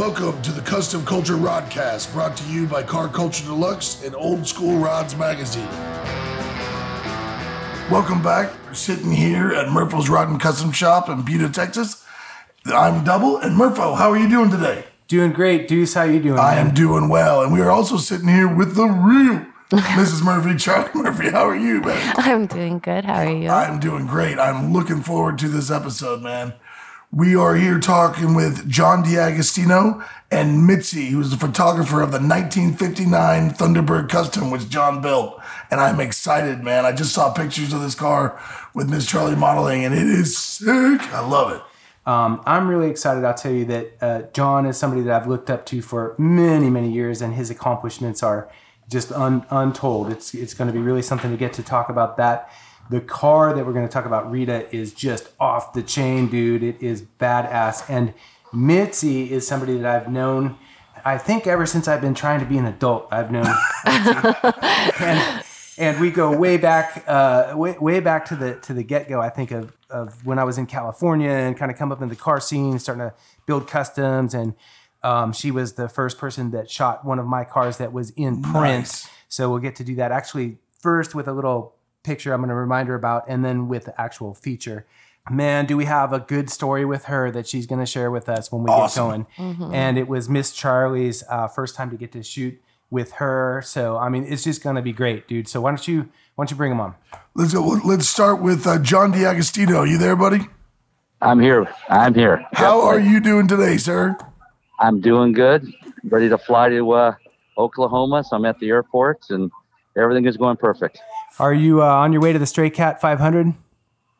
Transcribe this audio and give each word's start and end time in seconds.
Welcome 0.00 0.40
to 0.40 0.50
the 0.50 0.62
Custom 0.62 1.02
Kulture 1.02 1.38
Rodcast, 1.38 2.14
brought 2.14 2.34
to 2.38 2.44
you 2.50 2.66
by 2.66 2.82
Car 2.82 3.06
Culture 3.06 3.44
Deluxe 3.44 4.02
and 4.02 4.14
Old 4.14 4.46
School 4.46 4.78
Rods 4.78 5.14
Magazine. 5.14 5.68
Welcome 7.90 8.22
back. 8.22 8.50
We're 8.66 8.72
sitting 8.72 9.12
here 9.12 9.52
at 9.52 9.66
Murpho's 9.66 10.08
Rod 10.08 10.30
and 10.30 10.40
Custom 10.40 10.72
Shop 10.72 11.10
in 11.10 11.20
Buda, 11.20 11.50
Texas. 11.50 12.02
I'm 12.64 13.04
Double, 13.04 13.36
and 13.36 13.54
Murpho, 13.54 13.98
how 13.98 14.10
are 14.10 14.16
you 14.16 14.26
doing 14.26 14.50
today? 14.50 14.86
Doing 15.06 15.32
great, 15.32 15.68
Deuce. 15.68 15.92
How 15.92 16.04
you 16.04 16.18
doing? 16.18 16.38
I 16.38 16.54
man? 16.54 16.68
am 16.68 16.74
doing 16.74 17.10
well, 17.10 17.42
and 17.42 17.52
we 17.52 17.60
are 17.60 17.70
also 17.70 17.98
sitting 17.98 18.28
here 18.28 18.48
with 18.48 18.76
the 18.76 18.86
real 18.86 19.44
Mrs. 19.70 20.24
Murphy, 20.24 20.56
Charlie 20.56 20.88
Murphy. 20.94 21.28
How 21.28 21.46
are 21.46 21.54
you, 21.54 21.82
man? 21.82 22.14
I'm 22.16 22.46
doing 22.46 22.78
good. 22.78 23.04
How 23.04 23.16
are 23.16 23.30
you? 23.30 23.50
I'm 23.50 23.78
doing 23.78 24.06
great. 24.06 24.38
I'm 24.38 24.72
looking 24.72 25.02
forward 25.02 25.38
to 25.40 25.48
this 25.48 25.70
episode, 25.70 26.22
man. 26.22 26.54
We 27.12 27.34
are 27.34 27.56
here 27.56 27.80
talking 27.80 28.34
with 28.34 28.70
John 28.70 29.02
D'Agostino 29.02 30.00
and 30.30 30.64
Mitzi, 30.64 31.06
who's 31.06 31.30
the 31.30 31.36
photographer 31.36 32.02
of 32.02 32.12
the 32.12 32.20
1959 32.20 33.50
Thunderbird 33.50 34.08
Custom, 34.08 34.52
which 34.52 34.68
John 34.68 35.02
built. 35.02 35.42
And 35.72 35.80
I'm 35.80 35.98
excited, 35.98 36.62
man. 36.62 36.86
I 36.86 36.92
just 36.92 37.12
saw 37.12 37.32
pictures 37.32 37.72
of 37.72 37.80
this 37.80 37.96
car 37.96 38.40
with 38.74 38.88
Miss 38.88 39.10
Charlie 39.10 39.34
modeling, 39.34 39.84
and 39.84 39.92
it 39.92 40.06
is 40.06 40.38
sick. 40.38 41.02
I 41.12 41.26
love 41.26 41.50
it. 41.52 41.62
Um, 42.08 42.44
I'm 42.46 42.68
really 42.68 42.88
excited. 42.88 43.24
I'll 43.24 43.34
tell 43.34 43.50
you 43.50 43.64
that 43.64 43.92
uh, 44.00 44.22
John 44.32 44.64
is 44.64 44.76
somebody 44.76 45.02
that 45.02 45.20
I've 45.20 45.28
looked 45.28 45.50
up 45.50 45.66
to 45.66 45.82
for 45.82 46.14
many, 46.16 46.70
many 46.70 46.92
years, 46.92 47.20
and 47.20 47.34
his 47.34 47.50
accomplishments 47.50 48.22
are 48.22 48.48
just 48.88 49.10
un- 49.10 49.44
untold. 49.50 50.12
It's 50.12 50.32
it's 50.32 50.54
going 50.54 50.68
to 50.68 50.72
be 50.72 50.78
really 50.80 51.02
something 51.02 51.32
to 51.32 51.36
get 51.36 51.54
to 51.54 51.64
talk 51.64 51.88
about 51.88 52.16
that. 52.18 52.48
The 52.90 53.00
car 53.00 53.54
that 53.54 53.64
we're 53.64 53.72
going 53.72 53.86
to 53.86 53.92
talk 53.92 54.04
about, 54.04 54.30
Rita, 54.30 54.74
is 54.74 54.92
just 54.92 55.28
off 55.38 55.72
the 55.72 55.82
chain, 55.82 56.26
dude. 56.26 56.62
It 56.64 56.82
is 56.82 57.02
badass. 57.02 57.88
And 57.88 58.12
Mitzi 58.52 59.30
is 59.30 59.46
somebody 59.46 59.78
that 59.78 59.86
I've 59.86 60.10
known. 60.10 60.58
I 61.04 61.16
think 61.16 61.46
ever 61.46 61.66
since 61.66 61.86
I've 61.86 62.00
been 62.00 62.14
trying 62.14 62.40
to 62.40 62.46
be 62.46 62.58
an 62.58 62.66
adult, 62.66 63.06
I've 63.12 63.30
known. 63.30 63.46
and, 65.00 65.44
and 65.78 66.00
we 66.00 66.10
go 66.10 66.36
way 66.36 66.56
back, 66.56 67.04
uh, 67.06 67.54
way, 67.56 67.76
way 67.78 68.00
back 68.00 68.26
to 68.26 68.36
the 68.36 68.56
to 68.56 68.74
the 68.74 68.82
get 68.82 69.08
go. 69.08 69.20
I 69.20 69.30
think 69.30 69.52
of 69.52 69.76
of 69.88 70.26
when 70.26 70.38
I 70.40 70.44
was 70.44 70.58
in 70.58 70.66
California 70.66 71.30
and 71.30 71.56
kind 71.56 71.70
of 71.70 71.78
come 71.78 71.92
up 71.92 72.02
in 72.02 72.08
the 72.08 72.16
car 72.16 72.40
scene, 72.40 72.78
starting 72.80 73.08
to 73.08 73.14
build 73.46 73.68
customs, 73.68 74.34
and 74.34 74.54
um, 75.02 75.32
she 75.32 75.50
was 75.50 75.74
the 75.74 75.88
first 75.88 76.18
person 76.18 76.50
that 76.50 76.70
shot 76.70 77.04
one 77.04 77.18
of 77.18 77.26
my 77.26 77.44
cars 77.44 77.78
that 77.78 77.92
was 77.92 78.10
in 78.10 78.42
print. 78.42 78.80
Nice. 78.80 79.08
So 79.28 79.48
we'll 79.48 79.60
get 79.60 79.76
to 79.76 79.84
do 79.84 79.94
that 79.94 80.12
actually 80.12 80.58
first 80.80 81.14
with 81.14 81.28
a 81.28 81.32
little 81.32 81.76
picture 82.02 82.32
I'm 82.32 82.40
going 82.40 82.48
to 82.48 82.54
remind 82.54 82.88
her 82.88 82.94
about, 82.94 83.24
and 83.28 83.44
then 83.44 83.68
with 83.68 83.84
the 83.86 84.00
actual 84.00 84.34
feature. 84.34 84.86
Man, 85.30 85.66
do 85.66 85.76
we 85.76 85.84
have 85.84 86.12
a 86.12 86.18
good 86.18 86.50
story 86.50 86.84
with 86.84 87.04
her 87.04 87.30
that 87.30 87.46
she's 87.46 87.66
going 87.66 87.78
to 87.78 87.86
share 87.86 88.10
with 88.10 88.28
us 88.28 88.50
when 88.50 88.62
we 88.64 88.70
Awesome. 88.70 89.26
get 89.38 89.48
going? 89.58 89.72
And 89.74 89.98
it 89.98 90.08
was 90.08 90.28
Miss 90.28 90.52
Charlie's 90.52 91.22
uh, 91.28 91.46
first 91.46 91.74
time 91.76 91.90
to 91.90 91.96
get 91.96 92.10
to 92.12 92.22
shoot 92.22 92.60
with 92.90 93.12
her. 93.12 93.62
So 93.64 93.96
I 93.98 94.08
mean, 94.08 94.24
it's 94.24 94.42
just 94.44 94.62
going 94.62 94.76
to 94.76 94.82
be 94.82 94.92
great, 94.92 95.28
dude. 95.28 95.46
So 95.46 95.60
why 95.60 95.70
don't 95.70 95.86
you 95.86 96.08
why 96.34 96.44
don't 96.44 96.50
you 96.50 96.56
bring 96.56 96.70
them 96.70 96.80
on? 96.80 96.94
Let's 97.34 97.52
go. 97.52 97.62
Let's 97.84 98.08
start 98.08 98.40
with 98.40 98.66
uh, 98.66 98.78
John 98.80 99.10
D'Agostino. 99.12 99.84
You 99.84 99.98
there, 99.98 100.16
buddy? 100.16 100.40
I'm 101.22 101.38
here. 101.38 101.68
I'm 101.90 102.14
here. 102.14 102.44
How 102.54 102.80
are 102.80 102.98
you 102.98 103.20
doing 103.20 103.46
today, 103.46 103.76
sir? 103.76 104.16
I'm 104.80 105.00
doing 105.00 105.32
good. 105.32 105.70
Ready 106.02 106.30
to 106.30 106.38
fly 106.38 106.70
to 106.70 106.90
uh, 106.92 107.14
Oklahoma. 107.58 108.24
So 108.24 108.36
I'm 108.36 108.46
at 108.46 108.58
the 108.58 108.70
airport 108.70 109.26
and 109.28 109.50
everything 109.96 110.24
is 110.24 110.38
going 110.38 110.56
perfect. 110.56 110.98
Are 111.38 111.54
you 111.54 111.82
uh, 111.82 111.86
on 111.86 112.12
your 112.12 112.20
way 112.20 112.32
to 112.32 112.38
the 112.38 112.46
Stray 112.46 112.70
Cat 112.70 113.00
500? 113.00 113.54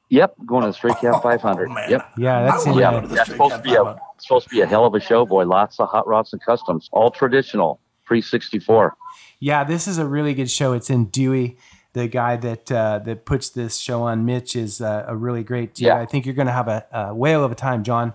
Yep, 0.09 0.35
going 0.47 0.63
to 0.63 0.69
the 0.69 0.73
Stray 0.73 0.93
Cat 1.01 1.23
500. 1.23 1.69
Oh, 1.69 1.73
man. 1.73 1.91
Yep. 1.91 2.13
Yeah, 2.17 2.43
that's 2.43 2.67
I 2.67 2.73
Yeah, 2.73 2.91
go 2.93 3.01
to 3.03 3.07
the 3.09 3.15
that's 3.15 3.31
supposed 3.31 3.55
to 3.57 3.63
be 3.63 3.75
a 3.75 3.85
500. 3.85 3.99
supposed 4.19 4.49
to 4.49 4.51
be 4.51 4.61
a 4.61 4.67
hell 4.67 4.85
of 4.85 4.95
a 4.95 5.01
show, 5.01 5.25
boy. 5.25 5.45
Lots 5.45 5.79
of 5.79 5.89
hot 5.89 6.07
rods 6.09 6.33
and 6.33 6.43
customs, 6.43 6.89
all 6.93 7.11
traditional, 7.11 7.81
pre 8.05 8.21
64. 8.21 8.97
Yeah, 9.39 9.65
this 9.65 9.87
is 9.87 9.99
a 9.99 10.07
really 10.07 10.35
good 10.35 10.51
show. 10.51 10.73
It's 10.73 10.91
in 10.91 11.07
Dewey. 11.07 11.57
The 11.93 12.07
guy 12.07 12.37
that 12.37 12.71
uh, 12.71 13.01
that 13.01 13.25
puts 13.25 13.51
this 13.51 13.77
show 13.79 14.03
on, 14.03 14.25
Mitch, 14.25 14.55
is 14.55 14.81
uh, 14.81 15.05
a 15.09 15.17
really 15.17 15.43
great. 15.43 15.75
dude. 15.75 15.87
Yeah. 15.87 15.97
I 15.99 16.07
think 16.07 16.25
you're 16.25 16.37
going 16.37 16.47
to 16.47 16.53
have 16.53 16.69
a, 16.69 16.87
a 16.93 17.15
whale 17.15 17.43
of 17.45 17.51
a 17.51 17.57
time, 17.57 17.83
John. 17.83 18.13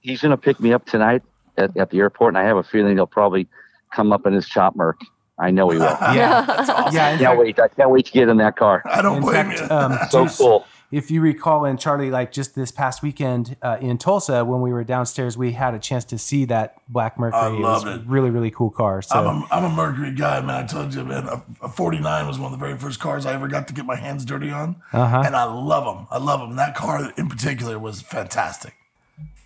He's 0.00 0.20
going 0.22 0.30
to 0.32 0.36
pick 0.36 0.58
me 0.58 0.72
up 0.72 0.86
tonight 0.86 1.22
at, 1.56 1.76
at 1.76 1.90
the 1.90 1.98
airport, 2.00 2.34
and 2.34 2.38
I 2.38 2.44
have 2.44 2.56
a 2.56 2.64
feeling 2.64 2.96
he'll 2.96 3.06
probably 3.06 3.46
come 3.94 4.12
up 4.12 4.26
in 4.26 4.32
his 4.32 4.48
chop 4.48 4.74
merc. 4.74 5.00
I 5.42 5.50
know 5.50 5.68
he 5.70 5.78
will. 5.78 5.84
Yeah, 6.14 6.44
That's 6.46 6.70
awesome. 6.70 6.94
yeah. 6.94 7.10
In 7.10 7.18
Can't 7.18 7.28
fact, 7.30 7.38
wait. 7.40 7.60
I 7.60 7.68
can't 7.68 7.90
wait 7.90 8.06
to 8.06 8.12
get 8.12 8.28
in 8.28 8.36
that 8.38 8.56
car. 8.56 8.82
I 8.86 9.02
don't 9.02 9.16
in 9.18 9.22
blame 9.22 9.46
fact, 9.50 9.60
you. 9.60 9.76
um, 9.76 9.98
So 10.10 10.22
Deuce, 10.24 10.38
cool. 10.38 10.66
if 10.90 11.10
you 11.10 11.20
recall, 11.20 11.64
and 11.64 11.78
Charlie, 11.80 12.10
like 12.10 12.32
just 12.32 12.54
this 12.54 12.70
past 12.70 13.02
weekend 13.02 13.56
uh, 13.62 13.76
in 13.80 13.98
Tulsa, 13.98 14.44
when 14.44 14.60
we 14.60 14.72
were 14.72 14.84
downstairs, 14.84 15.36
we 15.36 15.52
had 15.52 15.74
a 15.74 15.78
chance 15.78 16.04
to 16.06 16.18
see 16.18 16.44
that 16.46 16.76
Black 16.88 17.18
Mercury. 17.18 17.40
I 17.40 17.48
was 17.48 17.60
loved 17.60 17.86
a 17.88 17.94
it. 17.94 18.06
Really, 18.06 18.30
really 18.30 18.50
cool 18.50 18.70
car. 18.70 19.02
So 19.02 19.16
I'm 19.16 19.42
a, 19.42 19.46
I'm 19.50 19.64
a 19.64 19.70
Mercury 19.74 20.12
guy, 20.12 20.40
man. 20.40 20.64
I 20.64 20.66
told 20.66 20.94
you, 20.94 21.04
man. 21.04 21.26
A, 21.28 21.42
a 21.62 21.68
49 21.68 22.26
was 22.26 22.38
one 22.38 22.52
of 22.52 22.58
the 22.60 22.64
very 22.64 22.78
first 22.78 23.00
cars 23.00 23.26
I 23.26 23.32
ever 23.34 23.48
got 23.48 23.66
to 23.68 23.74
get 23.74 23.84
my 23.84 23.96
hands 23.96 24.24
dirty 24.24 24.50
on, 24.50 24.76
Uh-huh. 24.92 25.22
and 25.26 25.34
I 25.34 25.44
love 25.44 25.84
them. 25.96 26.06
I 26.10 26.18
love 26.18 26.40
them. 26.40 26.56
That 26.56 26.74
car 26.74 27.12
in 27.16 27.28
particular 27.28 27.78
was 27.78 28.00
fantastic. 28.00 28.74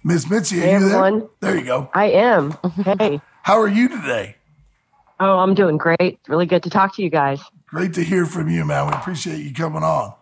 Miss 0.04 0.28
Mitzi, 0.30 0.58
are 0.58 0.60
Hey, 0.60 0.72
you 0.74 0.78
there? 0.88 1.04
everyone. 1.04 1.28
There 1.40 1.56
you 1.56 1.64
go. 1.64 1.90
I 1.94 2.04
am. 2.10 2.56
Hey. 2.98 3.20
How 3.42 3.60
are 3.60 3.66
you 3.68 3.88
today? 3.88 4.35
Oh, 5.18 5.38
I'm 5.38 5.54
doing 5.54 5.78
great. 5.78 6.18
Really 6.28 6.46
good 6.46 6.62
to 6.64 6.70
talk 6.70 6.94
to 6.96 7.02
you 7.02 7.10
guys. 7.10 7.40
Great 7.66 7.94
to 7.94 8.02
hear 8.04 8.26
from 8.26 8.48
you, 8.48 8.64
man. 8.64 8.86
We 8.86 8.92
appreciate 8.92 9.38
you 9.38 9.52
coming 9.52 9.82
on. 9.82 10.14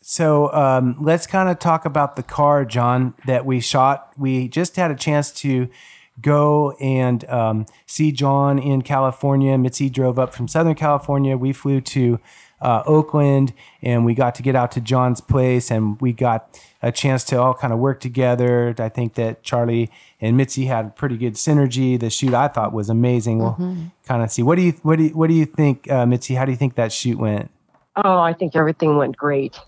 So 0.00 0.52
um, 0.52 0.96
let's 1.00 1.26
kind 1.26 1.48
of 1.48 1.58
talk 1.58 1.84
about 1.84 2.16
the 2.16 2.22
car, 2.22 2.64
John, 2.64 3.14
that 3.26 3.44
we 3.44 3.60
shot. 3.60 4.12
We 4.16 4.48
just 4.48 4.76
had 4.76 4.90
a 4.90 4.94
chance 4.94 5.30
to 5.32 5.68
go 6.20 6.72
and 6.80 7.28
um, 7.28 7.66
see 7.86 8.10
John 8.10 8.58
in 8.58 8.82
California. 8.82 9.56
Mitzi 9.58 9.90
drove 9.90 10.18
up 10.18 10.34
from 10.34 10.48
Southern 10.48 10.74
California. 10.74 11.36
We 11.36 11.52
flew 11.52 11.80
to 11.82 12.18
uh, 12.60 12.82
Oakland 12.86 13.52
and 13.82 14.04
we 14.04 14.14
got 14.14 14.34
to 14.36 14.42
get 14.42 14.56
out 14.56 14.72
to 14.72 14.80
John's 14.80 15.20
place 15.20 15.70
and 15.70 16.00
we 16.00 16.12
got 16.12 16.60
a 16.82 16.92
chance 16.92 17.24
to 17.24 17.40
all 17.40 17.54
kind 17.54 17.72
of 17.72 17.78
work 17.78 18.00
together. 18.00 18.74
I 18.78 18.88
think 18.88 19.14
that 19.14 19.42
Charlie 19.42 19.90
and 20.20 20.36
Mitzi 20.36 20.66
had 20.66 20.96
pretty 20.96 21.16
good 21.16 21.34
synergy. 21.34 21.98
The 21.98 22.10
shoot 22.10 22.34
I 22.34 22.48
thought 22.48 22.72
was 22.72 22.88
amazing. 22.88 23.38
We'll 23.38 23.56
kind 24.06 24.22
of 24.22 24.30
see. 24.30 24.42
What 24.42 24.56
do 24.56 24.62
you 24.62 24.72
what 24.82 24.96
do 24.96 25.04
you, 25.04 25.10
what 25.10 25.28
do 25.28 25.34
you 25.34 25.44
think, 25.44 25.90
uh, 25.90 26.06
Mitzi? 26.06 26.34
How 26.34 26.44
do 26.44 26.52
you 26.52 26.58
think 26.58 26.74
that 26.74 26.92
shoot 26.92 27.18
went? 27.18 27.50
Oh, 27.96 28.18
I 28.18 28.32
think 28.32 28.54
everything 28.54 28.96
went 28.96 29.16
great. 29.16 29.58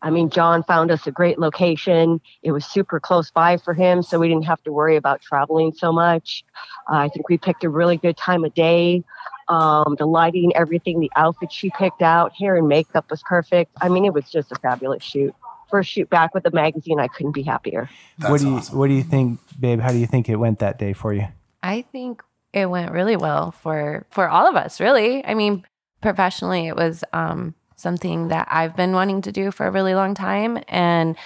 I 0.00 0.10
mean, 0.10 0.30
John 0.30 0.62
found 0.62 0.90
us 0.90 1.06
a 1.06 1.10
great 1.10 1.38
location. 1.38 2.20
It 2.42 2.52
was 2.52 2.64
super 2.64 3.00
close 3.00 3.30
by 3.30 3.56
for 3.56 3.74
him, 3.74 4.02
so 4.02 4.18
we 4.18 4.28
didn't 4.28 4.44
have 4.44 4.62
to 4.62 4.72
worry 4.72 4.94
about 4.94 5.20
traveling 5.20 5.72
so 5.74 5.92
much. 5.92 6.44
Uh, 6.90 6.96
I 6.96 7.08
think 7.08 7.28
we 7.28 7.36
picked 7.36 7.64
a 7.64 7.68
really 7.68 7.96
good 7.96 8.16
time 8.16 8.44
of 8.44 8.54
day. 8.54 9.02
Um, 9.48 9.96
the 9.98 10.06
lighting, 10.06 10.52
everything, 10.54 11.00
the 11.00 11.10
outfit 11.16 11.50
she 11.50 11.70
picked 11.70 12.02
out, 12.02 12.32
hair 12.34 12.56
and 12.56 12.68
makeup 12.68 13.10
was 13.10 13.22
perfect. 13.22 13.72
I 13.80 13.88
mean, 13.88 14.04
it 14.04 14.12
was 14.12 14.28
just 14.30 14.52
a 14.52 14.56
fabulous 14.56 15.02
shoot. 15.02 15.34
First 15.70 15.90
shoot 15.90 16.10
back 16.10 16.34
with 16.34 16.44
the 16.44 16.50
magazine, 16.50 17.00
I 17.00 17.08
couldn't 17.08 17.32
be 17.32 17.42
happier. 17.42 17.88
That's 18.18 18.30
what 18.30 18.40
do 18.40 18.48
you 18.48 18.56
awesome. 18.56 18.78
What 18.78 18.88
do 18.88 18.94
you 18.94 19.02
think, 19.02 19.40
babe? 19.58 19.80
How 19.80 19.90
do 19.90 19.98
you 19.98 20.06
think 20.06 20.28
it 20.28 20.36
went 20.36 20.58
that 20.58 20.78
day 20.78 20.92
for 20.92 21.12
you? 21.12 21.26
I 21.62 21.82
think 21.92 22.22
it 22.52 22.66
went 22.66 22.92
really 22.92 23.16
well 23.16 23.50
for 23.50 24.06
for 24.10 24.28
all 24.28 24.46
of 24.46 24.56
us. 24.56 24.80
Really, 24.80 25.24
I 25.24 25.34
mean, 25.34 25.64
professionally, 26.00 26.68
it 26.68 26.76
was 26.76 27.04
um, 27.12 27.54
something 27.76 28.28
that 28.28 28.48
I've 28.50 28.76
been 28.76 28.92
wanting 28.92 29.22
to 29.22 29.32
do 29.32 29.50
for 29.50 29.66
a 29.66 29.70
really 29.70 29.94
long 29.94 30.14
time, 30.14 30.58
and 30.68 31.16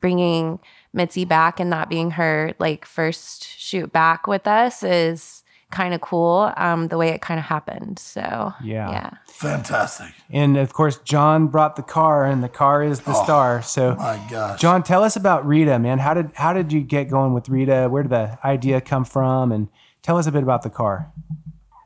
bringing 0.00 0.60
Mitzi 0.92 1.24
back 1.24 1.60
and 1.60 1.68
not 1.68 1.88
being 1.88 2.12
her 2.12 2.54
like 2.58 2.84
first 2.84 3.46
shoot 3.46 3.92
back 3.92 4.26
with 4.26 4.46
us 4.46 4.82
is 4.82 5.43
kind 5.74 5.92
of 5.92 6.00
cool. 6.00 6.52
Um, 6.56 6.88
the 6.88 6.96
way 6.96 7.08
it 7.10 7.20
kind 7.20 7.38
of 7.38 7.44
happened. 7.46 7.98
So 7.98 8.52
Yeah. 8.62 8.90
yeah. 8.90 9.10
Fantastic. 9.26 10.12
And 10.30 10.56
of 10.56 10.72
course, 10.72 10.98
John 10.98 11.48
brought 11.48 11.76
the 11.76 11.82
car, 11.82 12.24
and 12.24 12.42
the 12.42 12.48
car 12.48 12.82
is 12.82 13.00
the 13.00 13.12
Oh, 13.14 13.24
star. 13.24 13.62
So, 13.62 13.94
My 13.96 14.18
gosh. 14.30 14.60
John, 14.60 14.82
tell 14.82 15.02
us 15.02 15.16
about 15.16 15.44
Rita, 15.46 15.78
man. 15.78 15.98
How 15.98 16.14
did 16.14 16.30
how 16.34 16.52
did 16.52 16.72
you 16.72 16.80
get 16.80 17.08
going 17.10 17.32
with 17.34 17.48
Rita? 17.48 17.88
Where 17.90 18.02
did 18.04 18.12
the 18.12 18.38
idea 18.44 18.80
come 18.80 19.04
from? 19.04 19.52
And 19.52 19.68
tell 20.02 20.16
us 20.16 20.26
a 20.26 20.32
bit 20.32 20.42
about 20.42 20.62
the 20.62 20.70
car. 20.70 21.12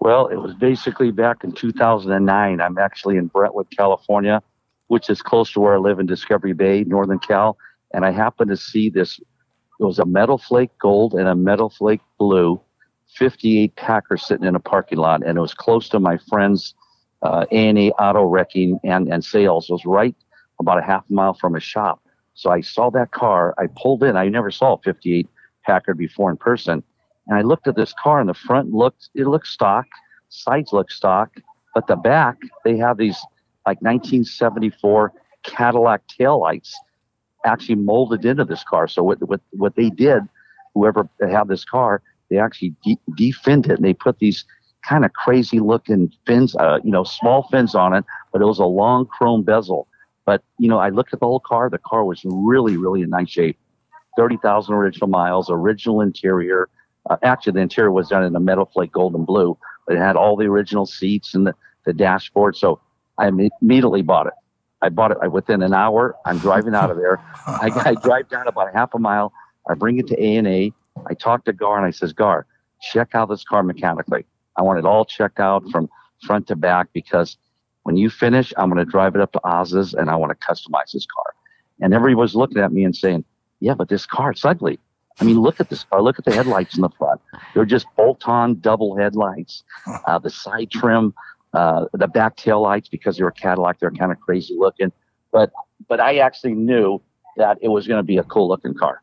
Well, 0.01 0.27
it 0.29 0.37
was 0.37 0.55
basically 0.55 1.11
back 1.11 1.43
in 1.43 1.53
2009. 1.53 2.61
I'm 2.61 2.79
actually 2.79 3.17
in 3.17 3.27
Brentwood, 3.27 3.67
California, 3.77 4.43
which 4.87 5.11
is 5.11 5.23
close 5.23 5.51
to 5.53 5.61
where 5.61 5.75
I 5.75 5.79
live 5.79 5.99
in 5.99 6.07
Discovery 6.07 6.53
Bay, 6.53 6.85
Northern 6.85 7.19
Cal. 7.19 7.57
And 7.93 8.05
I 8.05 8.11
happened 8.13 8.51
to 8.51 8.57
see 8.57 8.91
this. 8.91 9.19
It 9.81 9.85
was 9.85 9.99
a 9.99 10.05
metal 10.05 10.39
flake 10.39 10.71
gold 10.81 11.15
and 11.15 11.27
a 11.29 11.35
metal 11.35 11.71
flake 11.71 12.01
blue 12.19 12.61
58 13.15 13.75
Packard 13.77 14.21
sitting 14.21 14.47
in 14.47 14.55
a 14.55 14.61
parking 14.61 14.99
lot. 14.99 15.23
And 15.25 15.39
it 15.39 15.41
was 15.41 15.55
close 15.55 15.89
to 15.91 16.01
my 16.01 16.19
friend's 16.29 16.75
uh, 17.23 17.47
A&A 17.51 17.91
auto 17.93 18.23
wrecking 18.25 18.79
and, 18.85 19.13
and 19.13 19.25
sales. 19.25 19.69
It 19.69 19.73
was 19.73 19.85
right 19.85 20.15
about 20.61 20.79
a 20.79 20.83
half 20.83 21.05
mile 21.09 21.35
from 21.35 21.55
his 21.55 21.65
shop. 21.65 22.03
So 22.35 22.51
I 22.51 22.61
saw 22.61 22.91
that 22.91 23.11
car. 23.11 23.55
I 23.59 23.67
pulled 23.77 24.03
in. 24.05 24.17
I 24.17 24.29
never 24.29 24.51
saw 24.51 24.75
a 24.75 24.79
58 24.79 25.29
Packard 25.67 25.99
before 25.99 26.31
in 26.31 26.37
person. 26.37 26.83
And 27.27 27.37
I 27.37 27.43
looked 27.43 27.69
at 27.69 27.77
this 27.77 27.93
car 28.01 28.21
and 28.21 28.29
the 28.29 28.35
front 28.35 28.73
looked 28.73 29.11
it 29.15 29.27
looked 29.27 29.49
stock, 29.49 29.87
sides 30.31 30.73
look 30.73 30.91
stock, 30.91 31.31
but 31.75 31.87
the 31.87 31.97
back 31.97 32.39
they 32.65 32.77
have 32.79 32.97
these 32.97 33.19
like 33.67 33.83
1974 33.83 35.13
Cadillac 35.43 36.03
taillights 36.19 36.73
actually 37.45 37.75
molded 37.77 38.25
into 38.25 38.45
this 38.45 38.65
car. 38.65 38.89
So 38.89 39.03
what 39.03 39.19
what 39.29 39.41
what 39.51 39.77
they 39.77 39.91
did, 39.91 40.23
whoever 40.75 41.09
had 41.21 41.49
this 41.49 41.65
car, 41.65 42.03
they 42.31 42.39
actually 42.39 42.75
de- 42.85 43.01
definned 43.17 43.67
it 43.67 43.77
and 43.77 43.85
they 43.85 43.95
put 43.95 44.19
these 44.19 44.45
kind 44.89 45.05
of 45.05 45.13
crazy 45.13 45.61
looking 45.61 46.13
fins, 46.27 46.55
uh, 46.57 46.79
you 46.85 46.91
know, 46.91 47.05
small 47.05 47.49
fins 47.51 47.75
on 47.75 47.95
it, 47.95 48.05
but 48.33 48.41
it 48.41 48.45
was 48.45 48.59
a 48.59 48.65
long 48.65 49.07
chrome 49.07 49.43
bezel. 49.43 49.89
But, 50.25 50.43
you 50.59 50.69
know, 50.69 50.79
I 50.79 50.91
looked 50.91 51.15
at 51.15 51.21
the 51.21 51.27
whole 51.27 51.41
car. 51.41 51.71
The 51.71 51.79
car 51.79 52.05
was 52.05 52.21
really, 52.25 52.77
really 52.77 53.03
in 53.03 53.11
nice 53.11 53.31
shape. 53.31 53.59
30,000 54.17 54.75
original 54.75 55.09
miles, 55.09 55.49
original 55.51 56.01
interior. 56.01 56.69
Uh, 57.09 57.17
actually, 57.23 57.53
the 57.53 57.61
interior 57.61 57.91
was 57.91 58.09
done 58.09 58.25
in 58.25 58.35
a 58.35 58.41
metal 58.41 58.67
flake 58.67 58.93
gold 58.93 59.15
and 59.15 59.27
blue, 59.27 59.57
but 59.87 59.97
it 59.97 60.01
had 60.01 60.17
all 60.17 60.37
the 60.37 60.45
original 60.45 60.87
seats 60.87 61.35
and 61.35 61.47
the, 61.47 61.55
the 61.87 61.93
dashboard. 61.93 62.57
So 62.57 62.81
I 63.17 63.29
immediately 63.29 64.03
bought 64.03 64.27
it. 64.27 64.35
I 64.83 64.91
bought 64.91 65.11
it 65.11 65.33
within 65.33 65.63
an 65.63 65.75
hour. 65.75 66.15
I'm 66.25 66.39
driving 66.39 66.75
out 66.75 66.91
of 66.91 66.97
there. 66.97 67.19
I, 67.47 67.71
I 67.85 67.95
drive 67.95 68.29
down 68.29 68.47
about 68.49 68.73
half 68.75 68.95
a 68.95 68.99
mile. 68.99 69.33
I 69.69 69.75
bring 69.75 69.99
it 69.99 70.07
to 70.09 70.23
A 70.23 70.37
and 70.37 70.47
A. 70.47 70.73
I 71.07 71.15
talk 71.15 71.45
to 71.45 71.53
Gar 71.53 71.77
and 71.79 71.87
I 71.87 71.91
says, 71.91 72.13
Gar, 72.13 72.47
check 72.81 73.15
out 73.15 73.29
this 73.29 73.45
car 73.45 73.63
mechanically. 73.63 74.25
I 74.57 74.63
want 74.63 74.79
it 74.79 74.85
all 74.85 75.05
checked 75.05 75.41
out 75.41 75.69
from 75.71 75.89
front 76.25 76.47
to 76.49 76.57
back 76.57 76.89
because 76.93 77.37
when 77.85 77.97
you 77.97 78.11
finish, 78.11 78.53
I'm 78.57 78.71
going 78.71 78.85
to 78.85 78.91
drive 78.91 79.15
it 79.15 79.21
up 79.21 79.33
to 79.33 79.41
Oz's 79.45 79.95
and 79.95 80.11
I 80.11 80.17
want 80.17 80.39
to 80.39 80.47
customize 80.47 80.93
this 80.93 81.07
car. 81.07 81.35
And 81.81 81.95
everybody 81.95 82.15
was 82.15 82.35
looking 82.35 82.59
at 82.59 82.73
me 82.73 82.85
and 82.85 82.95
saying, 82.95 83.25
yeah, 83.61 83.75
but 83.75 83.89
this 83.89 84.05
car, 84.07 84.31
it's 84.33 84.45
ugly. 84.45 84.79
I 85.21 85.25
mean, 85.25 85.41
look 85.41 85.61
at 85.61 85.69
this 85.69 85.85
car. 85.85 86.01
Look 86.01 86.19
at 86.19 86.25
the 86.25 86.35
headlights 86.35 86.77
in 86.77 86.83
the 86.83 86.91
front. 86.91 87.21
They're 87.55 87.65
just 87.65 87.87
bolt-on 87.97 88.61
double 88.61 88.97
headlights. 88.97 89.65
Uh, 90.07 90.19
the 90.19 90.31
side 90.31 90.71
trim, 90.71 91.15
uh, 91.55 91.87
the 91.93 92.07
back 92.07 92.37
tail 92.37 92.61
lights, 92.61 92.89
because 92.89 93.17
they're 93.17 93.29
a 93.29 93.33
Cadillac, 93.33 93.81
they're 93.81 93.91
kind 93.91 94.13
of 94.13 94.21
crazy 94.21 94.55
looking. 94.57 94.93
But 95.33 95.51
but 95.89 96.01
I 96.01 96.19
actually 96.19 96.55
knew 96.55 97.01
that 97.37 97.59
it 97.61 97.69
was 97.69 97.87
going 97.89 97.99
to 97.99 98.05
be 98.05 98.19
a 98.19 98.25
cool 98.25 98.49
looking 98.49 98.75
car. 98.75 99.03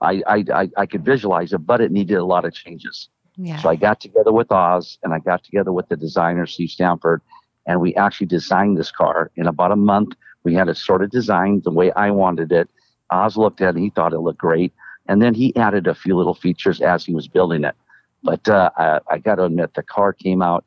I, 0.00 0.22
I, 0.26 0.44
I 0.54 0.68
I 0.76 0.86
could 0.86 1.04
visualize 1.04 1.52
it, 1.52 1.58
but 1.58 1.80
it 1.80 1.92
needed 1.92 2.16
a 2.16 2.24
lot 2.24 2.44
of 2.44 2.54
changes. 2.54 3.08
Yeah. 3.36 3.58
So 3.58 3.68
I 3.68 3.76
got 3.76 4.00
together 4.00 4.32
with 4.32 4.50
Oz 4.50 4.98
and 5.02 5.14
I 5.14 5.18
got 5.18 5.44
together 5.44 5.72
with 5.72 5.88
the 5.88 5.96
designer 5.96 6.46
Steve 6.46 6.70
Stanford, 6.70 7.22
and 7.66 7.80
we 7.80 7.94
actually 7.94 8.26
designed 8.26 8.78
this 8.78 8.90
car 8.90 9.30
in 9.36 9.46
about 9.46 9.72
a 9.72 9.76
month. 9.76 10.14
We 10.42 10.54
had 10.54 10.68
it 10.68 10.76
sort 10.76 11.02
of 11.02 11.10
designed 11.10 11.64
the 11.64 11.70
way 11.70 11.92
I 11.92 12.10
wanted 12.10 12.52
it. 12.52 12.68
Oz 13.10 13.36
looked 13.36 13.60
at 13.60 13.76
it, 13.76 13.80
he 13.80 13.90
thought 13.90 14.12
it 14.12 14.20
looked 14.20 14.38
great, 14.38 14.72
and 15.08 15.20
then 15.20 15.34
he 15.34 15.54
added 15.56 15.86
a 15.86 15.94
few 15.94 16.16
little 16.16 16.34
features 16.34 16.80
as 16.80 17.04
he 17.04 17.14
was 17.14 17.28
building 17.28 17.64
it. 17.64 17.74
But 18.22 18.48
uh, 18.48 18.70
I, 18.76 19.00
I 19.10 19.18
got 19.18 19.36
to 19.36 19.44
admit, 19.44 19.74
the 19.74 19.82
car 19.82 20.12
came 20.12 20.42
out. 20.42 20.64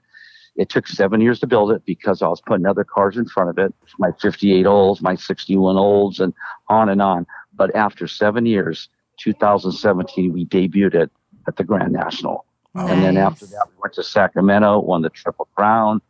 It 0.56 0.70
took 0.70 0.88
seven 0.88 1.22
years 1.22 1.40
to 1.40 1.48
build 1.48 1.72
it 1.72 1.84
because 1.86 2.22
I 2.22 2.28
was 2.28 2.42
putting 2.42 2.66
other 2.66 2.84
cars 2.84 3.18
in 3.18 3.26
front 3.26 3.50
of 3.50 3.58
it, 3.58 3.74
my 3.98 4.12
58 4.22 4.66
olds, 4.66 5.02
my 5.02 5.16
61 5.16 5.78
olds, 5.78 6.20
and 6.20 6.34
on 6.68 6.90
and 6.90 7.02
on. 7.02 7.26
But 7.56 7.76
after 7.76 8.08
seven 8.08 8.46
years, 8.46 8.90
2017, 9.18 10.34
we 10.34 10.46
debuted 10.46 10.96
it 10.96 11.12
at 11.48 11.56
the 11.58 11.64
Grand 11.64 11.94
National. 11.94 12.46
And 12.76 13.04
then 13.04 13.18
after 13.18 13.46
that, 13.46 13.68
we 13.70 13.76
went 13.82 13.94
to 13.94 14.04
Sacramento, 14.04 14.80
won 14.80 15.04
the 15.04 15.10
Triple 15.10 15.48
Crown. 15.56 16.02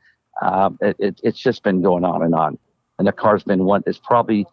Uh, 0.41 0.69
it, 0.81 0.95
it, 0.97 1.21
it's 1.23 1.39
just 1.39 1.61
been 1.61 1.81
going 1.81 2.05
on 2.05 2.23
and 2.23 2.33
on. 2.33 2.57
And 2.97 3.07
the 3.07 3.11
car's 3.11 3.43
been 3.43 3.65
one. 3.65 3.83
It's 3.85 3.97
probably 3.97 4.45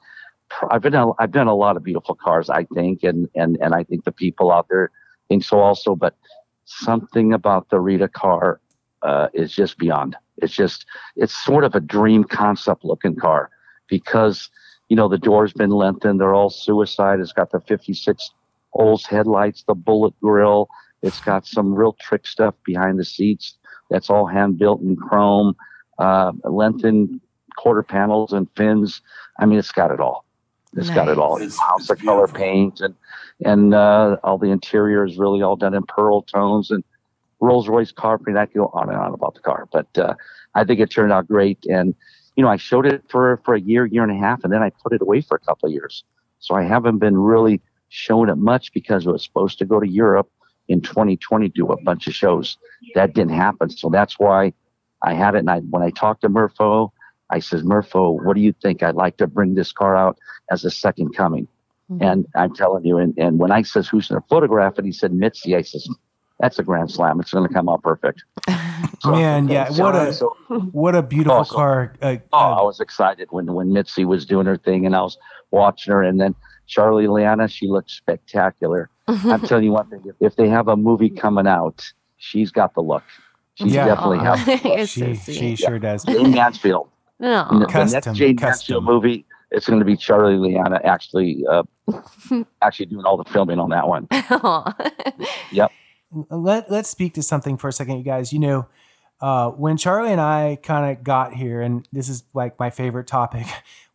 I've 0.71 0.83
been 0.83 0.95
I've 1.19 1.31
done 1.31 1.47
a 1.47 1.55
lot 1.55 1.77
of 1.77 1.85
beautiful 1.85 2.15
cars, 2.15 2.51
I 2.51 2.65
think, 2.75 3.03
and 3.03 3.29
and 3.35 3.57
and 3.61 3.75
I 3.75 3.85
think 3.85 4.05
the 4.05 4.13
people 4.13 4.51
out 4.51 4.67
there 4.69 4.91
think 5.29 5.45
so 5.45 5.61
also. 5.61 5.95
But 5.95 6.17
something 6.65 7.33
about 7.33 7.71
the 7.71 7.79
Rita 7.79 8.09
car 8.09 8.61
uh, 9.03 9.29
is 9.33 9.53
just 9.53 9.79
beyond. 9.79 10.17
It's 10.39 10.55
just 10.55 10.87
it's 11.17 11.37
sort 11.45 11.65
of 11.65 11.75
a 11.75 11.81
dream 11.81 12.25
concept 12.25 12.85
looking 12.85 13.15
car 13.15 13.51
because 13.89 14.51
you 14.89 14.97
know 14.97 15.09
the 15.09 15.19
door's 15.19 15.53
been 15.53 15.71
lengthened. 15.71 16.21
They're 16.21 16.35
all 16.35 16.51
suicide. 16.51 17.21
It's 17.21 17.33
got 17.33 17.53
the 17.53 17.61
56 17.61 18.31
Olds 18.73 19.07
headlights, 19.07 19.65
the 19.65 19.75
bullet 19.75 20.15
grill. 20.21 20.69
It's 21.03 21.21
got 21.21 21.47
some 21.47 21.75
real 21.75 21.95
trick 22.01 22.27
stuff 22.27 22.55
behind 22.65 22.99
the 22.99 23.05
seats. 23.05 23.57
That's 23.91 24.11
all 24.11 24.27
hand 24.27 24.59
built 24.59 24.83
in 24.83 24.97
chrome, 24.97 25.57
uh, 25.99 26.33
lengthened 26.45 27.21
quarter 27.57 27.83
panels 27.83 28.33
and 28.33 28.49
fins. 28.57 29.01
I 29.39 29.47
mean, 29.47 29.59
it's 29.59 29.73
got 29.73 29.91
it 29.91 30.01
all. 30.01 30.25
It's 30.77 30.87
nice. 30.89 30.95
got 30.95 31.09
it 31.09 31.19
all. 31.19 31.37
It's, 31.43 31.59
house 31.59 31.91
of 31.91 31.99
color 31.99 32.29
paint 32.29 32.81
and 32.81 32.95
and 33.45 33.75
uh, 33.75 34.19
all 34.23 34.39
the 34.39 34.51
interior 34.51 35.05
is 35.05 35.19
really 35.19 35.43
all 35.43 35.57
done 35.57 35.75
in 35.75 35.83
pearl 35.83 36.23
tones 36.23 36.71
and 36.71 36.85
Rolls 37.41 37.69
Royce 37.69 37.91
carpeting. 37.91 38.37
I 38.37 38.47
could 38.47 38.57
go 38.57 38.71
on 38.75 38.89
and 38.89 38.99
on 38.99 39.15
about 39.15 39.35
the 39.35 39.41
car, 39.41 39.67
but 39.73 39.87
uh, 39.97 40.15
I 40.55 40.65
think 40.65 40.79
it 40.79 40.91
turned 40.91 41.13
out 41.13 41.27
great. 41.27 41.65
And 41.67 41.95
you 42.37 42.45
know, 42.45 42.51
I 42.51 42.57
showed 42.57 42.87
it 42.87 43.03
for 43.09 43.41
for 43.45 43.55
a 43.55 43.61
year, 43.61 43.87
year 43.87 44.03
and 44.03 44.13
a 44.13 44.19
half, 44.19 44.45
and 44.45 44.53
then 44.53 44.63
I 44.63 44.71
put 44.71 44.93
it 44.93 45.03
away 45.03 45.23
for 45.23 45.37
a 45.37 45.41
couple 45.41 45.67
of 45.67 45.73
years. 45.73 46.05
So 46.39 46.55
I 46.55 46.63
haven't 46.63 46.99
been 46.99 47.17
really 47.17 47.61
showing 47.91 48.31
it 48.31 48.39
much 48.39 48.73
because 48.73 49.07
it 49.07 49.11
was 49.11 49.23
supposed 49.23 49.59
to 49.59 49.65
go 49.65 49.79
to 49.79 49.89
Europe 49.89 50.31
in 50.69 50.81
2020 50.81 51.49
do 51.51 51.67
a 51.67 51.83
bunch 51.83 52.07
of 52.07 52.15
shows. 52.15 52.57
That 52.95 53.15
didn't 53.15 53.35
happen, 53.35 53.69
so 53.71 53.91
that's 53.91 54.19
why 54.19 54.55
I 55.03 55.15
had 55.15 55.35
it. 55.35 55.39
And 55.39 55.51
I 55.51 55.59
when 55.59 55.83
I 55.83 55.91
talked 55.91 56.23
to 56.23 56.29
Murpho, 56.29 56.91
I 57.31 57.41
says, 57.41 57.63
Murpho, 57.63 58.25
what 58.25 58.35
do 58.35 58.41
you 58.41 58.55
think? 58.63 58.83
I'd 58.83 58.95
like 58.95 59.17
to 59.19 59.27
bring 59.27 59.55
this 59.55 59.73
car 59.73 59.97
out 59.97 60.19
as 60.51 60.65
a 60.65 60.71
second 60.71 61.15
coming. 61.15 61.47
Mm-hmm. 61.91 62.03
And 62.03 62.27
I'm 62.37 62.55
telling 62.55 62.85
you, 62.85 62.99
and, 62.99 63.15
and 63.19 63.39
when 63.39 63.51
I 63.51 63.63
says 63.63 63.89
who's 63.89 64.09
going 64.09 64.21
to 64.21 64.27
photograph 64.29 64.79
it, 64.79 64.85
he 64.85 64.93
said 64.93 65.13
Mitzi. 65.13 65.57
I 65.57 65.63
says, 65.63 65.89
that's 66.39 66.59
a 66.59 66.63
grand 66.63 66.91
slam. 66.91 67.21
It's 67.21 67.33
going 67.33 67.47
to 67.47 67.53
come 67.53 67.69
out 67.69 67.83
perfect. 67.83 68.25
So, 69.01 69.13
Man, 69.13 69.49
yeah, 69.49 69.71
what 69.73 69.95
a 69.95 70.13
so, 70.13 70.37
what 70.73 70.95
a 70.95 71.03
beautiful 71.03 71.39
oh, 71.39 71.45
car. 71.45 71.95
Uh, 72.03 72.17
oh, 72.33 72.39
uh, 72.39 72.61
I 72.61 72.63
was 72.63 72.81
excited 72.81 73.29
when 73.31 73.53
when 73.53 73.73
Mitzi 73.73 74.05
was 74.05 74.27
doing 74.27 74.47
her 74.47 74.59
thing, 74.59 74.85
and 74.85 74.95
I 74.95 75.01
was 75.01 75.17
watching 75.51 75.93
her, 75.93 76.03
and 76.03 76.21
then 76.21 76.35
Charlie 76.71 77.07
Leana, 77.07 77.51
she 77.51 77.67
looks 77.67 77.93
spectacular. 77.93 78.89
I'm 79.09 79.41
telling 79.47 79.65
you 79.65 79.73
one 79.73 79.91
thing: 79.91 80.03
if, 80.07 80.15
if 80.21 80.37
they 80.37 80.49
have 80.49 80.69
a 80.69 80.77
movie 80.77 81.11
coming 81.11 81.47
out, 81.47 81.93
she's 82.17 82.53
got 82.53 82.75
the 82.75 82.81
look. 82.81 83.03
She 83.55 83.67
yeah. 83.67 83.87
definitely 83.87 84.19
has. 84.21 84.89
she 84.91 85.15
so 85.17 85.33
she 85.33 85.57
sure 85.57 85.79
does. 85.79 86.05
Jayne 86.05 86.31
Mansfield. 86.31 86.89
No. 87.23 87.47
The, 87.53 87.67
custom, 87.67 87.87
the 87.87 87.93
next 87.93 88.19
Jayne 88.19 88.37
Mansfield 88.41 88.83
movie, 88.83 89.27
it's 89.51 89.69
going 89.69 89.79
to 89.79 89.85
be 89.85 89.95
Charlie 89.95 90.37
Leana 90.37 90.83
actually 90.87 91.45
uh, 91.47 91.65
actually 92.63 92.87
doing 92.87 93.05
all 93.05 93.19
the 93.19 93.31
filming 93.31 93.59
on 93.59 93.69
that 93.69 93.87
one. 93.87 94.09
yep. 95.53 95.71
Let 96.31 96.71
Let's 96.71 96.89
speak 96.89 97.13
to 97.13 97.23
something 97.23 97.59
for 97.59 97.69
a 97.69 97.75
second, 97.75 97.99
you 97.99 98.05
guys. 98.05 98.33
You 98.33 98.39
know, 98.39 98.69
uh, 99.21 99.51
when 99.51 99.77
Charlie 99.77 100.13
and 100.13 100.21
I 100.21 100.59
kind 100.63 100.91
of 100.91 101.05
got 101.05 101.35
here, 101.35 101.61
and 101.61 101.87
this 101.93 102.09
is 102.09 102.25
like 102.33 102.59
my 102.59 102.71
favorite 102.71 103.07
topic, 103.07 103.47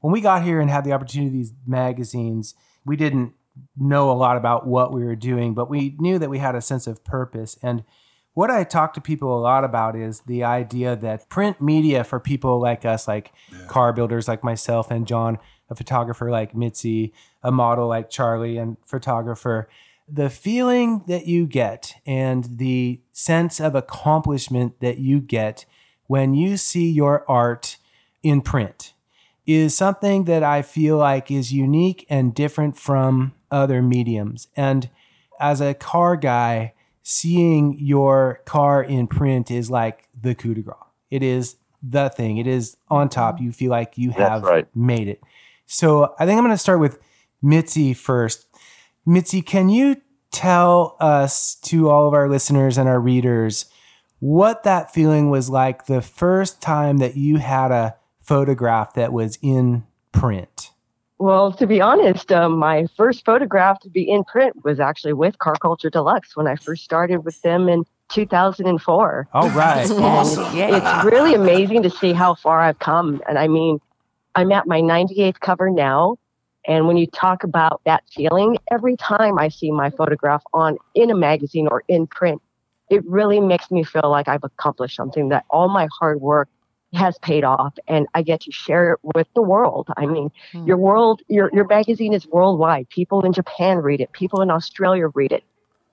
when 0.01 0.13
we 0.13 0.21
got 0.21 0.43
here 0.43 0.61
and 0.61 0.69
had 0.69 0.83
the 0.83 0.93
opportunity 0.93 1.29
of 1.29 1.33
these 1.33 1.53
magazines, 1.65 2.53
we 2.85 2.95
didn't 2.95 3.33
know 3.77 4.11
a 4.11 4.13
lot 4.13 4.37
about 4.37 4.67
what 4.67 4.93
we 4.93 5.03
were 5.03 5.15
doing, 5.15 5.53
but 5.53 5.69
we 5.69 5.95
knew 5.97 6.19
that 6.19 6.29
we 6.29 6.39
had 6.39 6.55
a 6.55 6.61
sense 6.61 6.87
of 6.87 7.03
purpose 7.03 7.57
and 7.61 7.83
what 8.35 8.51
I 8.51 8.65
talk 8.65 8.93
to 8.93 9.01
people 9.01 9.35
a 9.35 9.39
lot 9.39 9.63
about 9.63 9.95
is 9.95 10.19
the 10.27 10.43
idea 10.43 10.95
that 10.97 11.29
print 11.29 11.61
media 11.61 12.03
for 12.03 12.19
people 12.19 12.59
like 12.59 12.83
us, 12.85 13.07
like 13.07 13.31
yeah. 13.49 13.65
car 13.67 13.93
builders 13.93 14.27
like 14.27 14.43
myself 14.43 14.91
and 14.91 15.07
John, 15.07 15.39
a 15.69 15.75
photographer 15.75 16.29
like 16.29 16.53
Mitzi, 16.53 17.13
a 17.41 17.49
model 17.49 17.87
like 17.87 18.09
Charlie, 18.09 18.57
and 18.57 18.75
photographer, 18.85 19.69
the 20.07 20.29
feeling 20.29 21.03
that 21.07 21.27
you 21.27 21.47
get 21.47 21.95
and 22.05 22.57
the 22.57 22.99
sense 23.13 23.61
of 23.61 23.73
accomplishment 23.73 24.81
that 24.81 24.97
you 24.97 25.21
get 25.21 25.65
when 26.07 26.33
you 26.33 26.57
see 26.57 26.91
your 26.91 27.23
art 27.31 27.77
in 28.21 28.41
print 28.41 28.91
is 29.45 29.75
something 29.75 30.25
that 30.25 30.43
I 30.43 30.61
feel 30.61 30.97
like 30.97 31.29
is 31.29 31.53
unique 31.53 32.05
and 32.09 32.33
different 32.33 32.77
from 32.77 33.33
other 33.51 33.81
mediums. 33.81 34.47
And 34.55 34.89
as 35.39 35.61
a 35.61 35.73
car 35.73 36.15
guy, 36.15 36.73
seeing 37.03 37.77
your 37.79 38.41
car 38.45 38.83
in 38.83 39.07
print 39.07 39.51
is 39.51 39.69
like 39.69 40.07
the 40.19 40.33
coup 40.33 40.55
de 40.55 40.61
grace. 40.61 40.77
It 41.11 41.21
is 41.21 41.57
the 41.83 42.09
thing. 42.09 42.37
It 42.37 42.47
is 42.47 42.77
on 42.89 43.09
top. 43.09 43.35
Mm-hmm. 43.35 43.45
You 43.45 43.51
feel 43.51 43.69
like 43.69 43.97
you 43.97 44.11
have 44.11 44.43
right. 44.43 44.67
made 44.75 45.07
it. 45.07 45.21
So 45.67 46.15
I 46.19 46.25
think 46.25 46.37
I'm 46.37 46.43
going 46.43 46.53
to 46.53 46.57
start 46.57 46.79
with 46.79 46.97
Mitzi 47.41 47.93
first. 47.93 48.47
Mitzi, 49.05 49.41
can 49.41 49.69
you 49.69 50.01
tell 50.31 50.97
us, 50.99 51.55
to 51.55 51.89
all 51.89 52.07
of 52.07 52.13
our 52.13 52.27
listeners 52.27 52.77
and 52.77 52.89
our 52.89 52.99
readers, 52.99 53.67
what 54.19 54.63
that 54.63 54.91
feeling 54.93 55.29
was 55.29 55.49
like 55.49 55.85
the 55.85 56.01
first 56.01 56.61
time 56.61 56.97
that 56.97 57.15
you 57.15 57.37
had 57.37 57.71
a 57.71 57.95
photograph 58.25 58.93
that 58.95 59.13
was 59.13 59.37
in 59.41 59.83
print? 60.11 60.71
Well, 61.17 61.53
to 61.53 61.65
be 61.65 61.79
honest, 61.79 62.31
um, 62.31 62.57
my 62.57 62.87
first 62.97 63.23
photograph 63.23 63.79
to 63.81 63.89
be 63.89 64.09
in 64.09 64.23
print 64.25 64.65
was 64.65 64.79
actually 64.79 65.13
with 65.13 65.37
Car 65.37 65.55
Culture 65.61 65.89
Deluxe 65.89 66.35
when 66.35 66.47
I 66.47 66.55
first 66.55 66.83
started 66.83 67.23
with 67.23 67.41
them 67.41 67.69
in 67.69 67.85
2004. 68.09 69.27
All 69.31 69.49
right. 69.51 69.89
awesome. 69.91 70.45
It's 70.53 71.05
really 71.05 71.33
amazing 71.33 71.83
to 71.83 71.89
see 71.89 72.11
how 72.11 72.35
far 72.35 72.59
I've 72.59 72.79
come. 72.79 73.21
And 73.29 73.39
I 73.39 73.47
mean, 73.47 73.79
I'm 74.35 74.51
at 74.51 74.67
my 74.67 74.81
98th 74.81 75.39
cover 75.39 75.69
now. 75.69 76.17
And 76.67 76.87
when 76.87 76.97
you 76.97 77.07
talk 77.07 77.43
about 77.43 77.81
that 77.85 78.03
feeling, 78.13 78.57
every 78.71 78.97
time 78.97 79.37
I 79.37 79.49
see 79.49 79.71
my 79.71 79.91
photograph 79.91 80.43
on 80.53 80.77
in 80.95 81.11
a 81.11 81.15
magazine 81.15 81.67
or 81.69 81.83
in 81.87 82.07
print, 82.07 82.41
it 82.89 83.05
really 83.05 83.39
makes 83.39 83.71
me 83.71 83.83
feel 83.83 84.09
like 84.09 84.27
I've 84.27 84.43
accomplished 84.43 84.95
something 84.95 85.29
that 85.29 85.45
all 85.49 85.69
my 85.69 85.87
hard 85.97 86.21
work 86.21 86.49
has 86.95 87.17
paid 87.19 87.43
off 87.43 87.75
and 87.87 88.07
I 88.13 88.21
get 88.21 88.41
to 88.41 88.51
share 88.51 88.93
it 88.93 88.99
with 89.03 89.27
the 89.35 89.41
world. 89.41 89.89
I 89.97 90.05
mean, 90.05 90.31
mm. 90.53 90.67
your 90.67 90.77
world, 90.77 91.21
your, 91.27 91.49
your 91.53 91.65
magazine 91.65 92.13
is 92.13 92.27
worldwide. 92.27 92.89
People 92.89 93.25
in 93.25 93.33
Japan 93.33 93.77
read 93.77 94.01
it. 94.01 94.11
People 94.11 94.41
in 94.41 94.49
Australia 94.49 95.07
read 95.13 95.31
it. 95.31 95.43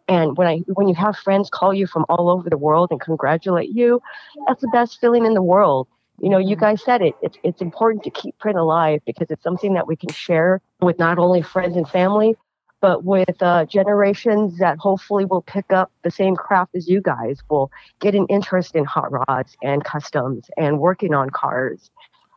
And 0.09 0.37
when 0.37 0.49
I 0.49 0.59
when 0.67 0.89
you 0.89 0.95
have 0.95 1.17
friends 1.17 1.49
call 1.49 1.73
you 1.73 1.87
from 1.87 2.05
all 2.09 2.29
over 2.29 2.51
the 2.51 2.57
world 2.57 2.89
and 2.91 3.01
congratulate 3.01 3.71
you, 3.71 4.03
that's 4.47 4.61
the 4.61 4.69
best 4.69 5.01
feeling 5.01 5.25
in 5.25 5.35
the 5.35 5.43
world. 5.43 5.87
You 6.21 6.29
know, 6.29 6.39
you 6.39 6.57
guys 6.57 6.83
said 6.85 7.03
it. 7.03 7.15
It's 7.23 7.39
it's 7.45 7.63
important 7.63 8.03
to 8.05 8.11
keep 8.11 8.37
print 8.39 8.59
alive 8.59 9.01
because 9.07 9.31
it's 9.31 9.43
something 9.43 9.75
that 9.75 9.87
we 9.87 9.97
can 9.97 10.11
share 10.11 10.61
with 10.81 10.99
not 10.99 11.19
only 11.19 11.41
friends 11.41 11.77
and 11.77 11.89
family, 11.89 12.37
but 12.83 13.05
with 13.05 13.41
uh, 13.41 13.65
generations 13.65 14.59
that 14.59 14.77
hopefully 14.77 15.25
will 15.25 15.41
pick 15.41 15.73
up 15.73 15.91
the 16.03 16.11
same 16.11 16.37
craft 16.37 16.75
as 16.75 16.89
you 16.89 17.01
guys, 17.01 17.39
will 17.49 17.71
get 18.01 18.15
an 18.15 18.27
interest 18.29 18.75
in 18.75 18.85
hot 18.85 19.11
rods 19.11 19.57
and 19.63 19.85
customs 19.85 20.51
and 20.59 20.81
working 20.81 21.15
on 21.15 21.31
cars 21.31 21.91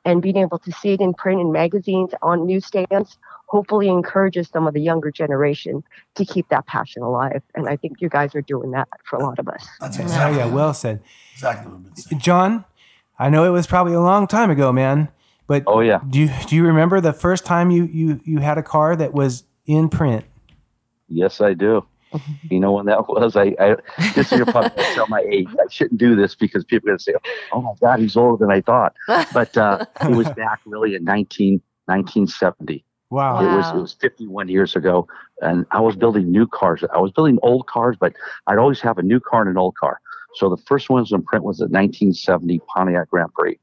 and 0.06 0.22
being 0.22 0.38
able 0.38 0.60
to 0.60 0.72
see 0.72 0.94
it 0.94 1.02
in 1.02 1.14
print 1.14 1.42
in 1.42 1.52
magazines 1.52 2.12
on 2.22 2.46
newsstands 2.46 3.18
hopefully 3.48 3.90
encourages 3.90 4.48
some 4.48 4.68
of 4.68 4.74
the 4.74 4.82
younger 4.82 5.12
generation 5.12 5.84
to 6.14 6.24
keep 6.24 6.48
that 6.50 6.66
passion 6.68 7.02
alive. 7.02 7.42
And 7.56 7.68
I 7.68 7.76
think 7.76 8.00
you 8.00 8.08
guys 8.08 8.36
are 8.36 8.42
doing 8.42 8.72
that 8.72 8.88
for 9.04 9.18
a 9.18 9.24
lot 9.24 9.40
of 9.40 9.48
us. 9.48 9.68
That's 9.82 10.00
Oh 10.00 10.04
exactly, 10.04 10.38
yeah, 10.38 10.46
well 10.46 10.74
said, 10.74 11.02
exactly 11.34 11.72
what 11.72 11.82
I've 11.92 11.98
saying. 11.98 12.22
John. 12.22 12.66
I 13.18 13.30
know 13.30 13.46
it 13.46 13.50
was 13.50 13.66
probably 13.66 13.94
a 13.94 14.02
long 14.02 14.28
time 14.28 14.50
ago, 14.50 14.72
man. 14.74 15.08
But 15.48 15.64
Oh 15.68 15.80
yeah. 15.80 16.02
do 16.10 16.20
you 16.20 16.30
do 16.48 16.56
you 16.56 16.66
remember 16.66 17.00
the 17.00 17.14
first 17.14 17.46
time 17.46 17.72
you 17.72 17.86
you 17.86 18.20
you 18.26 18.40
had 18.40 18.58
a 18.58 18.64
car 18.64 18.96
that 18.96 19.14
was 19.14 19.44
in 19.66 19.90
print? 19.90 20.26
Yes, 21.08 21.42
I 21.42 21.54
do. 21.54 21.86
You 22.50 22.60
know 22.60 22.72
when 22.72 22.86
that 22.86 23.10
was? 23.10 23.36
I, 23.36 23.56
I 23.60 23.76
this 24.14 24.32
is 24.32 24.38
your 24.38 24.46
probably 24.46 24.72
tell 24.94 25.08
my 25.08 25.20
age. 25.30 25.48
I 25.52 25.70
shouldn't 25.70 26.00
do 26.00 26.16
this 26.16 26.34
because 26.34 26.64
people 26.64 26.88
are 26.88 26.94
gonna 26.94 27.00
say, 27.00 27.14
"Oh 27.52 27.62
my 27.62 27.74
God, 27.82 28.00
he's 28.00 28.16
older 28.16 28.38
than 28.46 28.56
I 28.56 28.62
thought." 28.62 28.96
But 29.34 29.58
uh, 29.58 29.86
it 30.02 30.16
was 30.16 30.30
back 30.38 30.62
really 30.66 30.96
in 30.96 31.04
19, 31.04 31.62
1970. 31.86 32.86
Wow. 33.10 33.42
It 33.42 33.58
was 33.58 33.70
it 33.70 33.76
was 33.76 33.94
51 33.94 34.48
years 34.48 34.76
ago, 34.76 35.08
and 35.42 35.66
I 35.72 35.82
was 35.82 35.96
building 35.96 36.32
new 36.32 36.48
cars. 36.48 36.84
I 36.94 37.00
was 37.00 37.12
building 37.12 37.38
old 37.42 37.68
cars, 37.68 37.98
but 38.00 38.14
I'd 38.48 38.60
always 38.60 38.80
have 38.82 38.98
a 38.98 39.04
new 39.04 39.20
car 39.20 39.42
and 39.42 39.50
an 39.50 39.58
old 39.58 39.76
car. 39.76 40.00
So 40.36 40.50
the 40.50 40.62
first 40.68 40.90
one 40.90 41.02
was 41.02 41.12
in 41.12 41.24
print 41.24 41.44
was 41.44 41.60
a 41.60 41.66
1970 41.66 42.60
Pontiac 42.74 43.10
Grand 43.10 43.34
Prix, 43.34 43.60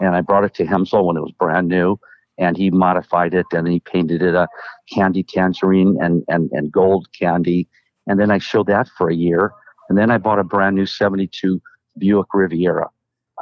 and 0.00 0.16
I 0.16 0.20
brought 0.20 0.44
it 0.44 0.54
to 0.54 0.64
Hemsel 0.64 1.04
when 1.04 1.16
it 1.16 1.20
was 1.20 1.32
brand 1.32 1.68
new, 1.68 1.98
and 2.38 2.56
he 2.56 2.70
modified 2.70 3.34
it 3.34 3.46
and 3.52 3.68
he 3.68 3.80
painted 3.80 4.22
it 4.22 4.34
a 4.34 4.48
candy 4.92 5.22
tangerine 5.22 5.96
and 6.00 6.24
and 6.28 6.50
and 6.52 6.72
gold 6.72 7.08
candy, 7.18 7.68
and 8.06 8.18
then 8.18 8.30
I 8.30 8.38
showed 8.38 8.66
that 8.66 8.88
for 8.96 9.08
a 9.10 9.14
year, 9.14 9.52
and 9.88 9.98
then 9.98 10.10
I 10.10 10.18
bought 10.18 10.38
a 10.38 10.44
brand 10.44 10.76
new 10.76 10.86
72 10.86 11.60
Buick 11.98 12.28
Riviera. 12.32 12.88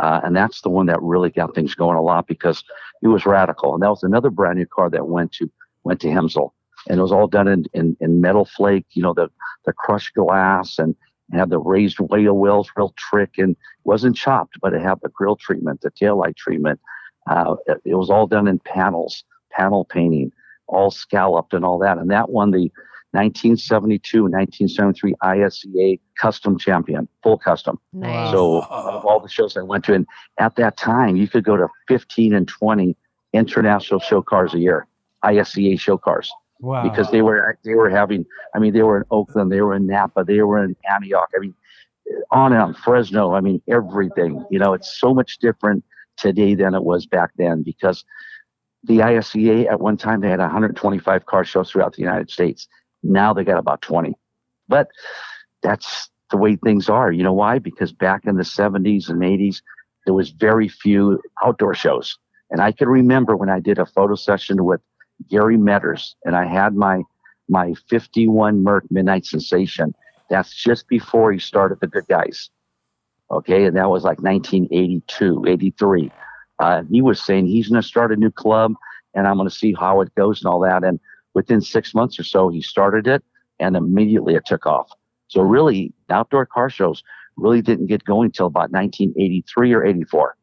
Uh, 0.00 0.20
and 0.24 0.34
that's 0.34 0.62
the 0.62 0.70
one 0.70 0.86
that 0.86 1.02
really 1.02 1.30
got 1.30 1.54
things 1.54 1.74
going 1.74 1.96
a 1.96 2.02
lot 2.02 2.26
because 2.26 2.64
it 3.02 3.08
was 3.08 3.26
radical. 3.26 3.74
And 3.74 3.82
that 3.82 3.90
was 3.90 4.02
another 4.02 4.30
brand 4.30 4.58
new 4.58 4.66
car 4.66 4.88
that 4.90 5.08
went 5.08 5.32
to 5.32 5.50
went 5.84 6.00
to 6.00 6.08
Hemsel, 6.08 6.50
and 6.88 6.98
it 6.98 7.02
was 7.02 7.12
all 7.12 7.26
done 7.26 7.48
in, 7.48 7.64
in, 7.74 7.96
in 8.00 8.20
metal 8.20 8.44
flake. 8.44 8.86
You 8.90 9.02
know 9.02 9.14
the 9.14 9.30
the 9.66 9.72
crushed 9.72 10.14
glass 10.14 10.78
and 10.78 10.94
had 11.32 11.50
the 11.50 11.58
raised 11.58 11.98
wheel 11.98 12.34
wells, 12.34 12.70
real 12.76 12.94
trick, 12.96 13.34
and 13.38 13.56
wasn't 13.84 14.16
chopped, 14.16 14.58
but 14.60 14.74
it 14.74 14.82
had 14.82 14.98
the 15.02 15.08
grill 15.10 15.36
treatment, 15.36 15.80
the 15.80 15.90
taillight 15.90 16.36
treatment. 16.36 16.80
Uh, 17.30 17.54
it, 17.66 17.80
it 17.84 17.94
was 17.94 18.10
all 18.10 18.26
done 18.26 18.46
in 18.48 18.58
panels, 18.58 19.24
panel 19.52 19.84
painting, 19.84 20.32
all 20.66 20.90
scalloped 20.90 21.54
and 21.54 21.64
all 21.64 21.78
that. 21.78 21.96
And 21.96 22.10
that 22.10 22.28
won 22.30 22.50
the 22.50 22.70
1972 23.12 24.26
and 24.26 24.34
1973 24.34 25.14
ISCA 25.22 26.00
Custom 26.20 26.58
Champion, 26.58 27.08
full 27.22 27.38
custom. 27.38 27.78
Nice. 27.92 28.32
So 28.32 28.62
of 28.62 29.04
all 29.04 29.20
the 29.20 29.28
shows 29.28 29.56
I 29.56 29.62
went 29.62 29.84
to, 29.86 29.94
and 29.94 30.06
at 30.38 30.56
that 30.56 30.76
time, 30.76 31.16
you 31.16 31.26
could 31.28 31.44
go 31.44 31.56
to 31.56 31.66
15 31.88 32.34
and 32.34 32.46
20 32.46 32.96
international 33.32 34.00
show 34.00 34.22
cars 34.22 34.54
a 34.54 34.58
year, 34.58 34.86
ISCA 35.24 35.78
show 35.78 35.96
cars, 35.98 36.32
Wow. 36.60 36.82
because 36.82 37.10
they 37.10 37.22
were 37.22 37.58
they 37.64 37.74
were 37.74 37.88
having. 37.88 38.26
I 38.54 38.58
mean, 38.58 38.74
they 38.74 38.82
were 38.82 38.98
in 38.98 39.04
Oakland, 39.10 39.50
they 39.50 39.62
were 39.62 39.74
in 39.74 39.86
Napa, 39.86 40.24
they 40.24 40.42
were 40.42 40.62
in 40.62 40.76
Antioch. 40.92 41.30
I 41.34 41.40
mean, 41.40 41.54
on 42.30 42.52
and 42.52 42.60
on, 42.62 42.74
Fresno. 42.74 43.34
I 43.34 43.40
mean, 43.40 43.62
everything. 43.68 44.44
You 44.50 44.58
know, 44.58 44.74
it's 44.74 44.98
so 45.00 45.14
much 45.14 45.38
different 45.38 45.82
today 46.20 46.54
than 46.54 46.74
it 46.74 46.84
was 46.84 47.06
back 47.06 47.30
then 47.36 47.62
because 47.62 48.04
the 48.84 48.98
ISCA 48.98 49.70
at 49.70 49.80
one 49.80 49.96
time 49.96 50.20
they 50.20 50.30
had 50.30 50.38
125 50.38 51.26
car 51.26 51.44
shows 51.44 51.70
throughout 51.70 51.94
the 51.94 52.02
United 52.02 52.30
States. 52.30 52.68
Now 53.02 53.32
they 53.32 53.44
got 53.44 53.58
about 53.58 53.82
20, 53.82 54.14
but 54.68 54.88
that's 55.62 56.10
the 56.30 56.36
way 56.36 56.56
things 56.56 56.88
are. 56.88 57.12
You 57.12 57.22
know 57.22 57.32
why? 57.32 57.58
Because 57.58 57.92
back 57.92 58.24
in 58.26 58.36
the 58.36 58.42
70s 58.42 59.08
and 59.08 59.20
80s, 59.20 59.62
there 60.06 60.14
was 60.14 60.30
very 60.30 60.68
few 60.68 61.20
outdoor 61.44 61.74
shows. 61.74 62.18
And 62.50 62.60
I 62.60 62.72
can 62.72 62.88
remember 62.88 63.36
when 63.36 63.50
I 63.50 63.60
did 63.60 63.78
a 63.78 63.86
photo 63.86 64.14
session 64.14 64.64
with 64.64 64.80
Gary 65.28 65.56
Meadors, 65.56 66.16
and 66.24 66.36
I 66.36 66.46
had 66.46 66.74
my 66.74 67.02
my 67.48 67.74
51 67.88 68.62
Merc 68.62 68.84
Midnight 68.90 69.26
Sensation. 69.26 69.92
That's 70.30 70.54
just 70.54 70.86
before 70.88 71.32
he 71.32 71.38
started 71.38 71.78
the 71.80 71.88
Good 71.88 72.06
Guys. 72.06 72.48
Okay, 73.30 73.64
and 73.64 73.76
that 73.76 73.90
was 73.90 74.02
like 74.02 74.20
1982, 74.20 75.44
83. 75.46 76.10
Uh, 76.58 76.82
he 76.90 77.00
was 77.00 77.22
saying 77.22 77.46
he's 77.46 77.68
going 77.68 77.80
to 77.80 77.86
start 77.86 78.12
a 78.12 78.16
new 78.16 78.30
club, 78.30 78.74
and 79.14 79.26
I'm 79.26 79.36
going 79.36 79.48
to 79.48 79.54
see 79.54 79.72
how 79.72 80.00
it 80.00 80.14
goes 80.14 80.42
and 80.42 80.50
all 80.50 80.60
that. 80.60 80.82
And 80.82 80.98
within 81.34 81.60
six 81.60 81.94
months 81.94 82.18
or 82.18 82.24
so, 82.24 82.48
he 82.48 82.60
started 82.60 83.06
it, 83.06 83.22
and 83.58 83.76
immediately 83.76 84.34
it 84.34 84.46
took 84.46 84.66
off. 84.66 84.90
So 85.28 85.42
really, 85.42 85.92
outdoor 86.08 86.44
car 86.44 86.68
shows 86.68 87.04
really 87.36 87.62
didn't 87.62 87.86
get 87.86 88.04
going 88.04 88.32
till 88.32 88.46
about 88.46 88.72
1983 88.72 89.72
or 89.72 89.84
84. 89.84 90.36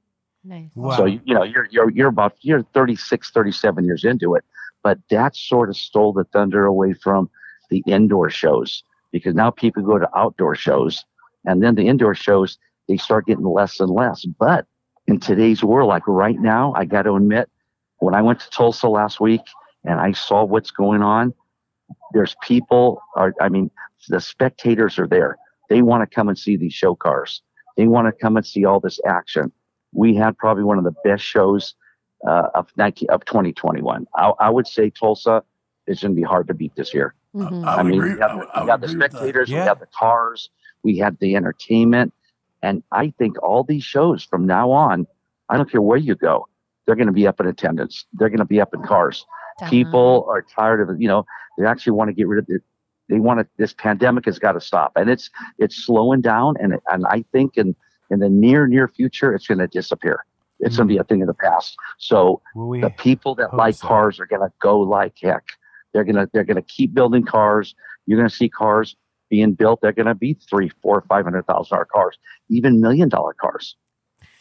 nice. 0.44 0.70
Wow. 0.76 0.96
So 0.96 1.06
you 1.06 1.34
know 1.34 1.44
you're 1.44 1.68
you're 1.70 1.92
you're 1.92 2.08
about 2.08 2.38
you're 2.42 2.64
36, 2.74 3.32
37 3.32 3.84
years 3.84 4.06
into 4.06 4.34
it, 4.36 4.46
but 4.82 4.98
that 5.10 5.36
sort 5.36 5.70
of 5.70 5.76
stole 5.76 6.14
the 6.14 6.24
thunder 6.24 6.66
away 6.66 6.94
from 6.94 7.30
the 7.70 7.84
indoor 7.86 8.30
shows 8.30 8.84
because 9.12 9.36
now 9.36 9.52
people 9.52 9.84
go 9.84 10.00
to 10.00 10.10
outdoor 10.18 10.56
shows, 10.56 11.04
and 11.46 11.62
then 11.62 11.76
the 11.76 11.88
indoor 11.88 12.16
shows 12.16 12.58
they 12.88 12.98
start 12.98 13.26
getting 13.26 13.46
less 13.46 13.80
and 13.80 13.90
less. 13.90 14.26
But 14.26 14.66
in 15.08 15.20
today's 15.20 15.64
world, 15.64 15.90
like 15.90 16.08
right 16.08 16.40
now, 16.40 16.74
I 16.76 16.86
got 16.86 17.04
to 17.04 17.14
admit, 17.16 17.50
when 18.00 18.14
I 18.16 18.22
went 18.22 18.40
to 18.42 18.50
Tulsa 18.50 18.88
last 18.88 19.20
week 19.20 19.42
and 19.84 20.00
I 20.00 20.12
saw 20.12 20.44
what's 20.44 20.72
going 20.72 21.02
on, 21.02 21.34
there's 22.14 22.36
people 22.44 23.02
are 23.16 23.34
I 23.42 23.50
mean 23.50 23.72
the 24.10 24.20
spectators 24.22 25.00
are 25.00 25.08
there. 25.08 25.38
They 25.70 25.82
want 25.82 26.10
to 26.10 26.14
come 26.16 26.30
and 26.30 26.38
see 26.38 26.56
these 26.58 26.74
show 26.74 26.96
cars. 26.96 27.42
They 27.76 27.88
want 27.88 28.08
to 28.08 28.12
come 28.12 28.38
and 28.38 28.46
see 28.46 28.66
all 28.66 28.80
this 28.80 29.00
action 29.06 29.52
we 29.94 30.14
had 30.14 30.38
probably 30.38 30.64
one 30.66 30.78
of 30.78 30.84
the 30.84 30.94
best 31.06 31.24
shows 31.24 31.74
uh, 32.28 32.50
of 32.56 32.68
19, 32.76 33.10
of 33.10 33.24
2021. 33.24 34.06
I, 34.16 34.32
I 34.38 34.50
would 34.50 34.68
say 34.68 34.90
Tulsa 34.90 35.42
is 35.88 36.02
going 36.02 36.12
to 36.14 36.16
be 36.16 36.24
hard 36.24 36.48
to 36.50 36.54
beat 36.54 36.76
this 36.76 36.94
year. 36.94 37.16
Mhm. 37.34 37.66
I 37.66 37.76
I, 37.76 37.78
would 37.78 37.86
mean, 37.92 38.00
agree- 38.00 38.14
we 38.16 38.20
had, 38.20 38.30
I 38.32 38.36
the- 38.36 38.48
I 38.54 38.64
we 38.64 38.70
would 38.70 38.82
the 38.82 38.86
agree 38.86 38.96
with 38.98 39.00
that. 39.00 39.12
spectators, 39.12 39.50
Yeah. 39.50 39.60
we 39.62 39.66
got 39.66 39.80
the 39.80 39.88
cars, 39.98 40.50
we 40.84 40.98
had 40.98 41.18
the 41.20 41.36
entertainment, 41.38 42.14
and 42.62 42.84
I 42.92 43.14
think 43.18 43.42
all 43.44 43.64
these 43.64 43.84
shows 43.84 44.24
from 44.24 44.46
now 44.46 44.72
on, 44.72 45.08
I 45.50 45.58
don't 45.58 45.70
care 45.70 45.82
where 45.82 45.98
you 45.98 46.16
go, 46.16 46.48
they're 46.86 46.96
going 46.96 47.08
to 47.08 47.14
be 47.14 47.28
up 47.28 47.40
in 47.40 47.48
attendance. 47.48 48.06
They're 48.14 48.30
going 48.30 48.40
to 48.40 48.46
be 48.46 48.62
up 48.62 48.74
in 48.74 48.82
cars. 48.82 49.26
People 49.70 50.26
are 50.30 50.42
tired 50.42 50.82
of 50.82 50.96
it. 50.96 51.02
You 51.02 51.08
know, 51.08 51.26
they 51.58 51.66
actually 51.66 51.94
want 51.94 52.10
to 52.10 52.14
get 52.14 52.28
rid 52.28 52.40
of 52.40 52.46
it. 52.48 52.62
They 53.10 53.20
want 53.20 53.40
to. 53.40 53.48
This 53.58 53.74
pandemic 53.74 54.26
has 54.26 54.38
got 54.38 54.52
to 54.52 54.62
stop, 54.62 54.92
and 54.96 55.10
it's 55.10 55.30
it's 55.58 55.76
slowing 55.76 56.22
down. 56.22 56.56
And 56.60 56.76
and 56.92 57.06
I 57.08 57.24
think 57.32 57.58
in 57.58 57.76
in 58.12 58.20
the 58.20 58.30
near 58.30 58.68
near 58.68 58.88
future, 58.88 59.34
it's 59.34 59.48
going 59.48 59.58
to 59.60 59.68
disappear. 59.68 60.26
It's 60.60 60.78
going 60.78 60.88
to 60.88 60.92
be 60.92 60.98
hmm. 60.98 61.02
a 61.02 61.06
thing 61.06 61.22
of 61.22 61.28
the 61.28 61.34
past. 61.34 61.76
So 61.98 62.42
we? 62.56 62.82
the 62.82 62.90
people 62.90 63.34
that 63.36 63.56
like 63.56 63.76
so. 63.76 63.88
cars 63.88 64.20
are 64.20 64.26
going 64.26 64.42
to 64.42 64.52
go 64.60 64.80
like 64.80 65.16
heck. 65.22 65.54
They're 65.94 66.04
going 66.04 66.16
to 66.16 66.30
they're 66.34 66.44
going 66.44 66.56
to 66.56 66.62
keep 66.62 66.94
building 66.94 67.24
cars. 67.24 67.74
You're 68.06 68.20
going 68.20 68.30
to 68.30 68.36
see 68.36 68.50
cars 68.50 68.96
being 69.30 69.54
built. 69.54 69.82
They're 69.82 69.92
going 69.92 70.08
to 70.08 70.16
be 70.16 70.34
three, 70.36 70.70
four, 70.82 71.04
five 71.08 71.26
hundred 71.26 71.46
thousand 71.48 71.76
dollar 71.76 71.86
cars, 71.86 72.18
even 72.50 72.80
million 72.82 73.10
dollar 73.10 73.34
cars. 73.34 73.76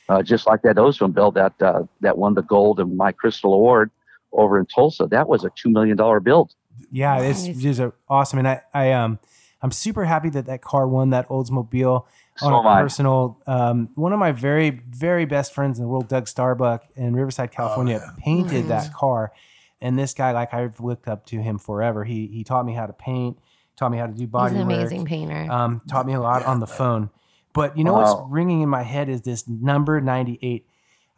Uh, 0.09 0.23
just 0.23 0.47
like 0.47 0.62
that 0.62 0.78
Ozone 0.78 1.12
build 1.12 1.35
that 1.35 1.61
uh, 1.61 1.83
that 2.00 2.16
won 2.16 2.35
the 2.35 2.43
gold 2.43 2.78
and 2.78 2.97
my 2.97 3.11
Crystal 3.12 3.52
Award 3.52 3.90
over 4.33 4.59
in 4.59 4.66
Tulsa. 4.66 5.07
That 5.07 5.28
was 5.28 5.45
a 5.45 5.50
two 5.57 5.69
million 5.71 5.97
dollar 5.97 6.21
build. 6.21 6.55
Yeah, 6.93 7.19
it's 7.21 7.47
Nice. 7.47 7.57
just 7.59 7.81
awesome, 8.09 8.38
and 8.38 8.47
I, 8.49 8.62
I 8.73 8.93
um, 8.93 9.19
I'm 9.62 9.73
super 9.73 10.05
happy 10.05 10.28
that 10.31 10.47
that 10.47 10.62
car 10.62 10.87
won 10.87 11.11
that 11.11 11.26
Oldsmobile 11.28 12.05
So 12.37 12.47
on 12.47 12.52
am 12.52 12.64
a 12.66 12.69
I. 12.69 12.83
personal. 12.83 13.40
Um, 13.47 13.88
one 13.95 14.12
of 14.12 14.19
my 14.21 14.31
very, 14.31 14.71
very 14.71 15.25
best 15.25 15.52
friends 15.52 15.78
in 15.78 15.83
the 15.85 15.88
world, 15.88 16.09
Doug 16.09 16.28
Starbuck 16.28 16.85
in 16.95 17.14
Riverside, 17.16 17.50
California, 17.50 18.00
yeah. 18.05 18.12
painted 18.23 18.69
that 18.69 18.93
car, 18.93 19.33
and 19.81 19.99
this 19.99 20.14
guy, 20.14 20.31
like 20.33 20.55
I've 20.55 20.78
looked 20.81 21.09
up 21.09 21.26
to 21.26 21.40
him 21.40 21.59
forever. 21.59 22.05
He 22.05 22.28
he 22.28 22.45
taught 22.45 22.64
me 22.66 22.75
how 22.75 22.87
to 22.87 22.93
paint, 22.93 23.38
taught 23.76 23.90
me 23.92 23.99
how 23.99 24.06
to 24.06 24.12
do 24.12 24.26
body 24.26 24.54
He's 24.54 24.62
an 24.62 24.68
work, 24.68 24.76
amazing 24.78 25.04
painter. 25.04 25.47
um, 25.50 25.80
taught 25.88 26.06
me 26.06 26.14
a 26.14 26.21
lot 26.21 26.45
on 26.45 26.61
the 26.61 26.66
phone. 26.66 27.11
But 27.52 27.76
you 27.78 27.85
know 27.85 27.92
Wow. 27.95 28.02
what's 28.16 28.30
ringing 28.33 28.61
in 28.62 28.68
my 28.68 28.83
head 28.83 29.09
is 29.09 29.23
this 29.23 29.47
number 29.49 30.00
98. 30.00 30.66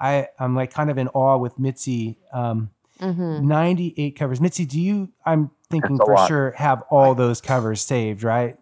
I 0.01 0.29
I'm 0.39 0.55
like 0.55 0.73
kind 0.73 0.91
of 0.91 0.99
in 0.99 1.09
awe 1.09 1.37
with 1.37 1.59
Mitzi. 1.59 2.19
Um, 2.33 2.71
Mhm. 3.01 3.43
98 3.45 4.17
covers. 4.17 4.41
Mitzi, 4.41 4.65
do 4.65 4.81
you, 4.81 5.11
I'm 5.25 5.53
thinking 5.71 5.99
for 5.99 6.15
lot. 6.15 6.27
sure, 6.27 6.53
have 6.57 6.83
all 6.91 7.15
those 7.15 7.41
covers 7.41 7.81
saved, 7.81 8.25
right? 8.25 8.58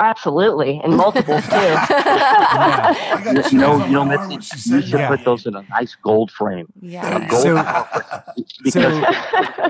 Absolutely, 0.00 0.80
and 0.82 0.96
multiples 0.96 1.42
too. 1.44 1.50
I 1.54 3.20
got 3.24 3.34
You 3.36 3.42
chills 3.42 3.52
know, 3.52 3.72
on 3.74 3.86
you 3.88 3.94
know, 3.94 4.04
my 4.04 4.16
arm 4.16 4.28
Mitzi, 4.28 4.34
you 4.56 4.58
said 4.60 4.84
should 4.84 4.98
Yeah. 5.00 5.08
put 5.08 5.24
those 5.24 5.46
in 5.46 5.54
a 5.54 5.62
nice 5.70 5.94
gold 6.02 6.30
frame. 6.30 6.66
yeah. 6.80 7.24
A 7.24 7.28
gold 7.30 7.42
So- 7.42 8.44
because 8.64 8.92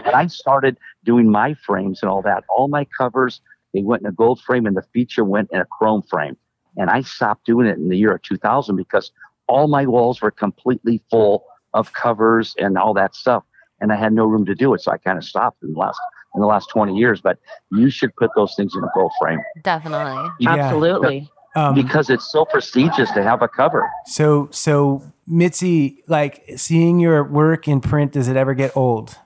when 0.05 0.15
I 0.15 0.27
started 0.29 0.79
doing 1.05 1.31
my 1.31 1.55
frames 1.55 2.01
and 2.03 2.11
all 2.11 2.23
that, 2.23 2.45
all 2.49 2.69
my 2.69 2.87
covers 2.99 3.41
They 3.75 3.83
went 3.83 4.03
in 4.03 4.07
a 4.07 4.13
gold 4.13 4.41
frame, 4.41 4.67
and 4.67 4.77
the 4.77 4.85
feature 4.95 5.25
went 5.25 5.51
in 5.53 5.61
a 5.61 5.65
chrome 5.65 6.03
frame. 6.03 6.37
And 6.77 6.91
I 6.91 7.01
stopped 7.03 7.45
doing 7.45 7.67
it 7.67 7.77
in 7.77 7.89
the 7.89 7.97
year 7.99 8.15
of 8.15 8.23
2000 8.23 8.77
because 8.77 9.11
all 9.49 9.67
my 9.67 9.85
walls 9.85 10.23
were 10.23 10.31
completely 10.31 11.03
full 11.11 11.45
of 11.75 11.93
covers 11.93 12.55
and 12.59 12.79
all 12.79 12.95
that 12.95 13.17
stuff, 13.17 13.43
and 13.81 13.93
I 13.93 13.97
had 13.97 14.13
no 14.13 14.27
room 14.27 14.47
to 14.47 14.55
do 14.55 14.73
it. 14.75 14.81
So 14.81 14.93
I 14.93 14.99
kind 14.99 15.19
of 15.19 15.25
stopped 15.25 15.61
in 15.65 15.73
the 15.73 15.79
last 15.79 15.99
in 16.35 16.41
the 16.41 16.47
last 16.47 16.69
20 16.71 16.97
years. 16.97 17.21
But 17.21 17.39
you 17.71 17.91
should 17.91 18.15
put 18.17 18.31
those 18.37 18.55
things 18.57 18.75
in 18.77 18.83
a 18.83 18.89
gold 18.95 19.13
frame 19.21 19.41
Definitely. 19.63 20.31
Yeah. 20.41 20.55
Absolutely. 20.55 21.31
Um, 21.57 21.75
because 21.75 22.11
it's 22.11 22.31
so 22.33 22.45
prestigious 22.45 23.11
to 23.13 23.23
have 23.23 23.41
a 23.41 23.47
cover. 23.47 23.89
so 24.07 24.49
so 24.51 25.03
Mitzi, 25.27 26.03
like 26.09 26.43
seeing 26.57 26.99
your 26.99 27.23
work 27.23 27.69
in 27.69 27.81
print, 27.81 28.13
does 28.13 28.27
it 28.27 28.37
ever 28.37 28.55
get 28.55 28.77
old? 28.77 29.17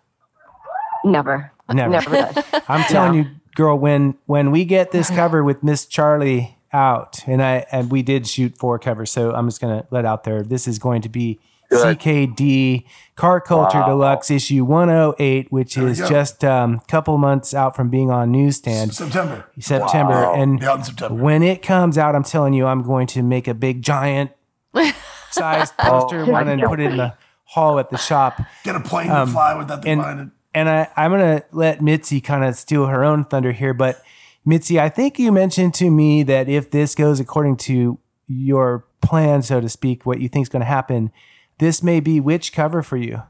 Never. 1.05 1.53
Never. 1.73 1.91
Never 1.91 2.11
does. 2.11 2.45
I'm 2.69 2.85
telling 2.85 3.15
you, 3.15 3.31
girl, 3.55 3.79
when 3.79 4.17
when 4.27 4.51
we 4.51 4.65
get 4.65 4.91
this 4.91 5.09
cover 5.11 5.43
with 5.43 5.63
Miss 5.63 5.87
Charlie 5.87 6.57
out, 6.73 7.27
and 7.27 7.43
I 7.43 7.67
and 7.73 7.91
we 7.91 8.03
did 8.03 8.27
shoot 8.27 8.57
four 8.59 8.79
covers, 8.79 9.11
so 9.11 9.33
I'm 9.33 9.49
just 9.49 9.61
gonna 9.61 9.87
let 9.91 10.05
out 10.05 10.25
there. 10.25 10.43
This 10.43 10.69
is 10.69 10.79
going 10.79 11.03
to 11.03 11.09
be 11.09 11.41
Good. 11.71 11.99
CKD 11.99 12.85
Car 13.15 13.41
Culture 13.43 13.81
Wow. 13.81 13.89
Deluxe 13.89 14.31
issue 14.31 14.65
108, 14.65 15.53
which 15.53 15.77
we 15.77 15.85
is 15.91 15.99
just 15.99 16.43
a 16.43 16.51
um, 16.53 16.81
couple 16.89 17.19
months 17.19 17.53
out 17.53 17.77
from 17.77 17.91
being 17.91 18.11
on 18.11 18.31
newsstand. 18.33 18.95
September. 18.95 19.45
September, 19.59 20.13
Wow. 20.15 20.35
and 20.35 20.61
Yeah, 20.63 20.77
in 20.77 20.85
September. 20.85 21.23
when 21.23 21.43
it 21.43 21.61
comes 21.61 21.99
out, 21.99 22.15
I'm 22.15 22.25
telling 22.25 22.55
you, 22.55 22.67
I'm 22.67 22.83
going 22.83 23.07
to 23.09 23.23
make 23.23 23.47
a 23.49 23.55
big 23.55 23.83
giant 23.83 24.31
sized 25.31 25.77
poster 25.77 26.21
Oh, 26.23 26.31
one 26.31 26.49
and 26.49 26.63
put 26.63 26.81
it 26.81 26.91
in 26.91 26.97
the 26.97 27.15
hall 27.45 27.79
at 27.79 27.91
the 27.91 27.99
shop. 27.99 28.41
Get 28.65 28.75
a 28.77 28.81
plane 28.81 29.11
Um, 29.11 29.27
to 29.29 29.33
fly 29.33 29.55
with 29.55 29.69
that 29.69 29.83
thing 29.83 29.93
and- 29.93 30.01
behind 30.01 30.21
it. 30.21 30.29
and 30.55 30.69
I, 30.69 30.89
I'm 30.97 31.11
gonna 31.11 31.43
let 31.53 31.83
Mitzi 31.83 32.21
kind 32.21 32.45
of 32.45 32.57
steal 32.57 32.87
her 32.87 33.05
own 33.05 33.25
thunder 33.25 33.53
here, 33.53 33.75
but 33.75 34.03
Mitzi, 34.45 34.81
I 34.81 34.89
think 34.89 35.19
you 35.19 35.33
mentioned 35.33 35.75
to 35.75 35.91
me 35.91 36.23
that 36.23 36.49
if 36.49 36.71
this 36.71 36.95
goes 36.95 37.21
according 37.21 37.57
to 37.59 37.99
your 38.27 38.87
plan, 39.03 39.43
so 39.43 39.61
to 39.61 39.69
speak, 39.69 40.07
what 40.07 40.21
you 40.21 40.29
think 40.29 40.45
is 40.45 40.49
going 40.49 40.61
to 40.61 40.67
happen, 40.67 41.11
this 41.59 41.83
may 41.83 42.01
be 42.01 42.21
which 42.21 42.53
cover 42.53 42.83
for 42.83 42.97
you? 42.97 43.23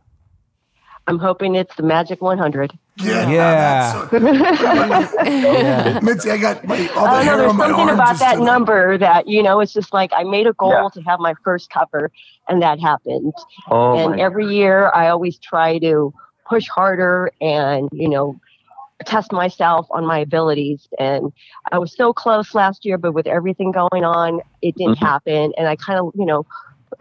I'm 1.07 1.19
hoping 1.19 1.55
it's 1.55 1.75
the 1.77 1.83
Magic 1.83 2.21
100. 2.21 2.79
Yeah. 2.97 3.31
Yeah. 3.31 4.09
that's 4.11 5.11
so- 5.13 5.25
Yeah. 5.25 6.01
Mitzi, 6.03 6.31
I 6.31 6.37
got 6.37 6.65
my, 6.67 6.87
all 6.97 7.05
the 7.05 7.11
I 7.11 7.25
know. 7.25 7.31
hair 7.31 7.37
There's 7.39 7.51
on 7.51 7.57
my 7.57 7.67
something 7.69 7.95
about 7.95 8.19
that 8.19 8.33
stood 8.35 8.41
up. 8.41 8.45
number 8.45 8.99
that 8.99 9.27
you 9.27 9.43
know. 9.43 9.61
It's 9.61 9.73
just 9.73 9.95
like 9.95 10.11
I 10.15 10.25
made 10.25 10.47
a 10.47 10.53
goal 10.53 10.71
Yeah. 10.73 10.89
to 10.93 11.01
have 11.09 11.19
my 11.21 11.35
first 11.45 11.71
cover, 11.71 12.11
and 12.49 12.61
that 12.61 12.79
happened. 12.81 13.33
Oh, 13.71 13.97
and 13.97 14.17
my 14.17 14.21
every 14.21 14.47
year, 14.55 14.91
I 14.95 15.09
always 15.09 15.39
try 15.39 15.79
to 15.79 16.13
push 16.47 16.69
harder 16.69 17.31
and 17.41 17.89
you 17.93 18.09
know 18.09 18.39
test 19.07 19.33
myself 19.33 19.87
on 19.93 20.05
my 20.05 20.19
abilities. 20.19 20.89
And 20.99 21.33
I 21.73 21.79
was 21.79 21.95
so 21.97 22.13
close 22.13 22.55
last 22.55 22.85
year, 22.85 22.99
but 22.99 23.13
with 23.13 23.27
everything 23.27 23.71
going 23.73 24.05
on, 24.05 24.41
it 24.61 24.75
didn't 24.77 24.99
Mhm. 24.99 25.07
happen. 25.07 25.53
And 25.57 25.69
I 25.69 25.77
kind 25.77 25.99
of 26.01 26.13
you 26.15 26.27
know. 26.27 26.45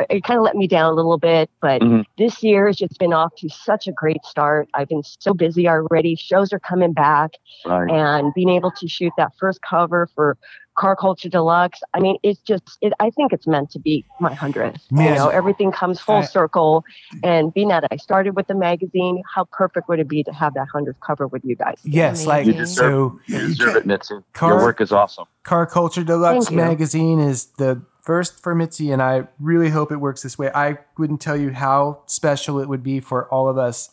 It 0.10 0.24
kind 0.24 0.38
of 0.38 0.44
let 0.44 0.56
me 0.56 0.68
down 0.68 0.92
a 0.92 0.96
little 0.96 1.18
bit, 1.18 1.50
but 1.62 1.82
Mhm. 1.82 2.04
this 2.18 2.44
year 2.44 2.68
has 2.68 2.76
just 2.78 2.98
been 3.00 3.14
off 3.14 3.34
to 3.38 3.50
such 3.50 3.88
a 3.88 3.92
great 3.92 4.24
start. 4.26 4.68
I've 4.74 4.90
been 4.90 5.04
so 5.04 5.34
busy 5.34 5.68
already. 5.68 6.16
Shows 6.16 6.52
are 6.54 6.60
coming 6.60 6.94
back 6.94 7.32
right. 7.66 7.90
and 7.90 8.34
being 8.34 8.50
able 8.50 8.72
to 8.72 8.88
shoot 8.88 9.14
that 9.18 9.32
first 9.40 9.60
cover 9.62 10.08
for 10.16 10.38
Car 10.78 10.96
Culture 10.96 11.28
Deluxe. 11.30 11.80
I 11.96 12.00
mean, 12.00 12.18
it's 12.22 12.40
just, 12.42 12.78
it, 12.82 12.94
I 13.00 13.10
think 13.10 13.34
it's 13.34 13.48
meant 13.48 13.72
to 13.72 13.80
be 13.80 14.06
my 14.20 14.32
100th. 14.36 14.80
Man. 14.92 15.08
You 15.10 15.16
know, 15.16 15.30
everything 15.30 15.72
comes 15.72 16.00
full 16.00 16.18
I- 16.18 16.26
circle. 16.26 16.84
And 17.24 17.52
being 17.52 17.70
that 17.70 17.86
I 17.90 17.96
started 17.98 18.36
with 18.36 18.46
the 18.46 18.54
magazine, 18.54 19.24
how 19.34 19.46
perfect 19.52 19.90
would 19.90 20.00
it 20.00 20.08
be 20.08 20.24
to 20.24 20.32
have 20.34 20.54
that 20.54 20.68
100th 20.72 21.00
cover 21.00 21.26
with 21.26 21.44
you 21.44 21.56
guys? 21.56 21.80
Yes, 21.84 22.28
like 22.28 22.46
You 22.46 22.54
deserve, 22.54 22.76
so. 22.76 23.20
Yeah, 23.28 23.38
you 23.38 23.42
you 23.44 23.48
deserve 23.56 23.68
can't- 23.74 23.78
it, 23.78 23.86
Mitzi. 23.88 24.16
Car- 24.34 24.50
Your 24.52 24.60
work 24.62 24.80
is 24.82 24.92
awesome. 24.92 25.26
Car 25.44 25.66
Culture 25.66 26.04
Deluxe 26.04 26.52
magazine 26.52 27.20
is 27.20 27.46
the 27.58 27.82
first 28.08 28.42
for 28.42 28.56
Mitzi, 28.56 28.90
and 28.92 29.02
I 29.04 29.28
really 29.40 29.70
hope 29.70 29.92
it 29.92 29.98
works 29.98 30.24
this 30.24 30.38
way. 30.38 30.50
I 30.56 30.80
wouldn't 30.98 31.22
tell 31.22 31.36
you 31.38 31.52
how 31.52 32.00
special 32.08 32.60
it 32.60 32.68
would 32.70 32.82
be 32.82 33.00
for 33.02 33.28
all 33.28 33.48
of 33.50 33.58
us. 33.58 33.90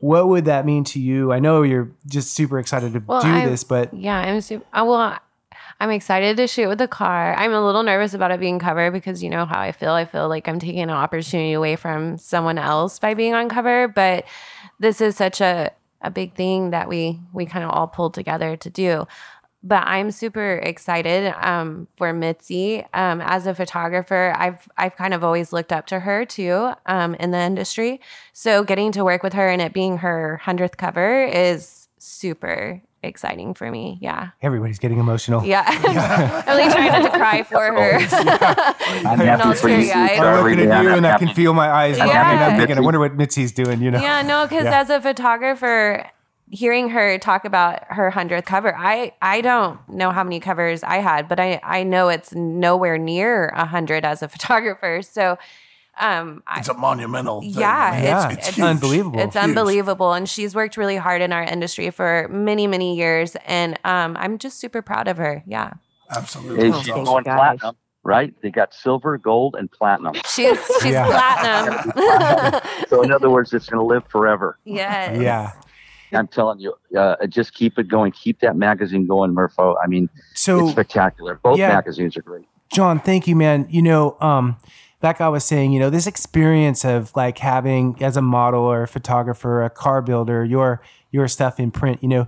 What 0.00 0.28
would 0.28 0.44
that 0.44 0.66
mean 0.66 0.84
to 0.84 1.00
you? 1.00 1.32
I 1.32 1.38
know 1.38 1.62
you're 1.62 1.90
just 2.06 2.32
super 2.34 2.58
excited 2.58 2.92
to 2.92 3.02
Well, 3.06 3.22
do 3.22 3.28
I- 3.28 3.46
this, 3.46 3.64
but 3.64 3.94
Yeah, 3.94 4.18
I'm 4.18 4.40
super. 4.42 4.66
Uh, 4.74 4.84
well, 4.84 5.18
I'm 5.78 5.90
excited 5.90 6.36
to 6.38 6.46
shoot 6.46 6.68
with 6.68 6.78
the 6.78 6.88
car. 6.88 7.34
I'm 7.34 7.52
a 7.52 7.64
little 7.64 7.82
nervous 7.82 8.14
about 8.14 8.30
it 8.32 8.40
being 8.40 8.58
cover 8.58 8.90
because 8.90 9.22
you 9.22 9.30
know 9.30 9.44
how 9.46 9.60
I 9.60 9.72
feel. 9.72 9.92
I 9.92 10.06
feel 10.06 10.28
like 10.28 10.48
I'm 10.48 10.58
taking 10.58 10.80
an 10.80 10.90
opportunity 10.90 11.52
away 11.52 11.76
from 11.76 12.18
someone 12.18 12.58
else 12.58 12.98
by 12.98 13.14
being 13.14 13.34
on 13.34 13.48
cover. 13.48 13.86
But 13.86 14.24
this 14.80 15.00
is 15.00 15.16
such 15.16 15.40
a 15.40 15.70
a 16.02 16.10
big 16.10 16.34
thing 16.34 16.70
that 16.70 16.88
we 16.88 17.18
we 17.32 17.46
kind 17.46 17.64
of 17.64 17.70
all 17.70 17.86
pulled 17.86 18.14
together 18.14 18.56
to 18.56 18.70
do. 18.70 19.06
But 19.66 19.82
I'm 19.84 20.12
super 20.12 20.60
excited 20.62 21.34
um, 21.44 21.88
for 21.96 22.12
Mitzi 22.12 22.84
um, 22.94 23.20
as 23.20 23.48
a 23.48 23.54
photographer. 23.54 24.32
I've 24.36 24.68
I've 24.76 24.94
kind 24.94 25.12
of 25.12 25.24
always 25.24 25.52
looked 25.52 25.72
up 25.72 25.86
to 25.88 25.98
her 25.98 26.24
too 26.24 26.70
um, 26.86 27.16
in 27.16 27.32
the 27.32 27.40
industry. 27.40 28.00
So 28.32 28.62
getting 28.62 28.92
to 28.92 29.02
work 29.04 29.24
with 29.24 29.32
her 29.32 29.48
and 29.48 29.60
it 29.60 29.72
being 29.72 29.98
her 29.98 30.36
hundredth 30.36 30.76
cover 30.76 31.24
is 31.24 31.88
super 31.98 32.80
exciting 33.02 33.54
for 33.54 33.70
me. 33.70 33.98
Yeah. 34.00 34.30
everybody's 34.42 34.78
getting 34.78 34.98
emotional. 34.98 35.44
Yeah. 35.44 35.64
I'm 36.46 36.58
like 36.58 36.72
trying 36.72 36.92
not 37.02 37.10
to 37.10 37.18
cry 37.18 37.42
for 37.42 37.60
her. 37.60 37.98
I'm 39.08 39.18
happy 39.18 39.58
for 39.58 39.68
you. 39.68 39.92
I'm 39.92 40.44
looking 40.44 40.70
at 40.70 40.82
you 40.82 40.90
and 40.90 41.06
I 41.06 41.18
can 41.18 41.34
feel 41.34 41.54
my 41.54 41.70
eyes. 41.70 41.98
Yeah. 41.98 42.06
Yeah. 42.06 42.46
I'm 42.48 42.56
thinking, 42.58 42.78
I 42.78 42.80
wonder 42.80 43.00
what 43.00 43.16
Mitzi's 43.16 43.52
doing, 43.52 43.80
you 43.80 43.90
know? 43.90 44.00
yeah, 44.00 44.22
no, 44.22 44.46
because 44.46 44.64
Yeah. 44.64 44.80
as 44.80 44.90
a 44.90 45.00
photographer, 45.00 46.08
hearing 46.50 46.90
her 46.90 47.18
talk 47.18 47.44
about 47.44 47.82
her 47.88 48.10
hundredth 48.10 48.46
cover, 48.46 48.74
I 48.76 49.12
I 49.22 49.40
don't 49.40 49.78
know 49.88 50.10
how 50.10 50.22
many 50.24 50.40
covers 50.40 50.82
I 50.82 50.98
had, 50.98 51.28
but 51.28 51.40
I 51.40 51.60
I 51.62 51.82
know 51.82 52.08
it's 52.08 52.34
nowhere 52.34 52.98
near 52.98 53.48
a 53.48 53.64
hundred 53.66 54.04
as 54.04 54.22
a 54.22 54.28
photographer. 54.34 55.02
So, 55.02 55.38
um, 55.98 56.42
It's 56.56 56.68
a 56.68 56.74
monumental 56.74 57.40
thing. 57.40 57.50
Yeah. 57.50 58.02
Yeah, 58.02 58.30
it's- 58.32 58.48
it's, 58.48 58.56
huge. 58.56 58.66
unbelievable. 58.66 59.18
It's 59.20 59.34
Huge. 59.34 59.44
unbelievable. 59.44 60.12
And 60.12 60.28
she's 60.28 60.54
worked 60.54 60.76
really 60.76 60.96
hard 60.96 61.22
in 61.22 61.32
our 61.32 61.42
industry 61.42 61.90
for 61.90 62.28
many, 62.30 62.66
many 62.66 62.96
years. 62.96 63.34
And 63.46 63.78
um, 63.84 64.16
I'm 64.20 64.36
just 64.38 64.60
super 64.60 64.82
proud 64.82 65.08
of 65.08 65.16
her. 65.16 65.42
Yeah. 65.46 65.72
Absolutely. 66.14 66.64
Hey, 66.66 66.70
That's 66.70 66.82
she's 66.84 66.90
awesome. 66.92 67.04
going 67.04 67.24
platinum, 67.24 67.76
right? 68.04 68.34
They 68.42 68.50
got 68.50 68.72
silver, 68.74 69.16
gold, 69.18 69.56
and 69.58 69.68
platinum. 69.72 70.14
She's 70.28 70.58
she's 70.82 70.92
Yeah. 70.92 71.06
platinum. 71.06 72.60
So 72.88 73.02
in 73.02 73.10
other 73.10 73.30
words, 73.30 73.52
it's 73.52 73.68
going 73.68 73.80
to 73.80 73.86
live 73.94 74.04
forever. 74.08 74.58
yes. 74.64 75.18
yeah. 75.20 75.52
I'm 76.12 76.28
telling 76.28 76.60
you, 76.60 76.74
uh, 76.96 77.26
just 77.26 77.54
keep 77.54 77.78
it 77.78 77.88
going. 77.88 78.12
Keep 78.12 78.40
that 78.40 78.56
magazine 78.56 79.06
going, 79.06 79.34
Murpho. 79.34 79.76
I 79.82 79.86
mean, 79.86 80.08
So, 80.34 80.64
it's 80.64 80.72
spectacular. 80.72 81.40
Both 81.42 81.58
yeah. 81.58 81.68
magazines 81.68 82.16
are 82.16 82.22
great. 82.22 82.46
John, 82.70 83.00
thank 83.00 83.26
you, 83.26 83.36
man. 83.36 83.66
You 83.70 83.82
know, 83.82 84.16
um, 84.20 84.56
like 85.02 85.20
I 85.20 85.28
was 85.28 85.44
saying, 85.44 85.72
you 85.72 85.78
know, 85.78 85.90
this 85.90 86.06
experience 86.06 86.84
of 86.84 87.14
like 87.14 87.38
having 87.38 88.02
as 88.02 88.16
a 88.16 88.22
model 88.22 88.62
or 88.62 88.82
a 88.82 88.88
photographer, 88.88 89.62
a 89.62 89.70
car 89.70 90.02
builder, 90.02 90.44
your 90.44 90.80
your 91.10 91.28
stuff 91.28 91.60
in 91.60 91.70
print, 91.70 92.02
you 92.02 92.08
know, 92.08 92.26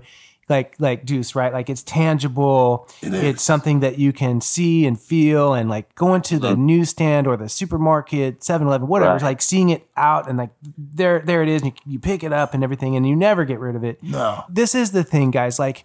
like 0.48 0.74
like 0.78 1.04
Deuce, 1.04 1.34
right? 1.34 1.52
Like 1.52 1.68
it's 1.68 1.82
tangible. 1.82 2.88
It 3.02 3.12
is. 3.14 3.22
It's 3.22 3.42
something 3.42 3.80
that 3.80 3.98
you 3.98 4.12
can 4.12 4.40
see 4.40 4.86
and 4.86 4.98
feel 5.00 5.52
and 5.54 5.68
like 5.68 5.94
going 5.94 6.22
to 6.22 6.38
the 6.38 6.52
mm-hmm. 6.52 6.66
newsstand 6.66 7.26
or 7.26 7.36
the 7.36 7.48
supermarket, 7.48 8.40
7-Eleven, 8.40 8.88
whatever, 8.88 9.12
Right. 9.14 9.22
like 9.22 9.42
seeing 9.42 9.68
it 9.68 9.86
out 9.96 10.28
and 10.28 10.38
like 10.38 10.50
there 10.76 11.20
there 11.20 11.42
it 11.42 11.48
is, 11.48 11.62
and 11.62 11.72
you, 11.84 11.92
you 11.92 11.98
pick 11.98 12.22
it 12.22 12.32
up 12.32 12.54
and 12.54 12.64
everything 12.64 12.96
and 12.96 13.06
you 13.06 13.14
never 13.16 13.44
get 13.44 13.60
rid 13.60 13.76
of 13.76 13.84
it 13.84 14.02
No. 14.02 14.44
this 14.48 14.74
is 14.74 14.92
the 14.92 15.04
thing, 15.04 15.30
guys. 15.30 15.58
Like, 15.58 15.84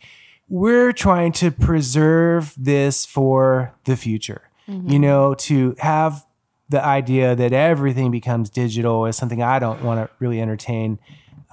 we're 0.49 0.91
trying 0.91 1.31
to 1.33 1.51
preserve 1.51 2.53
this 2.57 3.05
for 3.05 3.73
the 3.85 3.95
future. 3.95 4.49
Mm-hmm. 4.67 4.89
You 4.89 4.99
know, 4.99 5.33
to 5.35 5.75
have 5.79 6.25
the 6.69 6.83
idea 6.83 7.35
that 7.35 7.53
everything 7.53 8.11
becomes 8.11 8.49
digital 8.49 9.05
is 9.05 9.15
something 9.17 9.41
I 9.43 9.59
don't 9.59 9.83
want 9.83 9.99
to 9.99 10.09
really 10.19 10.41
entertain. 10.41 10.99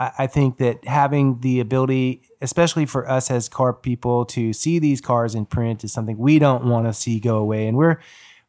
I, 0.01 0.13
I 0.21 0.27
think 0.27 0.57
that 0.57 0.85
having 0.87 1.41
the 1.41 1.61
ability, 1.61 2.23
especially 2.41 2.87
for 2.87 3.09
us 3.09 3.31
as 3.31 3.49
car 3.49 3.73
people, 3.73 4.25
to 4.27 4.53
see 4.53 4.81
these 4.81 5.01
cars 5.01 5.35
in 5.35 5.47
print 5.47 5.85
is 5.85 5.93
something 5.93 6.19
we 6.19 6.41
don't 6.41 6.65
want 6.65 6.87
to 6.87 6.93
see 6.93 7.21
go 7.21 7.37
away. 7.37 7.69
And 7.69 7.77
we're 7.77 8.01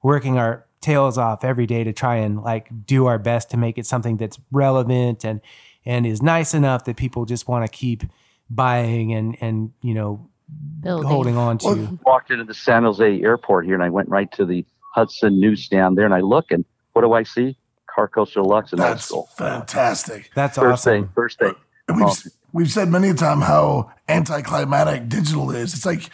working 0.01 0.39
our 0.39 0.65
tails 0.79 1.17
off 1.17 1.43
every 1.43 1.67
day 1.67 1.83
to 1.83 1.93
try 1.93 2.15
and 2.15 2.41
like 2.41 2.69
do 2.87 3.05
our 3.05 3.19
best 3.19 3.51
to 3.51 3.57
make 3.57 3.77
it 3.77 3.85
something 3.85 4.17
that's 4.17 4.39
relevant 4.51 5.23
and 5.23 5.39
and 5.85 6.07
is 6.07 6.23
nice 6.23 6.55
enough 6.55 6.85
that 6.85 6.97
people 6.97 7.25
just 7.25 7.47
want 7.47 7.63
to 7.63 7.71
keep 7.71 8.03
buying 8.49 9.13
and 9.13 9.37
and 9.41 9.71
you 9.81 9.93
know 9.93 10.27
Building. 10.81 11.07
holding 11.07 11.37
on 11.37 11.57
to. 11.59 11.67
Well, 11.67 11.99
Walked 12.05 12.31
into 12.31 12.43
the 12.43 12.53
San 12.53 12.83
Jose 12.83 13.21
airport 13.21 13.65
here, 13.65 13.75
and 13.75 13.83
I 13.83 13.89
went 13.89 14.09
right 14.09 14.29
to 14.33 14.45
the 14.45 14.65
Hudson 14.93 15.39
newsstand 15.39 15.97
there, 15.97 16.05
and 16.05 16.13
I 16.13 16.19
look, 16.19 16.51
and 16.51 16.65
what 16.93 17.03
do 17.03 17.13
I 17.13 17.23
see? 17.23 17.55
Car 17.93 18.07
Culture 18.07 18.41
Deluxe, 18.41 18.71
and 18.73 18.81
that's 18.81 18.91
That's 19.01 19.11
cool. 19.11 19.29
fantastic. 19.37 20.31
That's 20.35 20.57
First 20.57 20.73
awesome. 20.87 21.03
thing, 21.03 21.09
first 21.15 21.39
thing. 21.39 21.55
And 21.87 21.97
we've, 21.97 22.05
Oh. 22.07 22.15
we've 22.53 22.71
said 22.71 22.89
many 22.89 23.09
a 23.09 23.13
time 23.13 23.41
how 23.41 23.91
anticlimactic 24.07 25.09
digital 25.09 25.51
is. 25.51 25.73
It's 25.73 25.85
like 25.85 26.09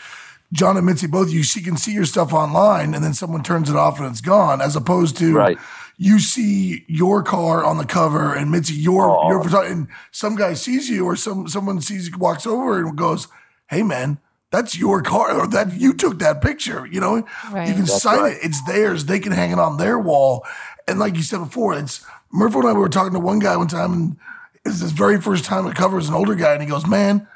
John 0.54 0.78
and 0.78 0.86
Mitzi, 0.86 1.08
both 1.08 1.28
of 1.28 1.34
you 1.34 1.44
she 1.44 1.62
can 1.62 1.76
see 1.78 1.92
your 1.94 2.06
stuff 2.06 2.34
online 2.34 2.94
and 2.96 3.04
then 3.04 3.14
someone 3.14 3.44
turns 3.44 3.70
it 3.70 3.76
off 3.76 4.00
and 4.00 4.08
it's 4.10 4.22
gone, 4.22 4.62
as 4.62 4.76
opposed 4.76 5.18
to 5.18 5.36
Right. 5.36 5.58
you 5.98 6.20
see 6.20 6.86
your 6.88 7.22
car 7.22 7.64
on 7.64 7.78
the 7.78 7.86
cover 7.86 8.34
and 8.34 8.50
Mitzi, 8.50 8.74
your 8.74 9.10
Oh. 9.12 9.30
your 9.30 9.44
photo- 9.44 9.62
and 9.70 9.88
some 10.12 10.36
guy 10.36 10.54
sees 10.54 10.90
you 10.90 11.06
or 11.06 11.16
some 11.16 11.48
someone 11.50 11.82
sees 11.82 12.08
you, 12.10 12.18
walks 12.18 12.48
over 12.48 12.80
and 12.80 12.96
goes, 12.98 13.28
Hey 13.70 13.84
man, 13.84 14.20
that's 14.50 14.78
your 14.80 15.02
car 15.02 15.34
or 15.42 15.48
that 15.48 15.74
you 15.74 15.94
took 15.94 16.20
that 16.20 16.42
picture. 16.42 16.88
You 16.90 17.02
know, 17.02 17.26
Right. 17.52 17.68
you 17.68 17.74
can 17.74 17.84
That's 17.84 18.02
sign 18.02 18.20
right. 18.22 18.34
it. 18.38 18.40
It's 18.44 18.64
theirs. 18.64 19.06
They 19.06 19.20
can 19.20 19.34
hang 19.34 19.52
it 19.52 19.60
on 19.60 19.76
their 19.78 20.00
wall. 20.00 20.46
And 20.88 21.00
like 21.00 21.16
you 21.16 21.22
said 21.24 21.40
before, 21.40 21.78
it's 21.78 22.06
Murphy 22.32 22.60
and 22.60 22.68
I 22.68 22.74
we 22.74 22.80
were 22.80 22.90
talking 22.90 23.14
to 23.14 23.20
one 23.20 23.40
guy 23.40 23.56
one 23.58 23.68
time, 23.68 23.94
and 23.94 24.18
it's 24.66 24.80
his 24.82 24.92
very 24.92 25.20
first 25.20 25.46
time 25.46 25.68
at 25.68 25.76
cover 25.76 25.98
as 25.98 26.08
an 26.10 26.16
older 26.16 26.36
guy, 26.36 26.54
and 26.54 26.62
he 26.62 26.68
goes, 26.68 26.86
"Man, 26.88 27.28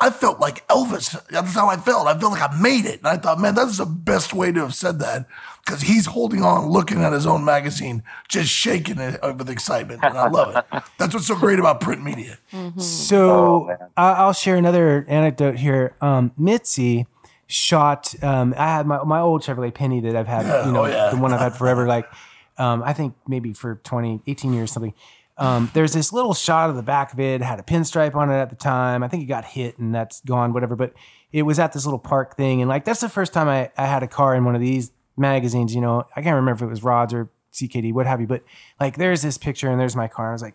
I 0.00 0.10
felt 0.10 0.40
like 0.40 0.66
Elvis. 0.68 1.20
That's 1.28 1.54
how 1.54 1.68
I 1.68 1.76
felt. 1.76 2.06
I 2.06 2.18
felt 2.18 2.32
like 2.32 2.42
I 2.48 2.56
made 2.60 2.84
it." 2.86 2.98
And 2.98 3.06
I 3.08 3.16
thought, 3.16 3.40
man, 3.40 3.54
that's 3.54 3.78
the 3.78 3.86
best 3.86 4.34
way 4.34 4.52
to 4.52 4.60
have 4.60 4.74
said 4.74 4.98
that 5.00 5.26
because 5.64 5.82
he's 5.82 6.06
holding 6.06 6.42
on, 6.44 6.66
looking 6.70 7.02
at 7.02 7.12
his 7.12 7.26
own 7.26 7.44
magazine, 7.44 8.02
just 8.28 8.50
shaking 8.50 8.98
it 8.98 9.20
with 9.22 9.48
excitement, 9.50 10.00
and 10.02 10.16
I 10.18 10.28
love 10.28 10.56
it. 10.56 10.82
That's 10.98 11.14
what's 11.14 11.26
so 11.28 11.36
great 11.36 11.60
about 11.60 11.80
print 11.80 12.02
media. 12.02 12.38
So 12.78 13.68
Oh. 13.70 13.76
I- 13.96 14.12
I'll 14.14 14.32
share 14.32 14.56
another 14.56 15.04
anecdote 15.08 15.56
here. 15.56 15.94
Um, 16.00 16.32
Mitzi 16.36 17.06
shot. 17.46 18.14
Um, 18.24 18.54
I 18.58 18.66
had 18.66 18.86
my, 18.86 19.04
my 19.04 19.20
old 19.20 19.42
Chevrolet 19.42 19.72
Penny 19.72 20.00
that 20.00 20.16
I've 20.16 20.26
had, 20.26 20.46
Yeah, 20.46 20.66
you 20.66 20.72
know, 20.72 20.84
oh, 20.84 20.88
yeah. 20.88 21.10
the 21.10 21.16
one 21.16 21.32
I've 21.32 21.40
had 21.40 21.54
forever. 21.54 21.86
Like, 21.86 22.06
um, 22.62 22.82
I 22.84 22.92
think 22.92 23.14
maybe 23.26 23.52
for 23.52 23.80
20, 23.82 24.22
18 24.26 24.52
years, 24.52 24.70
something. 24.70 24.94
Um, 25.36 25.70
there's 25.74 25.94
this 25.94 26.12
little 26.12 26.32
shot 26.34 26.70
of 26.70 26.76
the 26.76 26.82
back 26.82 27.12
of 27.12 27.18
it, 27.18 27.42
had 27.42 27.58
a 27.58 27.64
pinstripe 27.64 28.14
on 28.14 28.30
it 28.30 28.34
at 28.34 28.50
the 28.50 28.56
time. 28.56 29.02
I 29.02 29.08
think 29.08 29.24
it 29.24 29.26
got 29.26 29.44
hit 29.44 29.78
and 29.78 29.92
that's 29.92 30.20
gone, 30.20 30.52
whatever. 30.52 30.76
But 30.76 30.92
it 31.32 31.42
was 31.42 31.58
at 31.58 31.72
this 31.72 31.84
little 31.84 31.98
park 31.98 32.36
thing. 32.36 32.62
And 32.62 32.68
like, 32.68 32.84
that's 32.84 33.00
the 33.00 33.08
first 33.08 33.32
time 33.32 33.48
I, 33.48 33.72
I 33.76 33.86
had 33.86 34.04
a 34.04 34.06
car 34.06 34.36
in 34.36 34.44
one 34.44 34.54
of 34.54 34.60
these 34.60 34.92
magazines, 35.16 35.74
you 35.74 35.80
know, 35.80 36.06
I 36.14 36.22
can't 36.22 36.36
remember 36.36 36.64
if 36.64 36.68
it 36.68 36.70
was 36.70 36.84
Rods 36.84 37.12
or 37.12 37.30
CKD, 37.52 37.92
what 37.92 38.06
have 38.06 38.20
you. 38.20 38.28
But 38.28 38.42
like, 38.78 38.96
there's 38.96 39.22
this 39.22 39.38
picture 39.38 39.68
and 39.68 39.80
there's 39.80 39.96
my 39.96 40.06
car. 40.06 40.26
And 40.26 40.32
I 40.32 40.34
was 40.34 40.42
like, 40.42 40.54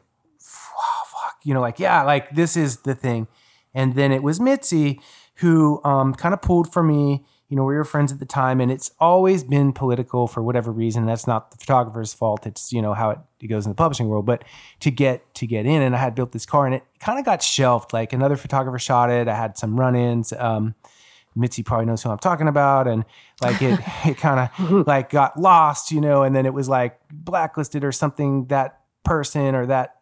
oh, 0.79 1.03
fuck, 1.11 1.39
you 1.43 1.53
know, 1.53 1.61
like, 1.61 1.77
yeah, 1.77 2.03
like 2.03 2.35
this 2.35 2.55
is 2.55 2.77
the 2.77 2.95
thing. 2.95 3.27
And 3.73 3.95
then 3.95 4.13
it 4.13 4.23
was 4.23 4.39
Mitzi 4.39 5.01
who 5.35 5.83
um, 5.83 6.13
kind 6.13 6.33
of 6.33 6.41
pulled 6.41 6.71
for 6.71 6.83
me. 6.83 7.25
You 7.49 7.55
know, 7.55 7.63
we 7.63 7.75
were 7.75 7.85
friends 7.85 8.11
at 8.11 8.19
the 8.19 8.25
time, 8.25 8.59
and 8.59 8.71
it's 8.71 8.91
always 8.99 9.43
been 9.43 9.71
political 9.71 10.27
for 10.27 10.43
whatever 10.43 10.71
reason. 10.71 11.05
That's 11.05 11.25
not 11.25 11.51
the 11.51 11.57
photographer's 11.57 12.13
fault. 12.13 12.45
It's 12.45 12.73
you 12.73 12.81
know 12.81 12.93
how 12.93 13.11
it, 13.11 13.19
it 13.39 13.47
goes 13.47 13.65
in 13.65 13.71
the 13.71 13.75
publishing 13.75 14.07
world. 14.07 14.25
But 14.25 14.43
to 14.81 14.91
get 14.91 15.33
to 15.35 15.47
get 15.47 15.65
in, 15.65 15.81
and 15.81 15.95
I 15.95 15.99
had 15.99 16.13
built 16.13 16.33
this 16.33 16.45
car, 16.45 16.65
and 16.65 16.75
it 16.75 16.83
kind 16.99 17.19
of 17.19 17.25
got 17.25 17.41
shelved. 17.41 17.93
Like 17.93 18.11
another 18.11 18.35
photographer 18.35 18.79
shot 18.79 19.09
it. 19.09 19.27
I 19.27 19.35
had 19.35 19.57
some 19.57 19.79
run-ins. 19.79 20.33
Um, 20.33 20.75
Mitzi 21.35 21.63
probably 21.63 21.85
knows 21.85 22.03
who 22.03 22.09
I'm 22.09 22.17
talking 22.17 22.47
about, 22.47 22.87
and 22.87 23.05
like 23.41 23.61
it, 23.61 23.79
it 24.05 24.17
kind 24.17 24.49
of 24.59 24.87
like 24.87 25.09
got 25.09 25.39
lost, 25.39 25.91
you 25.91 26.01
know, 26.01 26.23
and 26.23 26.35
then 26.35 26.45
it 26.45 26.53
was 26.53 26.67
like 26.67 26.99
blacklisted 27.11 27.83
or 27.83 27.91
something. 27.91 28.45
That 28.45 28.81
person 29.03 29.55
or 29.55 29.65
that 29.67 29.96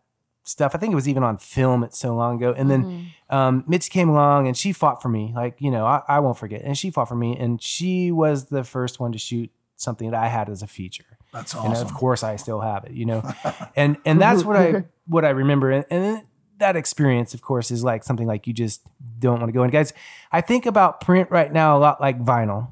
stuff. 0.46 0.74
I 0.74 0.78
think 0.78 0.94
it 0.94 0.96
was 0.96 1.10
even 1.10 1.24
on 1.24 1.38
film. 1.38 1.84
It's 1.84 1.98
so 1.98 2.16
long 2.16 2.38
ago. 2.38 2.54
And 2.56 2.70
then 2.72 3.12
um, 3.30 3.64
Mitzi 3.68 3.90
came 3.90 4.08
along 4.10 4.48
and 4.48 4.56
she 4.56 4.72
fought 4.72 5.02
for 5.02 5.10
me. 5.10 5.34
Like 5.36 5.56
you 5.60 5.70
know, 5.72 5.86
I, 5.86 6.02
I 6.08 6.20
won't 6.20 6.38
forget. 6.38 6.62
And 6.64 6.78
she 6.78 6.90
fought 6.92 7.08
for 7.10 7.16
me, 7.16 7.36
and 7.38 7.62
she 7.62 8.12
was 8.12 8.46
the 8.46 8.64
first 8.64 9.00
one 9.00 9.12
to 9.12 9.18
shoot 9.18 9.52
something 9.76 10.10
that 10.12 10.18
I 10.24 10.28
had 10.28 10.48
as 10.50 10.62
a 10.64 10.68
feature. 10.68 11.18
That's 11.34 11.54
awesome. 11.54 11.72
And 11.74 11.82
of 11.82 11.94
course, 11.94 12.24
I 12.24 12.38
still 12.38 12.62
have 12.62 12.86
it. 12.86 12.92
You 12.92 13.06
know, 13.06 13.34
and 13.76 13.98
and 14.06 14.22
that's 14.22 14.44
what 14.44 14.56
I 14.56 14.86
what 15.08 15.26
I 15.26 15.30
remember. 15.32 15.72
And, 15.72 15.86
and 15.90 16.22
that 16.58 16.78
experience, 16.78 17.34
of 17.34 17.42
course, 17.42 17.70
is 17.72 17.84
like 17.84 18.04
something 18.06 18.28
like 18.28 18.48
you 18.48 18.54
just 18.54 18.82
don't 19.20 19.40
want 19.42 19.50
to 19.50 19.54
go. 19.54 19.64
And 19.64 19.72
guys, 19.72 19.92
I 20.32 20.40
think 20.42 20.66
about 20.66 21.02
print 21.02 21.30
right 21.30 21.52
now 21.52 21.78
a 21.78 21.80
lot 21.80 22.00
like 22.00 22.18
vinyl, 22.24 22.70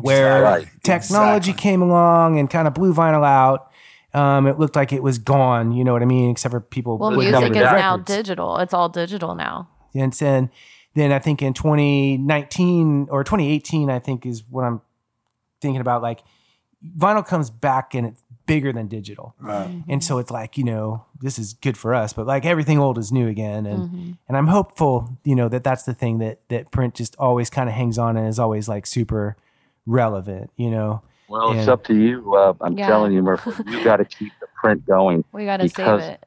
where 0.00 0.42
Right. 0.42 0.66
technology 0.82 1.50
Exactly. 1.50 1.70
came 1.70 1.82
along 1.82 2.38
and 2.38 2.48
kind 2.50 2.66
of 2.66 2.74
blew 2.74 2.94
vinyl 2.94 3.24
out. 3.26 3.69
Um, 4.12 4.46
it 4.46 4.58
looked 4.58 4.74
like 4.76 4.92
it 4.92 5.02
was 5.02 5.18
gone. 5.18 5.72
You 5.72 5.84
know 5.84 5.92
what 5.92 6.02
I 6.02 6.06
mean? 6.06 6.30
Except 6.30 6.50
for 6.52 6.60
people. 6.60 6.98
Well, 6.98 7.10
would 7.10 7.18
music 7.30 7.50
is 7.50 7.56
now 7.56 7.92
records. 7.96 8.06
digital. 8.16 8.56
It's 8.58 8.74
all 8.74 8.88
digital 8.88 9.34
now. 9.34 9.68
And 9.94 10.12
then, 10.14 10.50
then 10.94 11.12
I 11.12 11.18
think 11.18 11.42
in 11.42 11.52
2019 11.54 13.08
or 13.10 13.24
2018, 13.24 13.90
I 13.90 13.98
think 13.98 14.26
is 14.26 14.42
what 14.48 14.64
I'm 14.64 14.80
thinking 15.60 15.80
about. 15.80 16.02
Like 16.02 16.20
vinyl 16.96 17.26
comes 17.26 17.50
back 17.50 17.94
and 17.94 18.06
it's 18.06 18.22
bigger 18.46 18.72
than 18.72 18.88
digital. 18.88 19.34
Right. 19.38 19.82
And 19.88 20.02
so 20.02 20.18
it's 20.18 20.30
like, 20.30 20.58
you 20.58 20.64
know, 20.64 21.04
this 21.20 21.38
is 21.38 21.52
good 21.52 21.76
for 21.76 21.94
us, 21.94 22.12
but 22.12 22.26
like 22.26 22.44
everything 22.44 22.78
old 22.78 22.98
is 22.98 23.12
new 23.12 23.28
again. 23.28 23.66
And, 23.66 23.80
Mm-hmm. 23.90 24.10
and 24.28 24.36
I'm 24.36 24.48
hopeful, 24.48 25.18
you 25.24 25.36
know, 25.36 25.48
that 25.48 25.62
that's 25.62 25.84
the 25.84 25.94
thing 25.94 26.18
that, 26.18 26.40
that 26.48 26.70
print 26.72 26.94
just 26.94 27.14
always 27.16 27.48
kind 27.50 27.68
of 27.68 27.74
hangs 27.76 27.98
on 27.98 28.16
and 28.16 28.26
is 28.28 28.38
always 28.40 28.68
like 28.68 28.86
super 28.86 29.36
relevant, 29.86 30.50
you 30.56 30.70
know? 30.70 31.02
Well, 31.30 31.52
it's 31.52 31.68
up 31.68 31.84
to 31.84 31.94
you. 31.94 32.34
Uh, 32.34 32.54
I'm 32.60 32.76
Yeah. 32.76 32.86
telling 32.88 33.12
you, 33.12 33.22
Murphy, 33.22 33.52
you 33.64 33.80
got 33.84 33.98
to 33.98 34.04
keep 34.04 34.32
the 34.40 34.48
print 34.60 34.84
going. 34.84 35.24
We 35.32 35.44
got 35.44 35.58
to 35.58 35.68
save 35.68 36.00
it. 36.00 36.26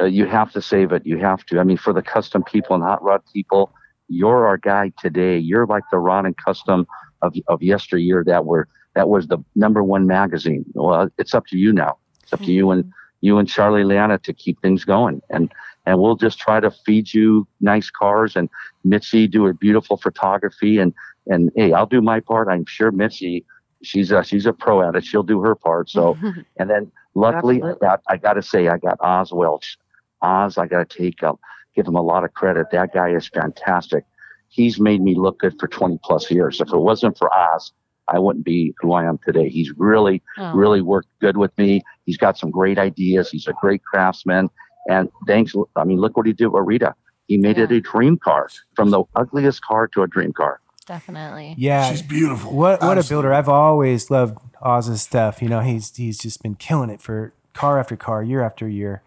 Uh, 0.00 0.06
you 0.06 0.24
have 0.24 0.50
to 0.52 0.62
save 0.62 0.90
it. 0.92 1.04
You 1.04 1.18
have 1.18 1.44
to. 1.46 1.60
I 1.60 1.64
mean, 1.64 1.76
for 1.76 1.92
the 1.92 2.00
custom 2.02 2.42
people 2.42 2.74
and 2.74 2.82
hot 2.82 3.02
rod 3.02 3.20
people, 3.30 3.74
you're 4.08 4.46
our 4.46 4.56
guy 4.56 4.90
today. 4.98 5.36
You're 5.36 5.66
like 5.66 5.82
the 5.92 5.98
Rod 5.98 6.24
and 6.24 6.36
Custom 6.38 6.86
of 7.20 7.34
of 7.48 7.62
yesteryear 7.62 8.24
that 8.24 8.46
were 8.46 8.68
that 8.94 9.10
was 9.10 9.26
the 9.26 9.38
number 9.54 9.82
one 9.84 10.06
magazine. 10.06 10.64
Well, 10.72 11.10
it's 11.18 11.34
up 11.34 11.46
to 11.48 11.58
you 11.58 11.70
now. 11.74 11.98
It's 12.22 12.32
up 12.32 12.40
to 12.40 12.52
you 12.52 12.70
and 12.70 12.90
you 13.20 13.36
and 13.36 13.46
Charlie 13.46 13.84
Liana 13.84 14.18
to 14.20 14.32
keep 14.32 14.60
things 14.62 14.84
going. 14.86 15.20
And 15.28 15.52
and 15.84 16.00
we'll 16.00 16.16
just 16.16 16.38
try 16.38 16.58
to 16.58 16.70
feed 16.70 17.12
you 17.12 17.46
nice 17.60 17.90
cars 17.90 18.34
and 18.34 18.48
Mitzi 18.82 19.26
do 19.28 19.46
a 19.46 19.52
beautiful 19.52 19.98
photography 19.98 20.78
and 20.78 20.94
and 21.26 21.50
hey, 21.54 21.74
I'll 21.74 21.86
do 21.86 22.00
my 22.00 22.20
part. 22.20 22.48
I'm 22.48 22.64
sure 22.66 22.90
Mitzi, 22.90 23.44
she's 23.82 24.10
a 24.10 24.22
she's 24.24 24.46
a 24.46 24.52
pro 24.52 24.82
at 24.86 24.94
it. 24.96 25.04
She'll 25.04 25.22
do 25.22 25.40
her 25.42 25.54
part. 25.54 25.90
So 25.90 26.16
and 26.58 26.70
then 26.70 26.90
luckily 27.14 27.62
I 27.62 27.74
got 27.80 28.00
I 28.08 28.16
got 28.16 28.34
to 28.34 28.42
say 28.42 28.68
I 28.68 28.78
got 28.78 28.96
Oz 29.00 29.32
Welch. 29.32 29.78
Oz, 30.22 30.56
I 30.58 30.66
got 30.66 30.88
to 30.88 30.98
take 30.98 31.22
up, 31.22 31.40
give 31.74 31.86
him 31.86 31.96
a 31.96 32.02
lot 32.02 32.24
of 32.24 32.32
credit. 32.34 32.68
That 32.70 32.94
guy 32.94 33.10
is 33.10 33.28
fantastic. 33.28 34.04
He's 34.48 34.78
made 34.78 35.00
me 35.02 35.14
look 35.16 35.38
good 35.40 35.58
for 35.58 35.66
20 35.66 35.98
plus 36.04 36.30
years. 36.30 36.60
If 36.60 36.68
it 36.72 36.76
wasn't 36.78 37.18
for 37.18 37.32
Oz, 37.34 37.72
I 38.08 38.18
wouldn't 38.18 38.44
be 38.44 38.74
who 38.80 38.92
I 38.92 39.04
am 39.04 39.18
today. 39.24 39.48
He's 39.48 39.72
really, 39.76 40.22
Oh. 40.38 40.52
really 40.54 40.80
worked 40.82 41.08
good 41.20 41.36
with 41.38 41.56
me. 41.58 41.82
He's 42.04 42.18
got 42.18 42.36
some 42.38 42.50
great 42.50 42.78
ideas. 42.78 43.30
He's 43.30 43.46
a 43.48 43.54
great 43.60 43.82
craftsman. 43.82 44.48
And 44.88 45.08
thanks. 45.26 45.54
I 45.76 45.84
mean, 45.84 45.98
look 45.98 46.16
what 46.16 46.26
he 46.26 46.32
did 46.32 46.48
with 46.48 46.64
Rita. 46.66 46.94
He 47.26 47.36
made 47.38 47.56
it 47.58 47.72
a 47.72 47.80
dream 47.80 48.18
car 48.18 48.48
from 48.76 48.90
the 48.90 49.02
ugliest 49.16 49.62
car 49.64 49.88
to 49.88 50.02
a 50.02 50.06
dream 50.08 50.32
car. 50.32 50.60
Definitely. 50.86 51.54
Yeah. 51.56 51.90
She's 51.90 52.02
beautiful. 52.02 52.52
What 52.52 52.80
what 52.82 52.98
a 52.98 53.08
builder! 53.08 53.32
I've 53.32 53.48
always 53.48 54.10
loved 54.10 54.38
Oz's 54.60 55.02
stuff. 55.02 55.40
You 55.40 55.48
know, 55.48 55.60
he's 55.60 55.94
he's 55.96 56.18
just 56.18 56.42
been 56.42 56.54
killing 56.54 56.90
it 56.90 57.00
for 57.00 57.32
car 57.52 57.78
after 57.78 57.96
car, 57.96 58.22
year 58.22 58.42
after 58.42 58.68
year. 58.68 59.02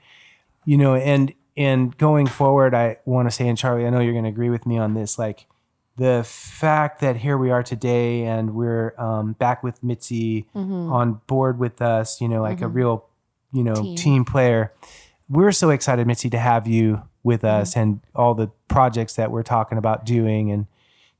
You 0.65 0.77
know, 0.77 0.95
and 0.95 1.33
and 1.57 1.97
going 1.97 2.27
forward, 2.27 2.73
I 2.73 2.97
want 3.05 3.27
to 3.27 3.31
say, 3.31 3.47
and 3.47 3.57
Charlie, 3.57 3.85
I 3.85 3.89
know 3.89 3.99
you're 3.99 4.13
going 4.13 4.25
to 4.25 4.29
agree 4.29 4.49
with 4.49 4.65
me 4.65 4.77
on 4.77 4.93
this. 4.93 5.19
Like 5.19 5.47
the 5.97 6.23
fact 6.25 7.01
that 7.01 7.17
here 7.17 7.37
we 7.37 7.51
are 7.51 7.63
today, 7.63 8.23
and 8.23 8.55
we're 8.55 8.93
um, 8.97 9.33
back 9.33 9.63
with 9.63 9.83
Mitzi 9.83 10.47
mm-hmm. 10.55 10.91
on 10.91 11.21
board 11.27 11.59
with 11.59 11.81
us. 11.81 12.21
You 12.21 12.27
know, 12.27 12.41
like 12.41 12.61
a 12.61 12.65
mm-hmm. 12.65 12.73
real, 12.73 13.05
you 13.51 13.63
know, 13.63 13.75
Team. 13.75 13.95
team 13.95 14.25
player. 14.25 14.71
We're 15.27 15.51
so 15.51 15.71
excited, 15.71 16.05
Mitzi, 16.05 16.29
to 16.29 16.37
have 16.37 16.67
you 16.67 17.03
with 17.23 17.41
mm-hmm. 17.41 17.61
us 17.61 17.75
and 17.75 18.01
all 18.13 18.33
the 18.33 18.51
projects 18.67 19.15
that 19.15 19.31
we're 19.31 19.43
talking 19.43 19.77
about 19.77 20.05
doing 20.05 20.51
and 20.51 20.67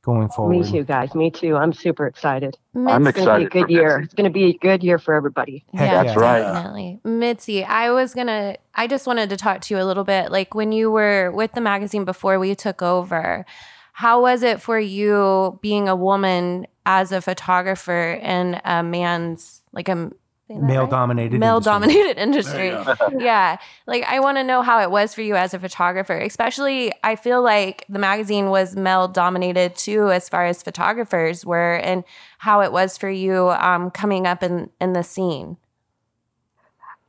going 0.06 0.30
forward. 0.30 0.52
Me 0.58 0.72
too, 0.72 0.84
guys. 0.84 1.14
Me 1.16 1.30
too. 1.32 1.56
I'm 1.58 1.74
super 1.74 2.06
excited. 2.08 2.56
I'm 2.76 3.04
Mitzi- 3.04 3.20
It's 3.20 3.26
going 3.26 3.42
to 3.44 3.50
be 3.50 3.60
a 3.60 3.64
good 3.64 3.70
year. 3.72 4.00
It's 4.00 4.14
going 4.14 4.24
to 4.26 4.34
be 4.34 4.46
a 4.46 4.54
good 4.58 4.84
year 4.84 4.98
for 5.00 5.14
everybody. 5.14 5.66
Heck 5.74 5.92
yeah, 5.92 6.04
That's 6.04 6.16
right. 6.18 6.40
Definitely. 6.42 7.00
Mitzi, 7.04 7.64
I 7.66 7.92
was 7.92 8.14
going 8.14 8.28
to, 8.28 8.58
I 8.76 8.88
just 8.88 9.08
wanted 9.08 9.30
to 9.32 9.38
talk 9.38 9.62
to 9.62 9.74
you 9.76 9.82
a 9.82 9.84
little 9.84 10.04
bit. 10.06 10.32
Like 10.32 10.54
when 10.56 10.72
you 10.72 10.92
were 10.92 11.32
with 11.32 11.52
the 11.54 11.62
magazine 11.62 12.06
before 12.06 12.40
we 12.40 12.56
took 12.56 12.82
over, 12.82 13.46
how 13.94 14.22
was 14.22 14.44
it 14.44 14.62
for 14.62 14.80
you 14.80 15.60
being 15.62 15.90
a 15.90 15.96
woman 15.96 16.68
as 16.86 17.12
a 17.12 17.22
photographer 17.22 18.14
in 18.22 18.62
a 18.64 18.84
man's, 18.84 19.62
like 19.74 19.90
a 19.90 20.12
Male 20.48 20.86
dominated. 20.86 21.40
male 21.40 21.60
dominated 21.60 22.22
industry? 22.22 22.70
There 22.70 22.80
you 22.80 22.86
go. 22.86 22.96
yeah. 23.20 23.58
Like 23.88 24.04
I 24.04 24.20
want 24.20 24.38
to 24.38 24.44
know 24.44 24.62
how 24.62 24.80
it 24.82 24.92
was 24.92 25.14
for 25.14 25.22
you 25.22 25.36
as 25.36 25.54
a 25.54 25.60
photographer. 25.60 26.18
Especially 26.18 26.92
I 27.04 27.16
feel 27.16 27.42
like 27.42 27.84
the 27.90 28.00
magazine 28.00 28.50
was 28.50 28.76
male 28.76 29.08
dominated 29.08 29.76
too 29.76 30.12
as 30.12 30.30
far 30.30 30.46
as 30.46 30.62
photographers 30.62 31.46
were 31.46 31.76
and 31.76 32.04
how 32.38 32.62
it 32.62 32.72
was 32.72 32.98
for 32.98 33.10
you 33.10 33.50
um, 33.52 33.90
coming 33.90 34.28
up 34.28 34.44
in 34.44 34.70
in 34.80 34.94
the 34.94 35.04
scene. 35.04 35.58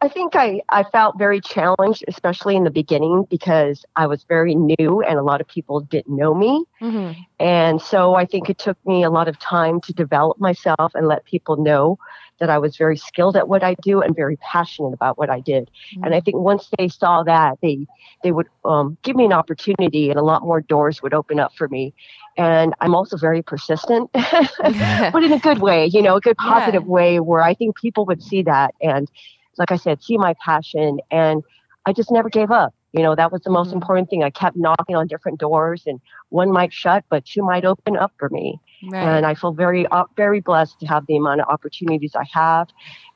I 0.02 0.08
think 0.08 0.36
I, 0.36 0.60
I 0.68 0.82
felt 0.84 1.18
very 1.18 1.40
challenged, 1.40 2.04
especially 2.06 2.54
in 2.54 2.64
the 2.64 2.70
beginning, 2.70 3.26
because 3.30 3.84
I 3.96 4.06
was 4.06 4.24
very 4.24 4.54
new 4.54 5.00
and 5.00 5.18
a 5.18 5.22
lot 5.22 5.40
of 5.40 5.48
people 5.48 5.80
didn't 5.80 6.14
know 6.14 6.34
me. 6.34 6.64
Mm-hmm. 6.82 7.18
And 7.40 7.80
so 7.80 8.14
I 8.14 8.26
think 8.26 8.50
it 8.50 8.58
took 8.58 8.76
me 8.86 9.02
a 9.04 9.10
lot 9.10 9.26
of 9.26 9.38
time 9.38 9.80
to 9.82 9.94
develop 9.94 10.38
myself 10.38 10.92
and 10.94 11.08
let 11.08 11.24
people 11.24 11.56
know 11.56 11.98
that 12.40 12.50
I 12.50 12.58
was 12.58 12.76
very 12.76 12.98
skilled 12.98 13.34
at 13.34 13.48
what 13.48 13.64
I 13.64 13.74
do 13.80 14.02
and 14.02 14.14
very 14.14 14.36
passionate 14.36 14.92
about 14.92 15.16
what 15.16 15.30
I 15.30 15.40
did. 15.40 15.70
And 16.02 16.14
I 16.14 16.20
think 16.20 16.36
once 16.36 16.68
they 16.76 16.88
saw 16.88 17.22
that, 17.22 17.56
they 17.62 17.86
they 18.22 18.32
would 18.32 18.48
um, 18.66 18.98
give 19.02 19.16
me 19.16 19.24
an 19.24 19.32
opportunity, 19.32 20.10
and 20.10 20.18
a 20.18 20.22
lot 20.22 20.42
more 20.42 20.60
doors 20.60 21.00
would 21.02 21.14
open 21.14 21.40
up 21.40 21.54
for 21.56 21.68
me. 21.68 21.94
And 22.36 22.74
I'm 22.82 22.94
also 22.94 23.16
very 23.16 23.42
persistent, 23.42 24.10
but 24.12 25.24
in 25.24 25.32
a 25.32 25.38
good 25.38 25.60
way, 25.60 25.86
you 25.86 26.02
know, 26.02 26.16
a 26.16 26.20
good 26.20 26.36
Yeah. 26.38 26.52
positive 26.52 26.86
way 26.86 27.20
where 27.20 27.42
I 27.42 27.54
think 27.54 27.76
people 27.80 28.04
would 28.04 28.22
see 28.22 28.42
that 28.42 28.74
and, 28.82 29.10
like 29.58 29.72
I 29.72 29.76
said, 29.76 30.02
see 30.02 30.18
my 30.18 30.34
passion, 30.44 30.98
and 31.10 31.42
I 31.86 31.92
just 31.92 32.10
never 32.10 32.28
gave 32.28 32.50
up. 32.50 32.74
You 32.92 33.02
know, 33.02 33.14
that 33.14 33.30
was 33.30 33.42
the 33.42 33.50
most 33.50 33.70
Mhm. 33.70 33.74
important 33.74 34.10
thing. 34.10 34.22
I 34.22 34.30
kept 34.30 34.56
knocking 34.56 34.96
on 34.96 35.06
different 35.06 35.38
doors, 35.38 35.82
and 35.86 36.00
one 36.30 36.50
might 36.50 36.72
shut, 36.72 37.04
but 37.10 37.24
two 37.24 37.42
might 37.42 37.64
open 37.64 37.96
up 37.96 38.12
for 38.18 38.28
me. 38.30 38.60
Right. 38.90 39.02
And 39.02 39.26
I 39.26 39.34
feel 39.34 39.52
very, 39.52 39.86
uh, 39.86 40.04
very 40.16 40.40
blessed 40.40 40.80
to 40.80 40.86
have 40.86 41.06
the 41.06 41.16
amount 41.16 41.40
of 41.40 41.48
opportunities 41.48 42.12
I 42.14 42.24
have 42.32 42.68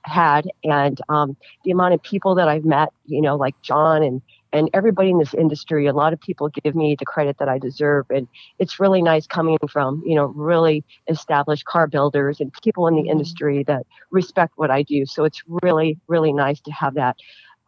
had, 0.05 0.51
and 0.65 1.01
um, 1.09 1.37
the 1.65 1.71
amount 1.71 1.95
of 1.95 2.03
people 2.03 2.35
that 2.37 2.49
I've 2.49 2.65
met. 2.65 2.91
You 3.07 3.23
know, 3.23 3.37
like 3.37 3.55
John 3.63 4.03
and 4.03 4.21
and 4.53 4.69
everybody 4.75 5.11
in 5.11 5.19
this 5.19 5.35
industry. 5.35 5.87
A 5.87 5.93
lot 5.93 6.13
of 6.13 6.21
people 6.21 6.49
give 6.65 6.75
me 6.75 6.97
the 6.99 7.05
credit 7.07 7.37
that 7.39 7.49
I 7.49 7.59
deserve, 7.59 8.07
and 8.11 8.29
it's 8.59 8.81
really 8.81 9.03
nice 9.03 9.27
coming 9.27 9.59
from 9.71 10.03
you 10.05 10.15
know 10.17 10.27
really 10.37 10.85
established 11.09 11.65
car 11.67 11.87
builders 11.87 12.41
and 12.41 12.53
people 12.63 12.87
in 12.87 12.95
the 12.97 13.09
Mhm. 13.09 13.11
industry 13.11 13.65
that 13.67 13.85
respect 14.11 14.53
what 14.57 14.71
I 14.71 14.83
do. 14.83 15.05
So 15.07 15.25
it's 15.25 15.43
really, 15.63 15.99
really 16.09 16.33
nice 16.33 16.61
to 16.63 16.73
have 16.73 16.95
that, 16.95 17.17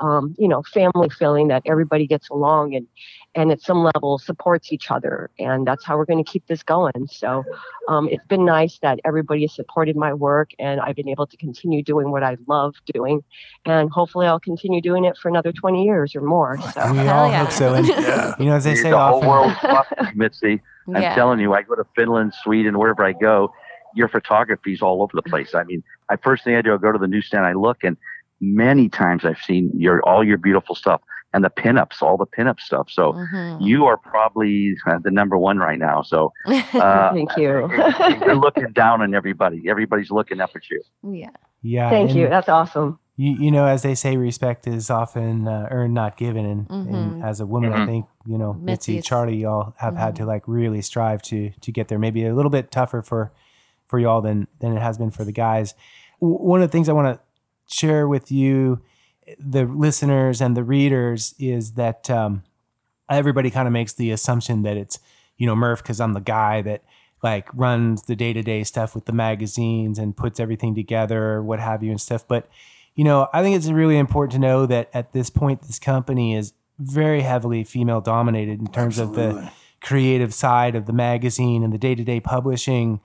um, 0.03 0.35
you 0.37 0.49
know, 0.49 0.63
family 0.63 1.09
feeling 1.09 1.49
that 1.49 1.63
everybody 1.65 2.07
gets 2.07 2.29
along 2.29 2.75
and, 2.75 2.87
and 3.35 3.53
at 3.53 3.63
some 3.63 3.89
level 3.95 4.19
supports 4.19 4.73
each 4.73 4.91
other. 4.91 5.31
And 5.39 5.67
that's 5.67 5.85
how 5.85 5.97
we're 5.97 6.05
going 6.05 6.23
to 6.23 6.31
keep 6.31 6.47
this 6.49 6.63
going. 6.63 7.07
So 7.09 7.45
um, 7.89 8.09
it's 8.09 8.27
been 8.27 8.45
nice 8.45 8.79
that 8.81 8.99
everybody 9.05 9.43
has 9.43 9.55
supported 9.55 9.97
my 9.97 10.13
work 10.13 10.51
and 10.59 10.81
I've 10.81 10.97
been 10.97 11.09
able 11.09 11.27
to 11.29 11.37
continue 11.37 11.83
doing 11.83 12.11
what 12.11 12.25
I 12.25 12.37
love 12.49 12.75
doing. 12.93 13.23
And 13.65 13.91
hopefully 13.91 14.27
I'll 14.27 14.41
continue 14.41 14.81
doing 14.83 15.05
it 15.05 15.17
for 15.17 15.29
another 15.29 15.53
20 15.53 15.85
years 15.85 16.17
or 16.17 16.21
more. 16.21 16.59
So 16.73 16.93
We 16.93 16.99
all 17.09 17.31
yeah. 17.31 17.45
hope 17.45 17.53
so. 17.53 17.75
And 17.75 17.87
Yeah. 17.93 18.35
you 18.39 18.47
know, 18.47 18.57
as 18.57 18.65
they 18.65 18.75
say 18.75 18.91
the 18.91 18.99
whole 18.99 19.21
world 19.21 19.53
watching 19.63 19.99
you, 19.99 20.13
Mitzi. 20.17 20.61
I'm 20.89 21.01
yeah. 21.01 21.15
telling 21.15 21.39
you, 21.39 21.55
I 21.55 21.63
go 21.63 21.77
to 21.77 21.85
Finland, 21.95 22.35
Sweden, 22.43 22.77
wherever 22.77 23.05
I 23.05 23.13
go, 23.13 23.53
your 23.95 24.09
photography's 24.09 24.83
all 24.83 25.01
over 25.03 25.13
the 25.15 25.23
place. 25.23 25.55
I 25.55 25.63
mean, 25.63 25.85
I 26.09 26.17
first 26.17 26.43
thing 26.43 26.57
I 26.57 26.63
do, 26.63 26.75
I 26.75 26.79
go 26.79 26.91
to 26.91 26.99
the 26.99 27.07
newsstand, 27.07 27.47
I 27.47 27.53
look, 27.53 27.85
and 27.85 27.97
many 28.43 28.89
times 28.91 29.25
I've 29.25 29.39
seen 29.39 29.71
your 29.75 30.03
all 30.07 30.23
your 30.25 30.37
beautiful 30.37 30.75
stuff 30.75 31.01
and 31.33 31.43
the 31.43 31.49
pinups, 31.51 32.03
all 32.03 32.19
the 32.19 32.27
pinup 32.27 32.61
stuff. 32.61 32.91
So 32.91 33.13
Mhm. 33.15 33.63
you 33.65 33.87
are 33.87 33.97
probably 33.97 34.75
uh, 34.87 34.99
the 35.03 35.11
number 35.11 35.39
one 35.39 35.57
right 35.59 35.79
now. 35.79 36.03
So 36.03 36.33
uh, 36.47 37.13
thank 37.15 37.35
you. 37.39 37.71
you're 37.71 38.35
looking 38.47 38.73
down 38.73 39.01
on 39.01 39.15
everybody. 39.15 39.63
Everybody's 39.69 40.11
looking 40.11 40.41
up 40.41 40.51
at 40.55 40.69
you. 40.71 40.83
yeah. 41.11 41.31
yeah. 41.63 41.89
thank 41.89 42.15
you. 42.15 42.29
That's 42.29 42.49
awesome. 42.51 42.99
You, 43.17 43.33
you 43.39 43.51
know, 43.51 43.67
as 43.67 43.83
they 43.83 43.95
say, 43.95 44.17
respect 44.17 44.67
is 44.67 44.89
often 44.91 45.47
uh, 45.47 45.69
earned, 45.71 45.93
not 45.95 46.17
given. 46.17 46.45
And, 46.47 46.67
and 46.71 47.13
Mhm. 47.23 47.25
as 47.25 47.41
a 47.41 47.47
woman, 47.47 47.73
I 47.73 47.79
Mhm. 47.81 47.87
think 47.87 48.07
you 48.27 48.39
know, 48.39 48.53
Mitzi, 48.55 48.97
Mitzi's- 48.97 49.05
Charlie, 49.07 49.37
y'all 49.37 49.75
have 49.79 49.97
had 49.97 50.17
to 50.17 50.25
like 50.27 50.43
really 50.47 50.81
strive 50.83 51.23
to 51.23 51.51
to 51.61 51.73
get 51.73 51.89
there. 51.89 51.99
Maybe 51.99 52.25
a 52.27 52.35
little 52.35 52.51
bit 52.51 52.71
tougher 52.71 53.01
for 53.03 53.33
for 53.87 53.99
y'all 53.99 54.21
than 54.23 54.49
than 54.61 54.75
it 54.77 54.81
has 54.83 54.97
been 54.99 55.11
for 55.11 55.25
the 55.25 55.33
guys. 55.33 55.75
W- 56.21 56.39
One 56.39 56.63
of 56.63 56.69
the 56.69 56.73
things 56.73 56.89
I 56.89 56.93
want 56.93 57.15
to 57.17 57.23
share 57.73 58.07
with 58.07 58.31
you, 58.31 58.81
the 59.39 59.65
listeners 59.65 60.41
and 60.41 60.57
the 60.57 60.65
readers, 60.65 61.35
is 61.39 61.73
that 61.73 62.11
um, 62.11 62.43
everybody 63.09 63.51
kind 63.51 63.67
of 63.67 63.73
makes 63.73 63.93
the 63.93 64.11
assumption 64.11 64.63
that 64.63 64.77
it's 64.77 64.99
you 65.37 65.47
know 65.47 65.57
Murph 65.57 65.83
because 65.83 66.01
I'm 66.01 66.13
the 66.13 66.21
guy 66.21 66.63
that 66.63 66.83
like 67.23 67.49
runs 67.55 68.03
the 68.03 68.17
day 68.17 68.33
to 68.33 68.43
day 68.43 68.65
stuff 68.65 68.95
with 68.95 69.05
the 69.05 69.13
magazines 69.13 69.99
and 69.99 70.17
puts 70.17 70.41
everything 70.41 70.75
together 70.75 71.43
what 71.43 71.61
have 71.61 71.83
you 71.83 71.91
and 71.91 72.01
stuff. 72.01 72.27
But 72.27 72.49
you 72.95 73.05
know, 73.05 73.29
I 73.33 73.43
think 73.43 73.57
it's 73.57 73.69
really 73.71 73.97
important 73.97 74.33
to 74.33 74.39
know 74.39 74.67
that 74.67 74.91
at 74.93 75.13
this 75.13 75.31
point, 75.31 75.63
this 75.63 75.79
company 75.79 76.35
is 76.35 76.53
very 76.79 77.23
heavily 77.23 77.65
female 77.65 78.01
dominated 78.01 78.61
in 78.61 78.67
terms 78.67 78.99
of 78.99 79.15
the 79.15 79.51
creative 79.81 80.35
side 80.35 80.75
of 80.75 80.87
the 80.87 80.93
magazine 80.93 81.63
and 81.63 81.73
the 81.73 81.79
day 81.79 81.95
to 81.95 82.05
day 82.05 82.21
publishing 82.21 83.01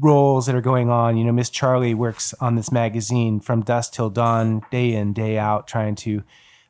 roles 0.00 0.46
that 0.46 0.54
are 0.54 0.60
going 0.60 0.90
on. 0.90 1.16
You 1.16 1.24
know, 1.24 1.32
Miss 1.32 1.50
Charlie 1.50 1.94
works 1.94 2.34
on 2.40 2.54
this 2.54 2.72
magazine 2.72 3.40
from 3.40 3.62
dusk 3.62 3.92
till 3.92 4.10
dawn, 4.10 4.62
day 4.70 4.92
in, 4.94 5.12
day 5.12 5.38
out, 5.38 5.66
trying 5.66 5.94
to 5.96 6.22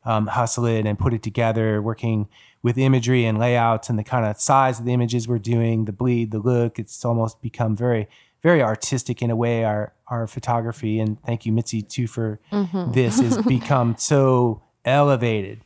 um, 0.05 0.27
hustle 0.29 0.67
it 0.67 0.85
and 0.87 0.99
put 0.99 1.15
it 1.15 1.23
together, 1.23 1.81
working 1.81 2.29
with 2.63 2.77
imagery 2.79 3.25
and 3.25 3.39
layouts 3.39 3.89
and 3.89 3.99
the 3.99 4.05
kind 4.05 4.25
of 4.27 4.41
size 4.41 4.79
of 4.79 4.85
the 4.85 4.93
images 4.93 5.29
we're 5.29 5.39
doing, 5.39 5.85
the 5.85 5.93
bleed, 5.93 6.31
the 6.31 6.39
look. 6.39 6.79
It's 6.79 7.05
almost 7.05 7.41
become 7.41 7.77
very, 7.77 8.09
very 8.43 8.63
artistic 8.63 9.23
in 9.23 9.31
a 9.31 9.37
way. 9.37 9.65
Our 9.65 9.93
our 10.09 10.27
photography 10.27 11.01
and 11.01 11.23
thank 11.23 11.47
you, 11.47 11.53
Mitzi, 11.53 11.81
too, 11.83 12.07
for 12.07 12.41
Mhm. 12.53 12.93
this 12.93 13.21
has 13.21 13.39
become 13.47 13.97
so 13.99 14.63
elevated. 14.85 15.61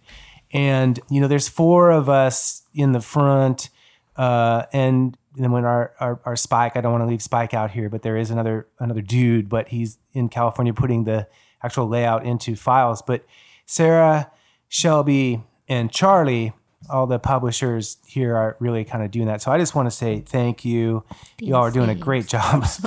And 0.52 0.98
you 1.10 1.20
know, 1.20 1.28
there's 1.28 1.48
four 1.48 1.90
of 1.90 2.08
us 2.08 2.62
in 2.74 2.92
the 2.92 3.00
front, 3.00 3.70
uh, 4.16 4.64
and 4.72 5.16
then 5.44 5.52
when 5.52 5.64
our, 5.64 5.92
our 6.00 6.20
our 6.24 6.36
Spike, 6.36 6.76
I 6.76 6.80
don't 6.80 6.92
want 6.92 7.02
to 7.02 7.06
leave 7.06 7.22
Spike 7.22 7.54
out 7.54 7.70
here, 7.72 7.88
but 7.88 8.02
there 8.02 8.16
is 8.16 8.30
another 8.30 8.66
another 8.78 9.02
dude, 9.02 9.48
but 9.48 9.68
he's 9.68 9.98
in 10.12 10.28
California 10.28 10.72
putting 10.74 11.04
the 11.04 11.26
actual 11.62 11.86
layout 11.88 12.24
into 12.24 12.56
files. 12.56 13.02
But 13.02 13.24
Sarah, 13.66 14.30
Shelby, 14.68 15.42
and 15.68 15.90
Charlie, 15.90 16.52
all 16.88 17.06
the 17.06 17.18
publishers 17.18 17.98
here 18.06 18.36
are 18.36 18.56
really 18.60 18.84
kind 18.84 19.04
of 19.04 19.10
doing 19.10 19.26
that. 19.26 19.42
So 19.42 19.50
I 19.50 19.58
just 19.58 19.74
want 19.74 19.86
to 19.86 19.90
say 19.90 20.20
thank 20.20 20.64
you. 20.64 21.04
you 21.38 21.54
all 21.54 21.62
are 21.64 21.70
doing 21.70 21.90
a 21.90 21.94
great 21.94 22.26
job. 22.26 22.62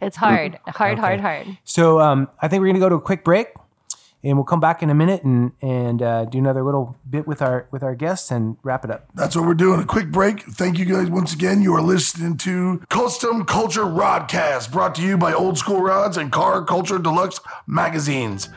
it's 0.00 0.16
hard, 0.16 0.58
hard, 0.66 0.92
Okay. 0.94 1.00
hard, 1.00 1.20
hard. 1.20 1.58
So 1.64 2.00
um, 2.00 2.28
I 2.40 2.48
think 2.48 2.60
we're 2.60 2.68
gonna 2.68 2.78
go 2.80 2.88
to 2.88 2.96
a 2.96 3.00
quick 3.00 3.24
break, 3.24 3.48
and 4.26 4.36
we'll 4.36 4.44
come 4.44 4.58
back 4.58 4.82
in 4.82 4.90
a 4.90 4.94
minute 4.94 5.22
and 5.22 5.52
and 5.62 6.02
uh, 6.02 6.24
do 6.24 6.38
another 6.38 6.62
little 6.62 6.96
bit 7.08 7.26
with 7.26 7.40
our 7.40 7.68
with 7.70 7.82
our 7.82 7.94
guests 7.94 8.30
and 8.30 8.56
wrap 8.64 8.84
it 8.84 8.90
up. 8.90 9.06
That's 9.14 9.36
what 9.36 9.46
we're 9.46 9.54
doing. 9.54 9.80
A 9.80 9.84
quick 9.84 10.10
break. 10.10 10.40
Thank 10.42 10.78
you 10.78 10.84
guys 10.84 11.08
once 11.08 11.32
again. 11.32 11.62
You 11.62 11.74
are 11.74 11.82
listening 11.82 12.36
to 12.38 12.82
Custom 12.88 13.46
Kulture 13.46 13.86
Rodcast, 13.86 14.72
brought 14.72 14.96
to 14.96 15.02
you 15.02 15.16
by 15.16 15.32
Old 15.32 15.58
School 15.58 15.80
Rods 15.80 16.16
and 16.16 16.32
Car 16.32 16.64
Culture 16.64 16.98
Deluxe 16.98 17.40
magazines. 17.68 18.48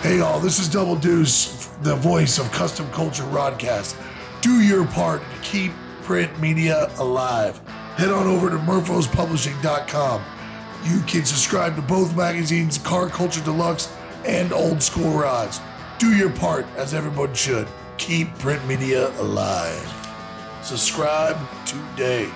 Hey, 0.00 0.16
y'all, 0.16 0.40
this 0.40 0.58
is 0.58 0.66
Double 0.66 0.96
Deuce, 0.96 1.66
the 1.82 1.96
voice 1.96 2.38
of 2.38 2.50
Custom 2.52 2.86
Kulture 2.86 3.30
Rodcast. 3.30 3.94
Do 4.40 4.62
your 4.62 4.86
part 4.86 5.20
to 5.20 5.40
keep 5.42 5.72
print 6.02 6.40
media 6.40 6.90
alive. 6.96 7.58
Head 7.96 8.10
on 8.10 8.26
over 8.26 8.48
to 8.48 8.56
murphospublishing.com. 8.56 10.24
You 10.84 11.00
can 11.00 11.24
subscribe 11.24 11.76
to 11.76 11.82
both 11.82 12.16
magazines, 12.16 12.78
Car 12.78 13.08
Culture 13.08 13.42
Deluxe 13.44 13.94
and 14.24 14.52
Old 14.52 14.82
School 14.82 15.12
Rods. 15.12 15.60
Do 15.98 16.16
your 16.16 16.30
part, 16.30 16.66
as 16.76 16.94
everyone 16.94 17.34
should. 17.34 17.68
Keep 17.98 18.38
print 18.38 18.66
media 18.66 19.08
alive. 19.20 20.08
Subscribe 20.62 21.38
today. 21.66 22.30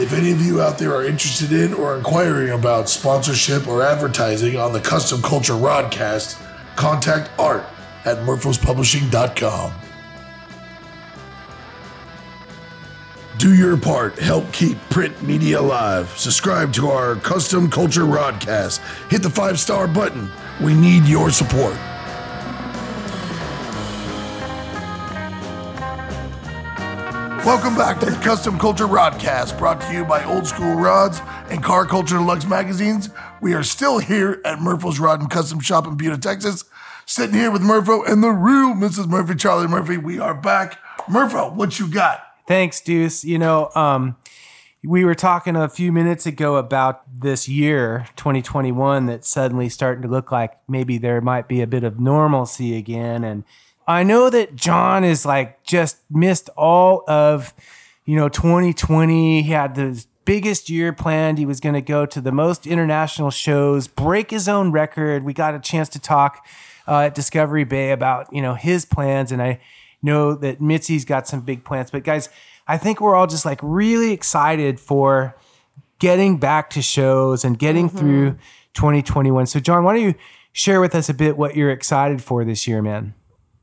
If 0.00 0.12
any 0.12 0.30
of 0.30 0.40
you 0.40 0.62
out 0.62 0.78
there 0.78 0.94
are 0.94 1.04
interested 1.04 1.52
in 1.52 1.74
or 1.74 1.96
inquiring 1.96 2.50
about 2.50 2.88
sponsorship 2.88 3.66
or 3.66 3.82
advertising 3.82 4.56
on 4.56 4.72
the 4.72 4.80
Custom 4.80 5.20
Kulture 5.20 5.60
Rodcast, 5.60 6.40
contact 6.76 7.30
art 7.38 7.64
at 8.04 8.18
murphospublishing.com. 8.18 9.79
Do 13.40 13.54
your 13.54 13.78
part. 13.78 14.18
Help 14.18 14.52
keep 14.52 14.76
print 14.90 15.22
media 15.22 15.60
alive. 15.60 16.10
Subscribe 16.18 16.74
to 16.74 16.88
our 16.88 17.14
Custom 17.16 17.70
Kulture 17.70 18.06
Rodcast. 18.06 18.80
Hit 19.10 19.22
the 19.22 19.30
five 19.30 19.58
star 19.58 19.88
button. 19.88 20.30
We 20.62 20.74
need 20.74 21.06
your 21.06 21.30
support. 21.30 21.74
Welcome 27.46 27.74
back 27.76 27.98
to 28.00 28.10
the 28.10 28.20
Custom 28.22 28.58
Kulture 28.58 28.86
Rodcast, 28.86 29.56
brought 29.56 29.80
to 29.80 29.92
you 29.94 30.04
by 30.04 30.22
Old 30.24 30.46
School 30.46 30.74
Rods 30.74 31.22
and 31.48 31.64
Car 31.64 31.86
Culture 31.86 32.18
Deluxe 32.18 32.44
magazines. 32.44 33.08
We 33.40 33.54
are 33.54 33.62
still 33.62 34.00
here 34.00 34.42
at 34.44 34.58
Murpho's 34.58 35.00
Rod 35.00 35.20
and 35.20 35.30
Custom 35.30 35.60
Shop 35.60 35.86
in 35.86 35.96
Buda, 35.96 36.18
Texas. 36.18 36.66
Sitting 37.06 37.36
here 37.36 37.50
with 37.50 37.62
Murpho 37.62 38.06
and 38.06 38.22
the 38.22 38.32
real 38.32 38.74
Mrs. 38.74 39.08
Murphy, 39.08 39.34
Charlie 39.34 39.66
Murphy. 39.66 39.96
We 39.96 40.18
are 40.18 40.34
back. 40.34 40.78
Murpho, 41.08 41.54
what 41.54 41.78
you 41.78 41.88
got? 41.88 42.29
Thanks, 42.50 42.80
Deuce. 42.80 43.22
You 43.24 43.38
know, 43.38 43.70
um, 43.76 44.16
we 44.82 45.04
were 45.04 45.14
talking 45.14 45.54
a 45.54 45.68
few 45.68 45.92
minutes 45.92 46.26
ago 46.26 46.56
about 46.56 47.02
this 47.20 47.48
year, 47.48 48.08
2021, 48.16 49.06
that's 49.06 49.28
suddenly 49.28 49.68
starting 49.68 50.02
to 50.02 50.08
look 50.08 50.32
like 50.32 50.54
maybe 50.68 50.98
there 50.98 51.20
might 51.20 51.46
be 51.46 51.60
a 51.60 51.66
bit 51.68 51.84
of 51.84 52.00
normalcy 52.00 52.76
again. 52.76 53.22
And 53.22 53.44
I 53.86 54.02
know 54.02 54.30
that 54.30 54.56
John 54.56 55.04
is 55.04 55.24
like 55.24 55.62
just 55.62 55.98
missed 56.10 56.50
all 56.56 57.04
of, 57.06 57.54
you 58.04 58.16
know, 58.16 58.28
2020. 58.28 59.42
He 59.42 59.50
had 59.52 59.76
the 59.76 60.04
biggest 60.24 60.68
year 60.68 60.92
planned. 60.92 61.38
He 61.38 61.46
was 61.46 61.60
going 61.60 61.76
to 61.76 61.80
go 61.80 62.04
to 62.04 62.20
the 62.20 62.32
most 62.32 62.66
international 62.66 63.30
shows, 63.30 63.86
break 63.86 64.32
his 64.32 64.48
own 64.48 64.72
record. 64.72 65.22
We 65.22 65.34
got 65.34 65.54
a 65.54 65.60
chance 65.60 65.88
to 65.90 66.00
talk 66.00 66.44
uh, 66.88 67.02
at 67.02 67.14
Discovery 67.14 67.62
Bay 67.62 67.92
about, 67.92 68.32
you 68.32 68.42
know, 68.42 68.54
his 68.54 68.84
plans. 68.84 69.30
And 69.30 69.40
I 69.40 69.60
know 70.02 70.34
that 70.34 70.60
Mitzi's 70.60 71.04
got 71.04 71.26
some 71.28 71.40
big 71.40 71.64
plans. 71.64 71.90
But 71.90 72.04
guys, 72.04 72.28
I 72.66 72.78
think 72.78 73.00
we're 73.00 73.14
all 73.14 73.26
just 73.26 73.44
like 73.44 73.58
really 73.62 74.12
excited 74.12 74.80
for 74.80 75.36
getting 75.98 76.38
back 76.38 76.70
to 76.70 76.82
shows 76.82 77.44
and 77.44 77.58
getting 77.58 77.88
through 77.88 78.38
2021. 78.74 79.46
So, 79.46 79.60
John, 79.60 79.84
why 79.84 79.94
don't 79.94 80.02
you 80.02 80.14
share 80.52 80.80
with 80.80 80.94
us 80.94 81.08
a 81.08 81.14
bit 81.14 81.36
what 81.36 81.56
you're 81.56 81.70
excited 81.70 82.22
for 82.22 82.44
this 82.44 82.66
year, 82.66 82.82
man? 82.82 83.14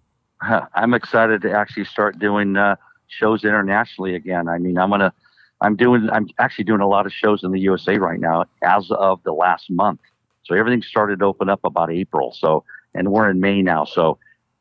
I'm 0.42 0.94
excited 0.94 1.42
to 1.42 1.52
actually 1.52 1.86
start 1.86 2.20
doing 2.20 2.56
uh, 2.56 2.76
shows 3.08 3.44
internationally 3.44 4.16
again. 4.16 4.48
I 4.48 4.60
mean, 4.60 4.78
I'm 4.78 4.90
gonna, 4.90 5.14
I'm 5.62 5.76
doing, 5.76 6.10
I'm 6.12 6.28
actually 6.38 6.66
doing 6.66 6.82
a 6.82 6.88
lot 6.88 7.06
of 7.06 7.12
shows 7.12 7.44
in 7.44 7.52
the 7.52 7.60
USA 7.62 7.98
right 7.98 8.20
now 8.20 8.46
as 8.62 8.90
of 8.92 9.22
the 9.24 9.34
last 9.34 9.70
month. 9.70 10.00
So 10.44 10.56
everything 10.56 10.82
started 10.82 11.20
to 11.20 11.26
open 11.26 11.50
up 11.50 11.62
about 11.64 11.92
April. 11.92 12.32
So, 12.32 12.64
and 12.94 13.12
we're 13.12 13.30
in 13.30 13.40
May 13.40 13.62
now. 13.62 13.84
So 13.84 14.18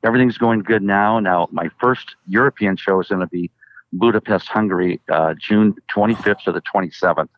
everything's 0.07 0.38
going 0.38 0.61
good 0.61 0.83
now. 0.83 1.19
Now, 1.19 1.49
my 1.51 1.69
first 1.81 2.14
European 2.29 2.77
show 2.77 3.01
is 3.01 3.09
going 3.09 3.21
to 3.21 3.27
be 3.27 3.51
Budapest, 3.92 4.47
Hungary, 4.47 5.01
uh, 5.11 5.35
June 5.35 5.75
25th 5.90 6.45
to 6.45 6.53
the 6.53 6.62
27th. 6.62 7.29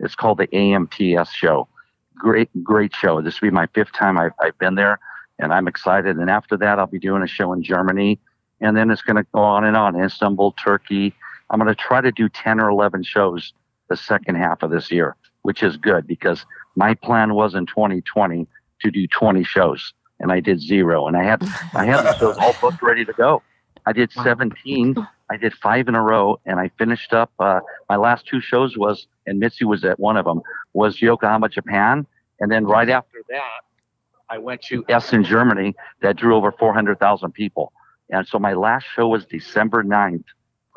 It's 0.00 0.14
called 0.14 0.38
the 0.38 0.46
AMTS 0.48 1.30
show. 1.32 1.68
Great, 2.14 2.48
great 2.62 2.94
show. 2.94 3.20
This 3.20 3.40
will 3.40 3.48
be 3.48 3.54
my 3.54 3.66
fifth 3.74 3.92
time 3.92 4.16
I've, 4.18 4.32
I've 4.40 4.58
been 4.58 4.74
there, 4.74 4.98
and 5.38 5.52
I'm 5.52 5.68
excited. 5.68 6.16
And 6.16 6.30
after 6.30 6.56
that, 6.56 6.78
I'll 6.78 6.86
be 6.86 6.98
doing 6.98 7.22
a 7.22 7.26
show 7.26 7.52
in 7.52 7.62
Germany, 7.62 8.18
and 8.60 8.76
then 8.76 8.90
it's 8.90 9.02
going 9.02 9.16
to 9.16 9.26
go 9.34 9.40
on 9.40 9.64
and 9.64 9.76
on. 9.76 10.00
Istanbul, 10.00 10.52
Turkey. 10.52 11.14
I'm 11.50 11.60
going 11.60 11.68
to 11.68 11.74
try 11.74 12.00
to 12.00 12.10
do 12.10 12.28
10 12.30 12.58
or 12.58 12.70
11 12.70 13.02
shows 13.02 13.52
the 13.90 13.96
second 13.96 14.36
half 14.36 14.62
of 14.62 14.70
this 14.70 14.90
year, 14.90 15.14
which 15.42 15.62
is 15.62 15.76
good 15.76 16.06
because 16.06 16.46
my 16.74 16.94
plan 16.94 17.34
was 17.34 17.54
in 17.54 17.66
2020 17.66 18.46
to 18.80 18.90
do 18.90 19.06
20 19.06 19.44
shows, 19.44 19.92
and 20.24 20.32
I 20.32 20.40
did 20.40 20.58
zero. 20.58 21.06
And 21.06 21.16
I 21.18 21.22
had 21.22 21.42
I 21.74 21.84
had 21.84 22.02
the 22.02 22.16
shows 22.18 22.36
all 22.38 22.54
booked, 22.60 22.82
ready 22.82 23.04
to 23.04 23.12
go. 23.12 23.42
I 23.86 23.92
did 23.92 24.10
17. 24.10 24.96
I 25.30 25.36
did 25.36 25.52
five 25.52 25.86
in 25.86 25.94
a 25.94 26.00
row, 26.02 26.40
and 26.46 26.58
I 26.58 26.70
finished 26.78 27.12
up. 27.12 27.30
Uh, 27.38 27.60
my 27.90 27.96
last 27.96 28.26
two 28.26 28.40
shows 28.40 28.78
was, 28.78 29.06
and 29.26 29.38
Mitzi 29.38 29.66
was 29.66 29.84
at 29.84 30.00
one 30.00 30.16
of 30.16 30.24
them, 30.24 30.40
was 30.72 31.00
Yokohama, 31.02 31.50
Japan, 31.50 32.06
and 32.40 32.50
then 32.50 32.64
right 32.64 32.88
after 32.88 33.18
that, 33.28 33.60
I 34.30 34.38
went 34.38 34.62
to 34.62 34.82
Essen, 34.88 35.22
Germany, 35.24 35.74
that 36.00 36.16
drew 36.16 36.34
over 36.34 36.50
400,000 36.52 37.32
people. 37.32 37.72
And 38.08 38.26
so 38.26 38.38
my 38.38 38.54
last 38.54 38.86
show 38.96 39.08
was 39.08 39.26
December 39.26 39.84
9th 39.84 40.24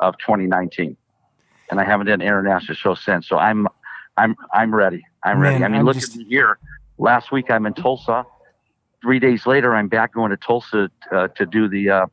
of 0.00 0.18
2019, 0.18 0.94
and 1.70 1.80
I 1.80 1.84
haven't 1.84 2.06
done 2.08 2.20
an 2.20 2.26
international 2.26 2.74
show 2.76 2.94
since. 2.94 3.26
So 3.26 3.38
I'm, 3.38 3.66
I'm, 4.18 4.36
I'm 4.52 4.74
ready. 4.74 5.02
I'm 5.24 5.40
ready. 5.40 5.64
I 5.64 5.68
mean, 5.68 5.80
I'm 5.80 5.86
look 5.86 5.94
just- 5.96 6.12
at 6.12 6.18
me 6.18 6.24
here. 6.24 6.58
Last 6.98 7.32
week 7.32 7.50
I'm 7.50 7.64
in 7.64 7.72
Tulsa. 7.72 8.26
Three 9.02 9.18
days 9.18 9.46
later, 9.46 9.74
I'm 9.74 9.88
back 9.88 10.12
going 10.14 10.30
to 10.30 10.36
Tulsa 10.36 10.90
uh, 11.12 11.28
to 11.28 11.46
do 11.46 11.68
the 11.68 11.90
uh, 11.90 12.06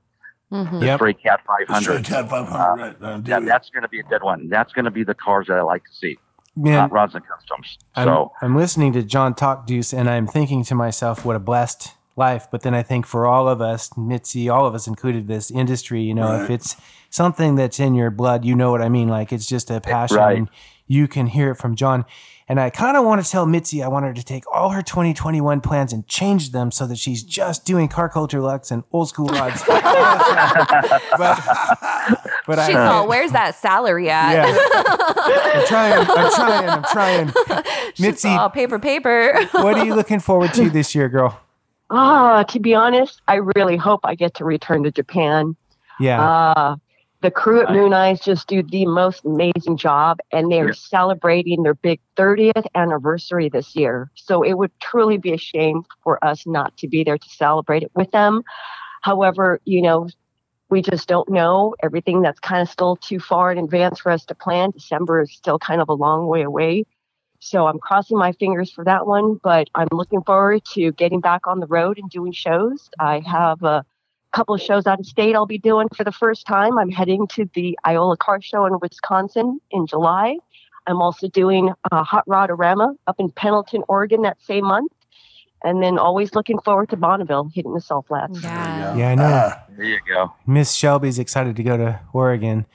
Mhm. 0.52 0.80
the 0.80 0.86
Yep. 0.86 0.98
Stray 1.00 1.14
Cat 1.14 1.40
Stray 1.44 1.66
500. 1.68 2.06
Cat 2.06 2.30
500, 2.30 2.82
right. 2.82 2.96
Uh, 3.02 3.22
Yeah, 3.26 3.40
that's 3.40 3.70
going 3.72 3.82
to 3.82 3.90
be 3.90 4.00
a 4.00 4.04
good 4.04 4.22
one. 4.22 4.48
That's 4.48 4.72
going 4.74 4.86
to 4.86 4.92
be 4.92 5.04
the 5.04 5.16
cars 5.16 5.48
that 5.48 5.58
I 5.58 5.62
like 5.64 5.84
to 5.86 5.92
see, 5.92 6.18
Man, 6.56 6.74
not 6.76 6.92
rods 6.92 7.16
and 7.16 7.24
customs. 7.28 7.80
I'm, 7.96 8.08
So 8.08 8.32
I'm 8.42 8.56
listening 8.56 8.94
to 8.94 9.02
John 9.04 9.34
talk, 9.34 9.66
Deuce, 9.66 9.92
and 9.92 10.08
I'm 10.08 10.28
thinking 10.28 10.64
to 10.66 10.76
myself, 10.76 11.26
what 11.26 11.36
a 11.36 11.40
blessed 11.40 11.96
life. 12.16 12.48
But 12.52 12.62
then 12.62 12.76
I 12.76 12.84
think 12.84 13.08
for 13.08 13.26
all 13.26 13.50
of 13.50 13.60
us, 13.60 13.90
Mitzi, 13.98 14.48
all 14.48 14.68
of 14.68 14.76
us 14.76 14.86
included, 14.86 15.28
this 15.28 15.50
industry, 15.50 16.02
you 16.04 16.14
know, 16.14 16.40
if 16.44 16.50
it's 16.52 16.78
something 17.10 17.56
that's 17.56 17.80
in 17.80 17.96
your 17.96 18.12
blood, 18.12 18.46
you 18.46 18.56
know 18.56 18.70
what 18.70 18.84
I 18.84 18.88
mean. 18.90 19.08
Like 19.10 19.34
it's 19.34 19.48
just 19.48 19.72
a 19.72 19.82
passion, 19.82 20.18
Right. 20.18 20.38
and 20.38 20.50
you 20.88 21.08
can 21.08 21.26
hear 21.28 21.50
it 21.52 21.56
from 21.56 21.76
John. 21.76 22.06
And 22.48 22.60
I 22.60 22.70
kind 22.70 22.96
of 22.96 23.04
want 23.04 23.26
to 23.26 23.30
tell 23.30 23.48
Mitzi, 23.48 23.82
I 23.82 23.88
want 23.88 24.06
her 24.06 24.14
to 24.14 24.24
take 24.24 24.44
all 24.54 24.70
her 24.70 24.84
2021 24.84 25.62
plans 25.62 25.92
and 25.92 26.06
change 26.08 26.52
them 26.52 26.70
so 26.70 26.86
that 26.86 26.98
she's 27.00 27.24
just 27.24 27.66
doing 27.66 27.88
car 27.88 28.08
culture 28.08 28.40
lux 28.40 28.70
and 28.70 28.84
old 28.92 29.10
school 29.10 29.28
rods. 29.28 29.64
but 29.68 31.42
but 32.46 32.66
She's 32.68 32.76
I, 32.76 32.88
all, 32.88 33.08
where's 33.08 33.32
that 33.32 33.56
salary 33.56 34.10
at? 34.12 34.34
yeah, 34.34 34.56
I'm 35.56 35.66
trying, 35.68 35.94
I'm 36.08 36.32
trying, 36.32 36.70
I'm 36.70 36.84
trying. 36.84 37.64
She's 37.96 38.06
Mitzi, 38.06 38.30
all 38.30 38.52
paper, 38.52 38.78
paper. 38.78 39.34
what 39.54 39.78
are 39.78 39.86
you 39.86 39.96
looking 39.96 40.20
forward 40.20 40.54
to 40.54 40.70
this 40.72 40.94
year, 40.94 41.10
girl? 41.10 41.40
Ah, 41.90 42.44
to 42.44 42.60
be 42.60 42.76
honest, 42.76 43.22
I 43.28 43.36
really 43.56 43.78
hope 43.78 44.02
I 44.04 44.14
get 44.16 44.36
to 44.36 44.46
return 44.46 44.84
to 44.84 44.92
Japan. 44.92 45.56
Yeah. 46.00 46.24
Uh, 46.24 46.76
the 47.26 47.32
crew 47.32 47.60
at 47.60 47.70
Mooneyes 47.70 48.24
just 48.24 48.48
do 48.48 48.62
the 48.62 48.86
most 48.86 49.26
amazing 49.26 49.78
job, 49.78 50.20
and 50.32 50.52
they're 50.52 50.68
Yeah. 50.68 50.74
celebrating 50.74 51.64
their 51.64 51.74
big 51.74 52.00
30th 52.16 52.68
anniversary 52.76 53.50
this 53.50 53.76
year. 53.76 54.12
So 54.14 54.44
it 54.44 54.54
would 54.54 54.72
truly 54.80 55.18
be 55.18 55.34
a 55.34 55.38
shame 55.38 55.82
for 56.04 56.24
us 56.24 56.46
not 56.46 56.78
to 56.78 56.88
be 56.88 57.04
there 57.04 57.18
to 57.18 57.30
celebrate 57.30 57.82
it 57.82 57.92
with 57.96 58.12
them. 58.12 58.44
However, 59.02 59.60
you 59.66 59.82
know, 59.82 60.08
we 60.70 60.84
just 60.84 61.08
don't 61.08 61.28
know. 61.28 61.74
Everything 61.82 62.22
that's 62.22 62.40
kind 62.40 62.62
of 62.62 62.70
still 62.70 62.96
too 62.96 63.20
far 63.20 63.52
in 63.52 63.58
advance 63.58 64.00
for 64.00 64.12
us 64.12 64.24
to 64.26 64.36
plan. 64.36 64.70
December 64.70 65.22
is 65.22 65.34
still 65.34 65.58
kind 65.58 65.82
of 65.82 65.90
a 65.90 65.94
long 65.94 66.28
way 66.28 66.44
away. 66.44 66.86
So 67.40 67.66
I'm 67.66 67.80
crossing 67.80 68.20
my 68.20 68.34
fingers 68.34 68.72
for 68.72 68.84
that 68.86 69.08
one, 69.08 69.40
but 69.44 69.68
I'm 69.74 69.88
looking 69.92 70.22
forward 70.22 70.64
to 70.74 70.92
getting 70.92 71.22
back 71.22 71.48
on 71.48 71.60
the 71.60 71.68
road 71.68 71.98
and 71.98 72.08
doing 72.10 72.34
shows. 72.34 72.88
I 73.00 73.22
have 73.26 73.64
a 73.64 73.84
couple 74.36 74.54
of 74.54 74.62
shows 74.62 74.86
out 74.86 75.00
of 75.00 75.06
state 75.06 75.34
I'll 75.34 75.46
be 75.46 75.58
doing 75.58 75.88
for 75.96 76.04
the 76.04 76.12
first 76.12 76.46
time. 76.46 76.78
I'm 76.78 76.90
heading 76.90 77.26
to 77.36 77.50
the 77.54 77.78
Iola 77.88 78.18
Car 78.18 78.42
Show 78.42 78.66
in 78.66 78.78
Wisconsin 78.82 79.62
in 79.72 79.88
July. 79.88 80.38
I'm 80.88 81.02
also 81.02 81.30
doing 81.30 81.72
a 81.92 82.04
Hot 82.04 82.26
Rodorama 82.28 82.96
up 83.08 83.16
in 83.18 83.32
Pendleton, 83.32 83.84
Oregon 83.88 84.24
that 84.24 84.38
same 84.42 84.66
month. 84.66 84.92
And 85.64 85.82
then 85.82 85.98
always 85.98 86.36
looking 86.36 86.60
forward 86.60 86.90
to 86.90 86.98
Bonneville 86.98 87.50
hitting 87.56 87.74
the 87.74 87.82
salt 87.82 88.08
flats. 88.08 88.44
yeah. 88.44 88.96
Yeah, 88.96 89.10
I 89.10 89.16
know. 89.16 89.24
Ah, 89.24 89.64
there 89.76 89.86
you 89.86 90.00
go. 90.08 90.32
Miss 90.46 90.74
Shelby's 90.74 91.18
excited 91.18 91.56
to 91.56 91.64
go 91.64 91.78
to 91.78 92.02
Oregon. 92.14 92.68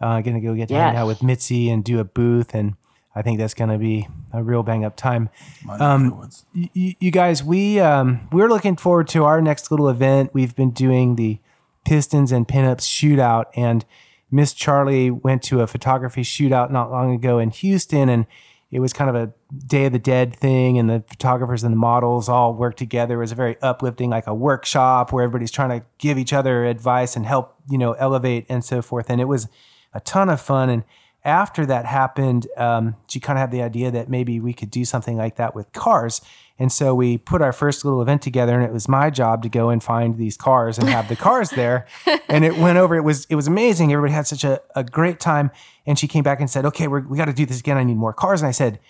Uh, 0.00 0.20
gonna 0.20 0.40
go 0.40 0.54
get 0.54 0.68
to 0.68 0.74
hang 0.74 0.96
out 0.96 1.08
with 1.08 1.22
Mitzi 1.22 1.68
and 1.68 1.84
do 1.84 1.98
a 1.98 2.04
booth, 2.04 2.54
and 2.54 2.76
I 3.18 3.22
think 3.22 3.38
that's 3.38 3.54
gonna 3.54 3.78
be 3.78 4.06
a 4.32 4.42
real 4.42 4.62
bang 4.62 4.84
up 4.84 4.96
time. 4.96 5.28
Um, 5.68 5.78
neck 5.78 5.80
of 5.80 6.10
the 6.10 6.16
woods. 6.20 6.44
Y- 6.54 6.70
y- 6.76 6.96
you 7.00 7.10
guys, 7.10 7.42
we 7.42 7.80
um, 7.80 8.28
we're 8.30 8.48
looking 8.48 8.76
forward 8.76 9.08
to 9.08 9.24
our 9.24 9.42
next 9.42 9.70
little 9.70 9.88
event. 9.88 10.30
We've 10.32 10.54
been 10.54 10.70
doing 10.70 11.16
the 11.16 11.38
Pistons 11.84 12.30
and 12.32 12.46
Pinups 12.46 12.82
shootout, 12.82 13.46
and 13.56 13.84
Miss 14.30 14.52
Charlie 14.52 15.10
went 15.10 15.42
to 15.44 15.62
a 15.62 15.66
photography 15.66 16.22
shootout 16.22 16.70
not 16.70 16.90
long 16.90 17.12
ago 17.14 17.38
in 17.38 17.50
Houston, 17.50 18.08
and 18.08 18.26
it 18.70 18.80
was 18.80 18.92
kind 18.92 19.08
of 19.08 19.16
a 19.16 19.32
Day 19.66 19.86
of 19.86 19.92
the 19.92 19.98
Dead 19.98 20.36
thing, 20.36 20.78
and 20.78 20.90
the 20.90 21.02
photographers 21.08 21.64
and 21.64 21.72
the 21.72 21.78
models 21.78 22.28
all 22.28 22.54
worked 22.54 22.78
together. 22.78 23.14
It 23.14 23.18
was 23.18 23.32
a 23.32 23.34
very 23.34 23.56
uplifting, 23.62 24.10
like 24.10 24.26
a 24.26 24.34
workshop 24.34 25.10
where 25.12 25.24
everybody's 25.24 25.50
trying 25.50 25.80
to 25.80 25.86
give 25.96 26.18
each 26.18 26.34
other 26.34 26.66
advice 26.66 27.16
and 27.16 27.24
help, 27.24 27.56
you 27.70 27.78
know, 27.78 27.92
elevate 27.94 28.44
and 28.50 28.62
so 28.62 28.82
forth. 28.82 29.08
And 29.08 29.20
it 29.20 29.24
was 29.24 29.48
a 29.94 30.00
ton 30.00 30.28
of 30.28 30.40
fun. 30.42 30.68
And 30.68 30.84
after 31.24 31.66
that 31.66 31.84
happened, 31.84 32.46
um, 32.56 32.96
she 33.08 33.20
kind 33.20 33.38
of 33.38 33.40
had 33.40 33.50
the 33.50 33.62
idea 33.62 33.90
that 33.90 34.08
maybe 34.08 34.40
we 34.40 34.52
could 34.52 34.70
do 34.70 34.84
something 34.84 35.16
like 35.16 35.36
that 35.36 35.54
with 35.54 35.72
cars. 35.72 36.20
And 36.58 36.72
so 36.72 36.94
we 36.94 37.18
put 37.18 37.42
our 37.42 37.52
first 37.52 37.84
little 37.84 38.02
event 38.02 38.22
together, 38.22 38.54
and 38.54 38.64
it 38.64 38.72
was 38.72 38.88
my 38.88 39.10
job 39.10 39.42
to 39.42 39.48
go 39.48 39.68
and 39.68 39.82
find 39.82 40.16
these 40.16 40.36
cars 40.36 40.78
and 40.78 40.88
have 40.88 41.08
the 41.08 41.16
cars 41.28 41.50
there. 41.50 41.86
And 42.28 42.44
it 42.44 42.56
went 42.56 42.78
over. 42.78 42.96
It 42.96 43.02
was 43.02 43.26
it 43.26 43.36
was 43.36 43.46
amazing. 43.46 43.92
Everybody 43.92 44.14
had 44.14 44.26
such 44.26 44.44
a, 44.44 44.60
a 44.74 44.82
great 44.82 45.20
time. 45.20 45.50
And 45.86 45.98
she 45.98 46.08
came 46.08 46.24
back 46.24 46.40
and 46.40 46.50
said, 46.50 46.64
"Okay, 46.66 46.88
we're, 46.88 47.00
we 47.00 47.16
got 47.16 47.26
to 47.26 47.32
do 47.32 47.46
this 47.46 47.60
again. 47.60 47.76
I 47.76 47.84
need 47.84 47.96
more 47.96 48.12
cars." 48.12 48.40
And 48.40 48.48
I 48.48 48.52
said, 48.52 48.80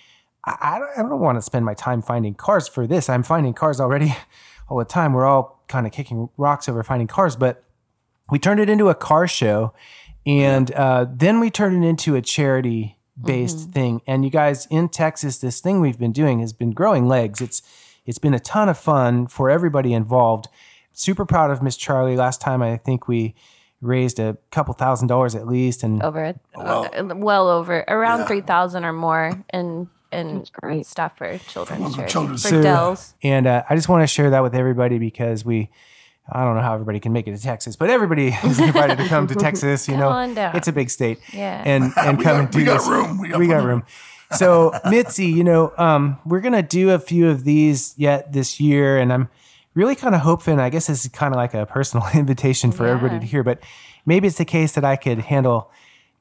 I, 0.44 0.56
I 0.60 0.78
don't, 0.78 0.90
I 0.98 1.08
don't 1.08 1.20
want 1.20 1.36
to 1.36 1.42
spend 1.42 1.64
my 1.64 1.74
time 1.74 2.02
finding 2.02 2.34
cars 2.34 2.68
for 2.68 2.86
this. 2.86 3.08
I'm 3.08 3.22
finding 3.22 3.54
cars 3.54 3.80
already 3.80 4.16
all 4.68 4.78
the 4.78 4.84
time. 4.84 5.12
We're 5.12 5.26
all 5.26 5.62
kind 5.68 5.86
of 5.86 5.92
kicking 5.92 6.28
rocks 6.36 6.68
over 6.68 6.82
finding 6.82 7.06
cars, 7.06 7.36
but 7.36 7.62
we 8.30 8.38
turned 8.38 8.60
it 8.60 8.68
into 8.68 8.88
a 8.88 8.94
car 8.94 9.26
show, 9.26 9.72
and 10.28 10.70
uh, 10.72 11.06
then 11.12 11.40
we 11.40 11.50
turned 11.50 11.82
it 11.82 11.88
into 11.88 12.14
a 12.14 12.20
charity 12.22 12.96
based 13.20 13.70
thing. 13.70 14.02
And 14.06 14.24
you 14.24 14.30
guys 14.30 14.66
in 14.70 14.88
Texas, 14.90 15.38
this 15.38 15.60
thing 15.60 15.80
we've 15.80 15.98
been 15.98 16.12
doing 16.12 16.38
has 16.40 16.52
been 16.52 16.70
growing 16.72 17.08
legs. 17.08 17.40
It's 17.40 17.62
it's 18.06 18.18
been 18.18 18.34
a 18.34 18.38
ton 18.40 18.68
of 18.68 18.78
fun 18.78 19.26
for 19.26 19.50
everybody 19.50 19.92
involved. 19.92 20.48
Super 20.92 21.24
proud 21.24 21.50
of 21.50 21.62
Miss 21.62 21.76
Charlie. 21.76 22.16
Last 22.16 22.40
time 22.40 22.62
I 22.62 22.76
think 22.76 23.08
we 23.08 23.34
raised 23.80 24.18
a 24.18 24.36
couple 24.50 24.74
thousand 24.74 25.08
dollars 25.08 25.34
at 25.34 25.46
least, 25.46 25.82
and 25.82 26.02
over 26.02 26.24
it. 26.24 26.38
Well- 26.56 26.88
uh, 26.96 27.14
well 27.14 27.48
over 27.48 27.84
around 27.88 28.20
Yeah. 28.20 28.26
3000 28.26 28.84
or 28.84 28.92
more 28.92 29.44
and 29.50 29.88
in 30.10 30.38
That's 30.38 30.50
great. 30.50 30.86
stuff 30.86 31.18
for 31.18 31.36
children's 31.38 31.94
For 31.94 32.06
children's- 32.06 32.42
for 32.42 32.48
So- 32.48 32.62
Dells. 32.62 33.14
And 33.22 33.46
uh, 33.46 33.62
I 33.68 33.74
just 33.76 33.88
want 33.90 34.02
to 34.02 34.06
share 34.06 34.30
that 34.30 34.42
with 34.42 34.54
everybody 34.54 34.98
because 34.98 35.44
we, 35.44 35.68
I 36.30 36.44
don't 36.44 36.56
know 36.56 36.62
how 36.62 36.74
everybody 36.74 37.00
can 37.00 37.12
make 37.12 37.26
it 37.26 37.36
to 37.36 37.42
Texas, 37.42 37.76
but 37.76 37.90
everybody 37.90 38.28
is 38.44 38.58
invited 38.60 38.98
to 38.98 39.08
come 39.08 39.26
to 39.28 39.34
Texas. 39.46 39.88
You 39.88 39.96
know, 39.96 40.10
it's 40.54 40.68
a 40.68 40.72
big 40.72 40.90
state, 40.90 41.18
Yeah. 41.32 41.62
and 41.64 41.84
and 41.96 42.16
come 42.18 42.22
got- 42.22 42.40
and 42.40 42.50
do 42.50 42.58
we 42.58 42.64
got 42.64 42.78
this. 42.78 42.88
room. 42.88 43.18
We 43.18 43.28
got 43.28 43.38
we 43.40 43.46
got 43.46 43.64
room. 43.64 43.84
So 44.36 44.72
Mitzi, 44.90 45.26
you 45.26 45.42
know, 45.42 45.72
um, 45.78 46.18
we're 46.26 46.40
gonna 46.40 46.62
do 46.62 46.90
a 46.90 46.98
few 46.98 47.28
of 47.30 47.44
these 47.44 47.94
yet 47.96 48.32
this 48.32 48.60
year, 48.60 48.98
and 48.98 49.10
I'm 49.12 49.28
really 49.74 49.94
kind 49.94 50.14
of 50.14 50.20
hoping. 50.20 50.60
I 50.60 50.68
guess 50.68 50.86
this 50.88 51.04
is 51.06 51.10
kind 51.10 51.32
of 51.32 51.36
like 51.38 51.54
a 51.54 51.64
personal 51.64 52.06
invitation 52.14 52.70
for 52.72 52.86
everybody 52.86 53.20
to 53.20 53.26
hear, 53.26 53.42
but 53.42 53.62
maybe 54.04 54.26
it's 54.28 54.36
the 54.38 54.44
case 54.44 54.72
that 54.72 54.84
I 54.84 54.96
could 54.96 55.18
handle 55.20 55.70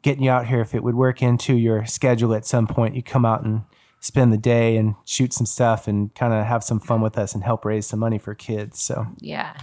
getting 0.04 0.24
you 0.24 0.30
out 0.32 0.48
here 0.48 0.62
if 0.62 0.74
it 0.74 0.84
would 0.84 0.96
work 0.96 1.22
into 1.22 1.54
your 1.56 1.86
schedule 1.86 2.34
at 2.34 2.46
some 2.46 2.66
point. 2.68 2.96
You 2.96 3.04
come 3.04 3.26
out 3.26 3.44
and 3.44 3.64
spend 4.00 4.32
the 4.32 4.38
day 4.38 4.78
and 4.78 4.96
shoot 5.04 5.34
some 5.34 5.46
stuff 5.48 5.88
and 5.88 6.14
kind 6.16 6.32
of 6.32 6.46
have 6.46 6.64
some 6.64 6.80
fun 6.80 7.02
with 7.02 7.18
us 7.18 7.34
and 7.34 7.44
help 7.44 7.66
raise 7.66 7.88
some 7.88 8.00
money 8.00 8.20
for 8.20 8.34
kids. 8.36 8.80
So 8.80 9.08
yeah. 9.20 9.54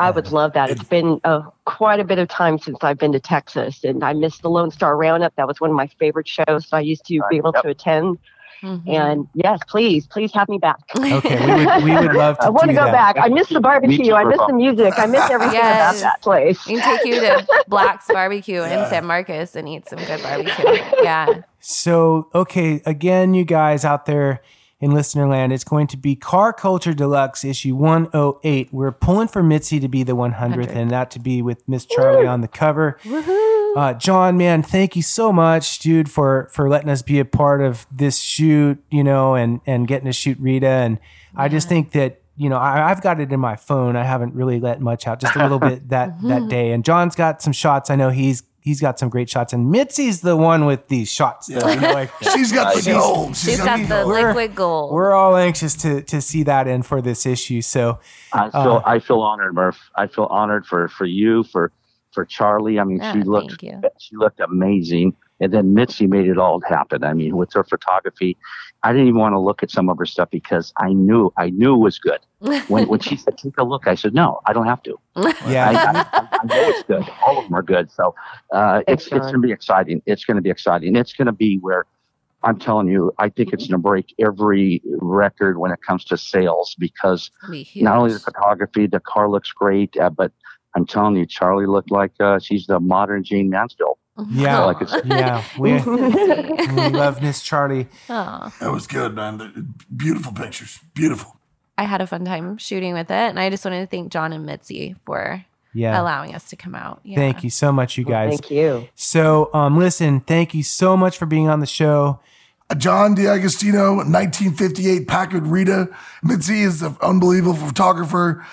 I 0.00 0.10
would 0.10 0.32
love 0.32 0.54
that. 0.54 0.70
It's 0.70 0.82
been 0.82 1.20
uh, 1.24 1.42
quite 1.66 2.00
a 2.00 2.04
bit 2.04 2.18
of 2.18 2.28
time 2.28 2.58
since 2.58 2.78
I've 2.82 2.98
been 2.98 3.12
to 3.12 3.20
Texas, 3.20 3.84
and 3.84 4.02
I 4.02 4.12
missed 4.14 4.42
the 4.42 4.48
Lone 4.50 4.70
Star 4.70 4.96
Roundup. 4.96 5.34
That 5.36 5.46
was 5.46 5.60
one 5.60 5.70
of 5.70 5.76
my 5.76 5.86
favorite 5.98 6.26
shows. 6.26 6.66
So 6.68 6.76
I 6.76 6.80
used 6.80 7.04
to 7.06 7.20
be 7.30 7.36
able 7.36 7.52
Yep. 7.54 7.62
to 7.64 7.68
attend. 7.68 8.18
Mhm. 8.62 8.82
And 8.88 9.28
yes, 9.34 9.58
please, 9.68 10.06
please 10.06 10.32
have 10.34 10.48
me 10.48 10.58
back. 10.58 10.76
okay, 10.94 11.46
we 11.46 11.64
would 11.64 11.84
we 11.84 11.92
would 12.08 12.14
love 12.14 12.38
to 12.40 12.44
I 12.46 12.48
want 12.50 12.68
to 12.68 12.74
go 12.74 12.84
that. 12.84 12.92
back. 12.92 13.16
I 13.18 13.28
miss 13.28 13.48
the 13.48 13.60
barbecue. 13.60 14.12
I 14.12 14.24
miss 14.24 14.40
the 14.46 14.52
music. 14.52 14.92
I 14.98 15.06
miss 15.06 15.30
everything 15.30 15.54
Yes. 15.56 16.00
about 16.00 16.10
that 16.10 16.22
place. 16.22 16.66
we 16.66 16.76
can 16.78 16.96
take 16.96 17.06
you 17.06 17.20
to 17.20 17.46
Black's 17.68 18.06
Barbecue 18.08 18.60
Yeah. 18.60 18.84
in 18.84 18.90
San 18.90 19.06
Marcos 19.06 19.56
and 19.56 19.66
eat 19.68 19.88
some 19.88 19.98
good 20.00 20.22
barbecue. 20.22 20.64
Yeah. 21.02 21.26
So, 21.60 22.28
okay, 22.34 22.82
again, 22.84 23.32
you 23.32 23.44
guys 23.46 23.84
out 23.84 24.04
there, 24.06 24.42
in 24.80 24.92
listener 24.92 25.28
land. 25.28 25.52
It's 25.52 25.64
going 25.64 25.86
to 25.88 25.96
be 25.96 26.16
Car 26.16 26.52
Culture 26.52 26.94
Deluxe 26.94 27.44
issue 27.44 27.74
108. 27.76 28.72
We're 28.72 28.92
pulling 28.92 29.28
for 29.28 29.42
Mitzi 29.42 29.78
to 29.78 29.88
be 29.88 30.02
the 30.02 30.16
100th 30.16 30.74
and 30.74 30.90
that 30.90 31.10
to 31.12 31.18
be 31.18 31.42
with 31.42 31.68
Miss 31.68 31.84
Charlie 31.84 32.26
on 32.26 32.40
the 32.40 32.48
cover. 32.48 32.98
Uh, 33.76 33.94
John, 33.94 34.36
man, 34.36 34.62
thank 34.62 34.96
you 34.96 35.02
so 35.02 35.32
much, 35.32 35.78
dude, 35.78 36.10
for 36.10 36.48
for 36.52 36.68
letting 36.68 36.88
us 36.88 37.02
be 37.02 37.20
a 37.20 37.24
part 37.24 37.60
of 37.60 37.86
this 37.92 38.18
shoot, 38.18 38.82
you 38.90 39.04
know, 39.04 39.34
and 39.34 39.60
and 39.64 39.86
getting 39.86 40.06
to 40.06 40.12
shoot 40.12 40.38
Rita. 40.40 40.66
And 40.66 40.98
I 41.36 41.48
just 41.48 41.68
think 41.68 41.92
that 41.92 42.20
you 42.36 42.48
know 42.48 42.56
I, 42.56 42.90
I've 42.90 43.00
got 43.00 43.20
it 43.20 43.30
in 43.30 43.38
my 43.38 43.54
phone. 43.54 43.94
I 43.94 44.02
haven't 44.02 44.34
really 44.34 44.58
let 44.58 44.80
much 44.80 45.06
out, 45.06 45.20
just 45.20 45.36
a 45.36 45.42
little 45.42 45.60
bit 45.60 45.88
that 45.90 46.20
that 46.22 46.48
day. 46.48 46.72
And 46.72 46.84
John's 46.84 47.14
got 47.14 47.42
some 47.42 47.52
shots. 47.52 47.90
I 47.90 47.96
know 47.96 48.10
he's 48.10 48.42
he's 48.62 48.80
got 48.80 48.98
some 48.98 49.08
great 49.08 49.28
shots. 49.30 49.52
And 49.52 49.72
Mitzi's 49.72 50.20
the 50.20 50.36
one 50.36 50.64
with 50.66 50.88
these 50.88 51.10
shots. 51.10 51.46
Though, 51.48 51.68
you 51.68 51.80
know, 51.80 51.92
like, 51.92 52.10
She's 52.34 52.52
got 52.52 52.74
the 52.76 52.92
gold. 52.92 53.36
She's 53.36 53.58
got 53.58 53.78
the 53.78 53.82
the 53.84 53.88
gold. 53.88 54.08
We're- 54.08 54.24
liquid 54.28 54.54
gold. 54.54 54.92
we're 54.92 55.12
all 55.12 55.36
anxious 55.36 55.74
to 55.76 56.02
to 56.02 56.20
see 56.20 56.42
that 56.44 56.66
in 56.68 56.82
for 56.82 57.00
this 57.02 57.26
issue. 57.26 57.60
So 57.62 57.98
I 58.32 58.50
feel 58.50 58.60
Uh, 58.60 58.82
I 58.84 58.98
feel 58.98 59.20
honored, 59.20 59.54
Murph. 59.54 59.78
I 59.96 60.06
feel 60.06 60.26
honored 60.30 60.66
for 60.66 60.88
for 60.88 61.06
you 61.06 61.42
for 61.44 61.72
for 62.12 62.24
Charlie. 62.24 62.78
I 62.80 62.84
mean, 62.84 63.00
Ah, 63.02 63.12
she 63.12 63.22
looked 63.22 63.62
she 63.98 64.16
looked 64.16 64.40
amazing, 64.40 65.14
and 65.40 65.52
then 65.52 65.74
Mitzi 65.74 66.06
made 66.06 66.28
it 66.28 66.38
all 66.38 66.60
happen. 66.60 67.04
I 67.04 67.14
mean, 67.14 67.36
with 67.36 67.52
her 67.54 67.64
photography, 67.64 68.36
I 68.82 68.92
didn't 68.92 69.08
even 69.08 69.20
want 69.20 69.34
to 69.34 69.38
look 69.38 69.62
at 69.62 69.70
some 69.70 69.88
of 69.88 69.98
her 69.98 70.06
stuff 70.06 70.30
because 70.30 70.72
I 70.76 70.92
knew 70.92 71.32
I 71.36 71.50
knew 71.50 71.74
it 71.74 71.78
was 71.78 71.98
good. 71.98 72.20
When 72.68 72.88
when 72.88 73.00
she 73.00 73.16
said 73.16 73.36
take 73.38 73.58
a 73.58 73.64
look, 73.64 73.86
I 73.86 73.94
said 73.94 74.14
no, 74.14 74.40
I 74.46 74.52
don't 74.52 74.66
have 74.66 74.82
to. 74.84 74.98
Yeah, 75.46 75.70
I, 75.70 76.26
I 76.32 76.46
know 76.46 76.68
it's 76.68 76.82
good. 76.84 77.04
All 77.22 77.38
of 77.38 77.44
them 77.44 77.54
are 77.54 77.62
good. 77.62 77.90
So 77.90 78.14
uh, 78.52 78.82
it's 78.88 79.06
it's 79.06 79.26
going 79.26 79.34
to 79.34 79.38
be 79.40 79.52
exciting. 79.52 80.02
It's 80.06 80.24
going 80.24 80.36
to 80.36 80.42
be 80.42 80.50
exciting. 80.50 80.96
It's 80.96 81.12
going 81.12 81.26
to 81.26 81.32
be 81.32 81.58
where 81.58 81.86
I'm 82.42 82.58
telling 82.58 82.88
you, 82.88 83.12
I 83.18 83.28
think 83.28 83.52
it's 83.52 83.66
going 83.66 83.78
to 83.80 83.82
break 83.82 84.14
every 84.18 84.82
record 84.98 85.58
when 85.58 85.72
it 85.72 85.80
comes 85.86 86.04
to 86.06 86.16
sales 86.16 86.74
because 86.78 87.30
Be 87.50 87.68
not 87.76 87.98
only 87.98 88.14
the 88.14 88.18
photography, 88.18 88.86
the 88.86 89.00
car 89.00 89.28
looks 89.28 89.52
great, 89.52 89.94
uh, 89.98 90.08
but 90.08 90.32
I'm 90.74 90.86
telling 90.86 91.16
you, 91.16 91.26
Charlie 91.26 91.66
looked 91.66 91.90
like 91.90 92.12
uh, 92.20 92.38
she's 92.38 92.66
the 92.66 92.80
modern 92.80 93.24
Jayne 93.24 93.50
Mansfield. 93.50 93.98
Yeah, 94.30 94.64
Like 94.64 94.82
it's- 94.82 95.02
yeah. 95.04 95.42
We, 95.58 95.72
we 95.74 96.88
love 96.90 97.22
Miss 97.22 97.42
Charlie. 97.42 97.88
Aw. 98.08 98.52
That 98.60 98.72
was 98.72 98.86
good, 98.86 99.14
man. 99.14 99.74
Beautiful 99.94 100.32
pictures. 100.32 100.80
Beautiful. 100.94 101.36
I 101.78 101.84
had 101.84 102.00
a 102.00 102.06
fun 102.06 102.24
time 102.24 102.58
shooting 102.58 102.92
with 102.92 103.10
it, 103.10 103.14
and 103.14 103.38
I 103.38 103.48
just 103.50 103.64
wanted 103.64 103.80
to 103.80 103.86
thank 103.86 104.12
John 104.12 104.32
and 104.34 104.44
Mitzi 104.44 104.96
for 105.06 105.44
Yeah. 105.72 106.00
allowing 106.00 106.34
us 106.34 106.48
to 106.50 106.56
come 106.56 106.74
out. 106.74 107.00
Yeah. 107.04 107.16
Thank 107.16 107.42
you 107.42 107.48
so 107.50 107.72
much, 107.72 107.96
you 107.96 108.04
guys. 108.04 108.30
Thank 108.32 108.50
you. 108.50 108.88
So, 108.94 109.48
um, 109.54 109.78
listen, 109.78 110.20
thank 110.20 110.52
you 110.52 110.62
so 110.62 110.96
much 110.96 111.16
for 111.16 111.24
being 111.26 111.48
on 111.48 111.60
the 111.60 111.66
show. 111.66 112.20
John 112.76 113.14
D'Agostino, 113.16 113.94
1958 113.96 115.08
Packard 115.08 115.46
Rita. 115.46 115.88
Mitzi 116.22 116.60
is 116.62 116.82
an 116.82 116.96
unbelievable 117.02 117.54
photographer. 117.54 118.44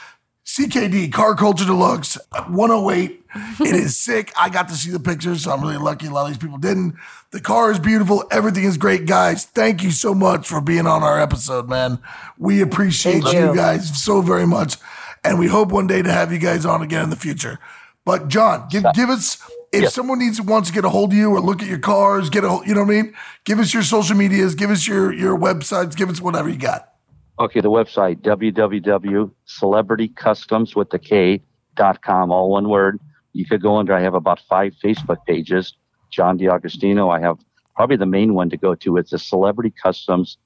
CKD, 0.47 1.11
Car 1.11 1.35
Culture 1.35 1.65
Deluxe, 1.65 2.17
108. 2.47 3.21
It 3.59 3.75
is 3.75 3.99
sick. 3.99 4.31
I 4.39 4.49
got 4.49 4.69
to 4.69 4.75
see 4.75 4.89
the 4.89 4.99
pictures, 4.99 5.43
so 5.43 5.51
I'm 5.51 5.61
really 5.61 5.75
lucky. 5.75 6.07
A 6.07 6.09
lot 6.09 6.23
of 6.23 6.29
these 6.29 6.37
people 6.37 6.57
didn't. 6.57 6.95
The 7.31 7.41
car 7.41 7.69
is 7.69 7.79
beautiful. 7.79 8.23
Everything 8.31 8.63
is 8.63 8.77
great, 8.77 9.05
guys. 9.05 9.43
Thank 9.43 9.83
you 9.83 9.91
so 9.91 10.15
much 10.15 10.47
for 10.47 10.61
being 10.61 10.87
on 10.87 11.03
our 11.03 11.19
episode, 11.19 11.67
man. 11.67 11.99
We 12.37 12.61
appreciate 12.61 13.23
you 13.25 13.49
you. 13.49 13.55
guys 13.55 14.01
so 14.01 14.21
very 14.21 14.47
much. 14.47 14.77
And 15.21 15.37
we 15.37 15.47
hope 15.47 15.69
one 15.69 15.85
day 15.85 16.01
to 16.01 16.11
have 16.11 16.31
you 16.31 16.39
guys 16.39 16.65
on 16.65 16.81
again 16.81 17.03
in 17.03 17.09
the 17.09 17.17
future. 17.17 17.59
But 18.05 18.29
John, 18.29 18.69
give 18.69 18.85
give 18.95 19.09
us 19.09 19.37
if 19.73 19.89
someone 19.89 20.19
needs 20.19 20.39
wants 20.39 20.69
to 20.69 20.73
get 20.73 20.85
a 20.85 20.89
hold 20.89 21.11
of 21.11 21.17
you 21.17 21.29
or 21.29 21.41
look 21.41 21.61
at 21.61 21.67
your 21.67 21.77
cars, 21.79 22.29
get 22.29 22.45
a 22.45 22.49
hold, 22.49 22.65
you 22.65 22.73
know 22.73 22.83
what 22.85 22.93
I 22.93 23.01
mean? 23.01 23.13
Give 23.43 23.59
us 23.59 23.73
your 23.73 23.83
social 23.83 24.15
medias, 24.15 24.55
give 24.55 24.69
us 24.69 24.87
your 24.87 25.11
your 25.11 25.37
websites, 25.37 25.93
give 25.93 26.09
us 26.09 26.21
whatever 26.21 26.47
you 26.47 26.57
got. 26.57 26.93
Okay, 27.39 27.61
the 27.61 27.69
website 27.69 28.21
www.celebritykustoms 28.21 30.75
with 30.75 30.89
the 30.89 30.99
K 30.99 31.43
dot 31.75 32.01
com, 32.01 32.31
all 32.31 32.49
one 32.49 32.69
word. 32.69 32.99
You 33.33 33.45
could 33.45 33.61
go 33.61 33.77
under. 33.77 33.93
I 33.93 34.01
have 34.01 34.15
about 34.15 34.39
five 34.49 34.73
Facebook 34.83 35.17
pages. 35.27 35.75
John 36.09 36.37
D'Agostino. 36.37 37.09
I 37.09 37.19
have 37.19 37.37
probably 37.75 37.97
the 37.97 38.05
main 38.05 38.33
one 38.33 38.49
to 38.49 38.57
go 38.57 38.75
to. 38.75 38.97
It's 38.97 39.11
the 39.11 39.19
Celebrity 39.19 39.73
Customs 39.81 40.37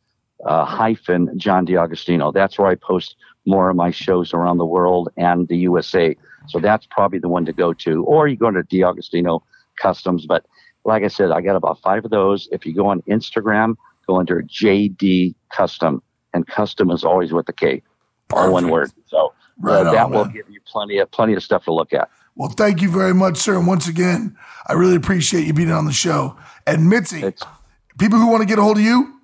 uh, 0.45 0.65
hyphen 0.65 1.37
John 1.37 1.65
D'Agostino. 1.65 2.31
That's 2.31 2.57
where 2.57 2.67
I 2.67 2.75
post 2.75 3.15
more 3.45 3.69
of 3.69 3.75
my 3.75 3.91
shows 3.91 4.33
around 4.33 4.57
the 4.57 4.65
world 4.65 5.09
and 5.17 5.47
the 5.47 5.57
USA. 5.57 6.15
So 6.47 6.59
that's 6.59 6.87
probably 6.89 7.19
the 7.19 7.29
one 7.29 7.45
to 7.45 7.53
go 7.53 7.73
to. 7.73 8.03
Or 8.03 8.27
you 8.27 8.35
go 8.35 8.51
to 8.51 8.63
D'Agostino 8.63 9.43
Customs. 9.79 10.25
But 10.25 10.45
like 10.83 11.03
I 11.03 11.07
said, 11.07 11.31
I 11.31 11.41
got 11.41 11.55
about 11.55 11.79
five 11.81 12.03
of 12.03 12.11
those. 12.11 12.49
If 12.51 12.65
you 12.65 12.73
go 12.73 12.87
on 12.87 13.01
Instagram, 13.03 13.75
go 14.07 14.17
under 14.17 14.41
JD 14.41 15.35
Kustom, 15.53 16.01
and 16.34 16.47
custom 16.47 16.89
is 16.91 17.03
always 17.03 17.32
with 17.34 17.45
the 17.45 17.53
K, 17.53 17.82
all 18.34 18.51
one 18.51 18.69
word. 18.69 18.91
So 19.07 19.34
Right 19.59 19.86
uh, 19.86 19.91
that 19.91 20.05
on, 20.05 20.11
will 20.11 20.25
man. 20.25 20.34
give 20.34 20.49
you 20.49 20.59
plenty 20.65 20.97
of 20.97 21.11
plenty 21.11 21.34
of 21.34 21.43
stuff 21.43 21.65
to 21.65 21.73
look 21.73 21.93
at. 21.93 22.09
Well, 22.36 22.49
thank 22.49 22.82
you 22.82 22.89
very 22.89 23.13
much, 23.13 23.38
sir. 23.38 23.57
And 23.57 23.67
once 23.67 23.88
again, 23.88 24.36
I 24.67 24.73
really 24.73 24.95
appreciate 24.95 25.45
you 25.45 25.53
being 25.53 25.71
on 25.71 25.86
the 25.86 25.91
show. 25.91 26.36
And 26.65 26.89
Mitzi, 26.89 27.21
It's 27.21 27.43
people 27.99 28.17
who 28.17 28.27
want 28.27 28.41
to 28.41 28.47
get 28.47 28.57
a 28.57 28.63
hold 28.63 28.77
of 28.77 28.84
you, 28.84 29.19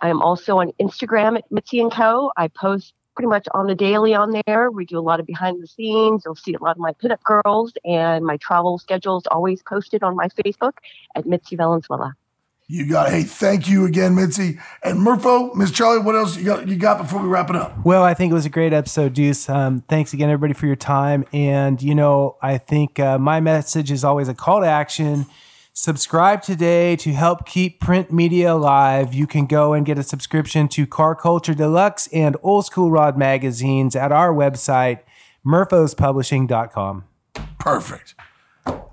I 0.00 0.08
am 0.08 0.22
also 0.22 0.58
on 0.58 0.70
Instagram 0.80 1.36
at 1.38 1.50
Mitzi 1.50 1.80
and 1.80 1.90
Co. 1.90 2.30
I 2.36 2.46
post 2.48 2.94
pretty 3.18 3.28
much 3.28 3.48
on 3.52 3.66
the 3.66 3.74
daily 3.74 4.14
on 4.14 4.40
there. 4.46 4.70
We 4.70 4.84
do 4.84 4.96
a 4.96 5.00
lot 5.00 5.18
of 5.18 5.26
behind 5.26 5.60
the 5.60 5.66
scenes. 5.66 6.22
You'll 6.24 6.36
see 6.36 6.54
a 6.54 6.62
lot 6.62 6.76
of 6.76 6.78
my 6.78 6.92
pinup 6.92 7.20
girls 7.24 7.72
and 7.84 8.24
my 8.24 8.36
travel 8.36 8.78
schedules 8.78 9.24
always 9.32 9.60
posted 9.60 10.04
on 10.04 10.14
my 10.14 10.28
Facebook 10.28 10.74
at 11.16 11.26
Mitzi 11.26 11.56
Valenzuela. 11.56 12.14
You 12.68 12.88
got 12.88 13.10
hey, 13.10 13.24
thank 13.24 13.68
you 13.68 13.86
again, 13.86 14.14
Mitzi. 14.14 14.60
And 14.84 15.00
Murpho, 15.00 15.52
Miss 15.56 15.72
Charlie, 15.72 15.98
what 16.00 16.14
else 16.14 16.36
you 16.36 16.44
got 16.44 16.68
you 16.68 16.76
got 16.76 16.98
before 16.98 17.20
we 17.20 17.26
wrap 17.26 17.50
it 17.50 17.56
up? 17.56 17.84
Well, 17.84 18.04
I 18.04 18.14
think 18.14 18.30
it 18.30 18.34
was 18.34 18.46
a 18.46 18.50
great 18.50 18.72
episode, 18.72 19.14
Deuce. 19.14 19.48
Um, 19.48 19.80
thanks 19.88 20.12
again, 20.12 20.30
everybody, 20.30 20.54
for 20.54 20.66
your 20.66 20.76
time. 20.76 21.24
And, 21.32 21.82
you 21.82 21.96
know, 21.96 22.36
I 22.40 22.56
think 22.56 23.00
uh, 23.00 23.18
my 23.18 23.40
message 23.40 23.90
is 23.90 24.04
always 24.04 24.28
a 24.28 24.34
call 24.34 24.60
to 24.60 24.68
action. 24.68 25.26
Subscribe 25.80 26.42
today 26.42 26.96
to 26.96 27.12
help 27.12 27.46
keep 27.46 27.78
print 27.78 28.12
media 28.12 28.52
alive. 28.52 29.14
You 29.14 29.28
can 29.28 29.46
go 29.46 29.74
and 29.74 29.86
get 29.86 29.96
a 29.96 30.02
subscription 30.02 30.66
to 30.70 30.88
Car 30.88 31.14
Culture 31.14 31.54
Deluxe 31.54 32.08
and 32.08 32.36
Old 32.42 32.66
School 32.66 32.90
Rod 32.90 33.16
magazines 33.16 33.94
at 33.94 34.10
our 34.10 34.34
website, 34.34 35.02
murphospublishing.com. 35.46 37.04
Perfect. 37.60 38.16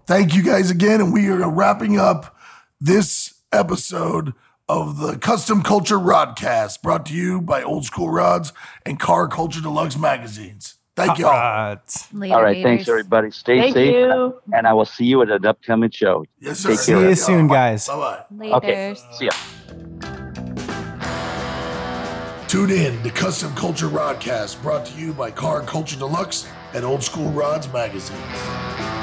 Thank 0.06 0.36
you 0.36 0.44
guys 0.44 0.70
again. 0.70 1.02
And 1.02 1.12
we 1.12 1.28
are 1.28 1.50
wrapping 1.50 1.98
up 1.98 2.38
this 2.80 3.34
episode 3.52 4.36
of 4.70 5.00
the 5.00 5.18
Custom 5.18 5.64
Kulture 5.64 6.00
Rodcast 6.00 6.84
brought 6.84 7.08
to 7.08 7.16
you 7.16 7.42
by 7.42 7.64
Old 7.64 7.86
School 7.86 8.12
Rods 8.12 8.54
and 8.86 9.00
Car 9.00 9.28
Culture 9.28 9.60
Deluxe 9.60 9.98
magazines. 9.98 10.74
Thank 10.96 11.20
you 11.20 11.28
all. 11.28 11.76
Later, 12.14 12.36
all 12.36 12.41
right. 12.41 12.64
Thanks, 12.64 12.88
everybody. 12.88 13.30
Stay 13.32 13.60
Thank 13.60 13.74
safe, 13.74 13.93
you. 13.93 14.41
and 14.54 14.66
I 14.66 14.74
will 14.74 14.86
see 14.86 15.06
you 15.06 15.22
at 15.22 15.30
an 15.30 15.46
upcoming 15.46 15.91
show. 15.91 16.26
Yes, 16.39 16.60
sir. 16.60 16.70
Take 16.70 16.80
see 16.80 16.91
care. 16.93 17.10
you 17.10 17.16
soon, 17.16 17.48
guys. 17.48 17.88
Bye 17.88 18.24
bye. 18.39 18.52
Okay. 18.58 18.93
Laters. 18.96 19.14
See 19.16 19.26
ya. 19.26 19.32
Tune 22.48 22.72
in 22.72 23.04
to 23.04 23.10
Custom 23.10 23.52
Kulture 23.52 23.89
Rodcast 23.89 24.62
brought 24.62 24.86
to 24.86 24.98
you 24.98 25.12
by 25.12 25.32
Car 25.32 25.62
Culture 25.62 25.98
Deluxe 25.98 26.48
and 26.74 26.86
Old 26.86 27.04
School 27.04 27.30
Rods 27.32 27.72
magazines. 27.74 28.95